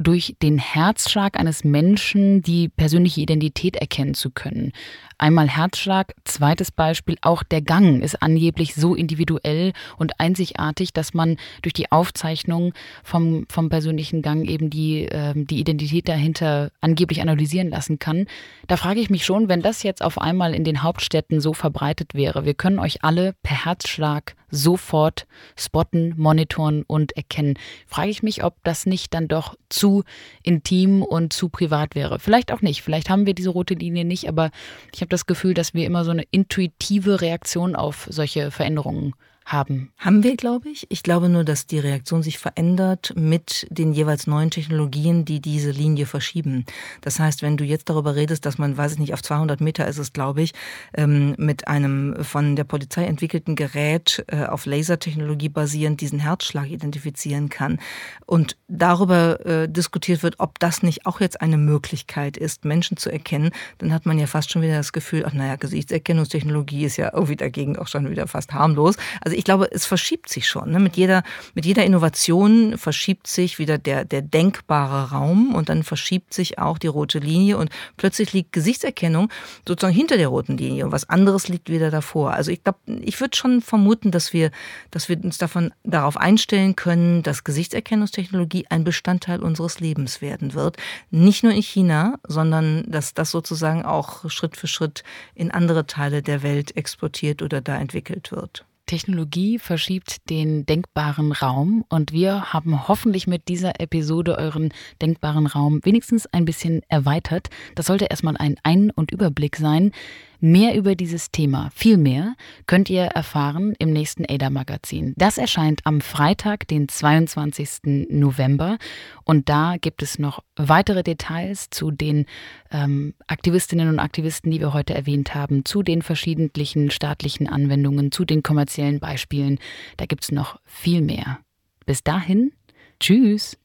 durch 0.00 0.34
den 0.42 0.58
Herzschlag 0.58 1.38
eines 1.38 1.62
Menschen 1.62 2.40
die 2.40 2.68
persönliche 2.68 3.20
Identität 3.20 3.76
erkennen 3.76 4.14
zu 4.14 4.30
können. 4.30 4.72
Einmal 5.18 5.48
Herzschlag, 5.48 6.14
zweites 6.24 6.70
Beispiel, 6.70 7.16
auch 7.20 7.42
der 7.42 7.60
Gang 7.60 8.02
ist 8.02 8.22
angeblich 8.22 8.74
so 8.74 8.94
individuell 8.94 9.74
und 9.98 10.18
einzigartig, 10.18 10.94
dass 10.94 11.12
man 11.12 11.36
durch 11.60 11.74
die 11.74 11.92
Aufzeichnung 11.92 12.72
vom, 13.04 13.44
vom 13.50 13.68
persönlichen 13.68 14.22
Gang 14.22 14.48
eben 14.48 14.70
die, 14.70 15.04
äh, 15.04 15.34
die 15.36 15.60
Identität 15.60 16.08
dahinter 16.08 16.70
angeblich 16.80 17.20
analysieren 17.20 17.68
lassen 17.68 17.98
kann. 17.98 18.26
Da 18.66 18.78
frage 18.78 19.00
ich 19.00 19.10
mich 19.10 19.26
schon, 19.26 19.50
wenn 19.50 19.60
das 19.60 19.82
jetzt 19.82 20.02
auf 20.02 20.18
einmal 20.18 20.54
in 20.54 20.64
den 20.64 20.82
Hauptstädten 20.82 21.40
so 21.40 21.52
verbreitet 21.52 22.14
wäre, 22.14 22.46
wir 22.46 22.54
können 22.54 22.78
euch 22.78 23.04
alle 23.04 23.34
per 23.42 23.66
Herzschlag 23.66 24.34
sofort 24.50 25.26
spotten, 25.56 26.14
monitoren 26.16 26.82
und 26.86 27.16
erkennen, 27.16 27.58
frage 27.86 28.10
ich 28.10 28.22
mich, 28.22 28.44
ob 28.44 28.56
das 28.64 28.86
nicht 28.86 29.14
dann 29.14 29.28
doch 29.28 29.56
zu 29.68 30.04
intim 30.42 31.02
und 31.02 31.32
zu 31.32 31.48
privat 31.48 31.94
wäre. 31.94 32.18
Vielleicht 32.18 32.52
auch 32.52 32.62
nicht, 32.62 32.82
vielleicht 32.82 33.10
haben 33.10 33.26
wir 33.26 33.34
diese 33.34 33.50
rote 33.50 33.74
Linie 33.74 34.04
nicht, 34.04 34.28
aber 34.28 34.50
ich 34.94 35.00
habe 35.00 35.08
das 35.08 35.26
Gefühl, 35.26 35.54
dass 35.54 35.74
wir 35.74 35.86
immer 35.86 36.04
so 36.04 36.10
eine 36.10 36.24
intuitive 36.30 37.20
Reaktion 37.20 37.76
auf 37.76 38.06
solche 38.10 38.50
Veränderungen 38.50 39.14
haben. 39.44 39.92
Haben 39.98 40.22
wir, 40.22 40.36
glaube 40.36 40.68
ich. 40.68 40.86
Ich 40.90 41.02
glaube 41.02 41.28
nur, 41.28 41.44
dass 41.44 41.66
die 41.66 41.78
Reaktion 41.78 42.22
sich 42.22 42.38
verändert 42.38 43.12
mit 43.16 43.66
den 43.70 43.92
jeweils 43.92 44.26
neuen 44.26 44.50
Technologien, 44.50 45.24
die 45.24 45.40
diese 45.40 45.70
Linie 45.70 46.06
verschieben. 46.06 46.64
Das 47.00 47.18
heißt, 47.18 47.42
wenn 47.42 47.56
du 47.56 47.64
jetzt 47.64 47.88
darüber 47.88 48.14
redest, 48.14 48.46
dass 48.46 48.58
man, 48.58 48.76
weiß 48.76 48.92
ich 48.92 48.98
nicht, 48.98 49.12
auf 49.12 49.22
200 49.22 49.60
Meter 49.60 49.88
ist 49.88 49.98
es, 49.98 50.12
glaube 50.12 50.42
ich, 50.42 50.52
ähm, 50.94 51.34
mit 51.36 51.68
einem 51.68 52.22
von 52.22 52.54
der 52.54 52.64
Polizei 52.64 53.04
entwickelten 53.04 53.56
Gerät 53.56 54.24
äh, 54.28 54.44
auf 54.44 54.66
Lasertechnologie 54.66 55.48
basierend 55.48 56.00
diesen 56.00 56.20
Herzschlag 56.20 56.68
identifizieren 56.68 57.48
kann 57.48 57.80
und 58.26 58.56
darüber 58.68 59.44
äh, 59.44 59.68
diskutiert 59.68 60.22
wird, 60.22 60.36
ob 60.38 60.58
das 60.58 60.82
nicht 60.82 61.06
auch 61.06 61.20
jetzt 61.20 61.40
eine 61.40 61.56
Möglichkeit 61.56 62.36
ist, 62.36 62.64
Menschen 62.64 62.96
zu 62.96 63.10
erkennen, 63.10 63.50
dann 63.78 63.92
hat 63.92 64.06
man 64.06 64.18
ja 64.18 64.26
fast 64.26 64.50
schon 64.50 64.62
wieder 64.62 64.76
das 64.76 64.92
Gefühl, 64.92 65.24
ach 65.26 65.32
naja, 65.32 65.56
Gesichtserkennungstechnologie 65.56 66.84
ist 66.84 66.96
ja 66.96 67.10
irgendwie 67.12 67.36
dagegen 67.36 67.76
auch 67.76 67.88
schon 67.88 68.08
wieder 68.10 68.26
fast 68.28 68.52
harmlos. 68.52 68.96
Also 69.20 69.29
ich 69.34 69.44
glaube, 69.44 69.68
es 69.70 69.86
verschiebt 69.86 70.28
sich 70.28 70.48
schon. 70.48 70.70
Ne? 70.70 70.80
Mit, 70.80 70.96
jeder, 70.96 71.22
mit 71.54 71.66
jeder 71.66 71.84
Innovation 71.84 72.78
verschiebt 72.78 73.26
sich 73.26 73.58
wieder 73.58 73.78
der, 73.78 74.04
der 74.04 74.22
denkbare 74.22 75.10
Raum 75.10 75.54
und 75.54 75.68
dann 75.68 75.82
verschiebt 75.82 76.34
sich 76.34 76.58
auch 76.58 76.78
die 76.78 76.86
rote 76.86 77.18
Linie 77.18 77.58
und 77.58 77.70
plötzlich 77.96 78.32
liegt 78.32 78.52
Gesichtserkennung 78.52 79.28
sozusagen 79.66 79.94
hinter 79.94 80.16
der 80.16 80.28
roten 80.28 80.56
Linie 80.56 80.84
und 80.84 80.92
was 80.92 81.08
anderes 81.08 81.48
liegt 81.48 81.70
wieder 81.70 81.90
davor. 81.90 82.32
Also 82.32 82.50
ich 82.50 82.62
glaube, 82.62 82.78
ich 82.86 83.20
würde 83.20 83.36
schon 83.36 83.60
vermuten, 83.60 84.10
dass 84.10 84.32
wir, 84.32 84.50
dass 84.90 85.08
wir 85.08 85.22
uns 85.22 85.38
davon 85.38 85.72
darauf 85.84 86.16
einstellen 86.16 86.76
können, 86.76 87.22
dass 87.22 87.44
Gesichtserkennungstechnologie 87.44 88.66
ein 88.70 88.84
Bestandteil 88.84 89.42
unseres 89.42 89.80
Lebens 89.80 90.20
werden 90.20 90.54
wird. 90.54 90.76
Nicht 91.10 91.42
nur 91.42 91.52
in 91.52 91.62
China, 91.62 92.18
sondern 92.26 92.84
dass 92.88 93.14
das 93.14 93.30
sozusagen 93.30 93.84
auch 93.84 94.28
Schritt 94.30 94.56
für 94.56 94.66
Schritt 94.66 95.04
in 95.34 95.50
andere 95.50 95.86
Teile 95.86 96.22
der 96.22 96.42
Welt 96.42 96.76
exportiert 96.76 97.42
oder 97.42 97.60
da 97.60 97.76
entwickelt 97.76 98.32
wird. 98.32 98.64
Technologie 98.90 99.60
verschiebt 99.60 100.28
den 100.30 100.66
denkbaren 100.66 101.30
Raum 101.30 101.84
und 101.90 102.10
wir 102.10 102.52
haben 102.52 102.88
hoffentlich 102.88 103.28
mit 103.28 103.46
dieser 103.46 103.78
Episode 103.78 104.36
euren 104.36 104.74
denkbaren 105.00 105.46
Raum 105.46 105.78
wenigstens 105.84 106.26
ein 106.26 106.44
bisschen 106.44 106.80
erweitert. 106.88 107.50
Das 107.76 107.86
sollte 107.86 108.06
erstmal 108.06 108.36
ein 108.36 108.56
Ein- 108.64 108.90
und 108.90 109.12
Überblick 109.12 109.54
sein. 109.54 109.92
Mehr 110.40 110.74
über 110.74 110.94
dieses 110.94 111.30
Thema, 111.30 111.70
viel 111.74 111.98
mehr, 111.98 112.34
könnt 112.66 112.88
ihr 112.88 113.02
erfahren 113.02 113.74
im 113.78 113.92
nächsten 113.92 114.24
ADA-Magazin. 114.24 115.12
Das 115.18 115.36
erscheint 115.36 115.82
am 115.84 116.00
Freitag, 116.00 116.66
den 116.66 116.88
22. 116.88 118.08
November. 118.08 118.78
Und 119.24 119.50
da 119.50 119.76
gibt 119.78 120.02
es 120.02 120.18
noch 120.18 120.42
weitere 120.56 121.02
Details 121.02 121.68
zu 121.68 121.90
den 121.90 122.24
ähm, 122.70 123.12
Aktivistinnen 123.26 123.88
und 123.90 123.98
Aktivisten, 123.98 124.50
die 124.50 124.60
wir 124.60 124.72
heute 124.72 124.94
erwähnt 124.94 125.34
haben, 125.34 125.66
zu 125.66 125.82
den 125.82 126.00
verschiedenen 126.00 126.90
staatlichen 126.90 127.46
Anwendungen, 127.46 128.10
zu 128.10 128.24
den 128.24 128.42
kommerziellen 128.42 128.98
Beispielen. 128.98 129.58
Da 129.98 130.06
gibt 130.06 130.24
es 130.24 130.32
noch 130.32 130.58
viel 130.64 131.02
mehr. 131.02 131.38
Bis 131.84 132.02
dahin, 132.02 132.52
tschüss. 132.98 133.58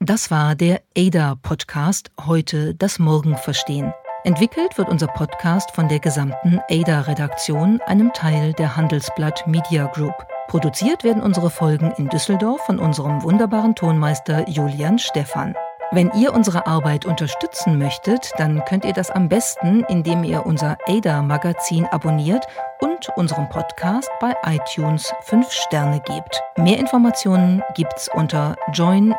Das 0.00 0.30
war 0.30 0.54
der 0.54 0.80
ADA-Podcast, 0.96 2.12
heute 2.24 2.74
das 2.74 2.98
Morgen 2.98 3.36
verstehen. 3.36 3.92
Entwickelt 4.24 4.76
wird 4.76 4.88
unser 4.88 5.06
Podcast 5.06 5.70
von 5.70 5.88
der 5.88 6.00
gesamten 6.00 6.60
ADA-Redaktion, 6.68 7.80
einem 7.86 8.12
Teil 8.12 8.52
der 8.52 8.76
Handelsblatt 8.76 9.46
Media 9.46 9.86
Group. 9.86 10.26
Produziert 10.48 11.04
werden 11.04 11.22
unsere 11.22 11.50
Folgen 11.50 11.92
in 11.98 12.08
Düsseldorf 12.08 12.60
von 12.62 12.80
unserem 12.80 13.22
wunderbaren 13.22 13.76
Tonmeister 13.76 14.48
Julian 14.48 14.98
Stephan. 14.98 15.54
Wenn 15.92 16.10
ihr 16.14 16.34
unsere 16.34 16.66
Arbeit 16.66 17.06
unterstützen 17.06 17.78
möchtet, 17.78 18.32
dann 18.36 18.62
könnt 18.64 18.84
ihr 18.84 18.92
das 18.92 19.10
am 19.10 19.28
besten, 19.28 19.84
indem 19.84 20.24
ihr 20.24 20.44
unser 20.44 20.76
ADA-Magazin 20.86 21.86
abonniert 21.86 22.44
und 22.80 23.08
unserem 23.16 23.48
Podcast 23.48 24.10
bei 24.20 24.34
iTunes 24.44 25.14
5 25.22 25.50
Sterne 25.50 26.00
gebt. 26.00 26.42
Mehr 26.58 26.78
Informationen 26.78 27.62
gibt's 27.74 28.10
unter 28.12 28.56
join-ada.com. 28.74 29.18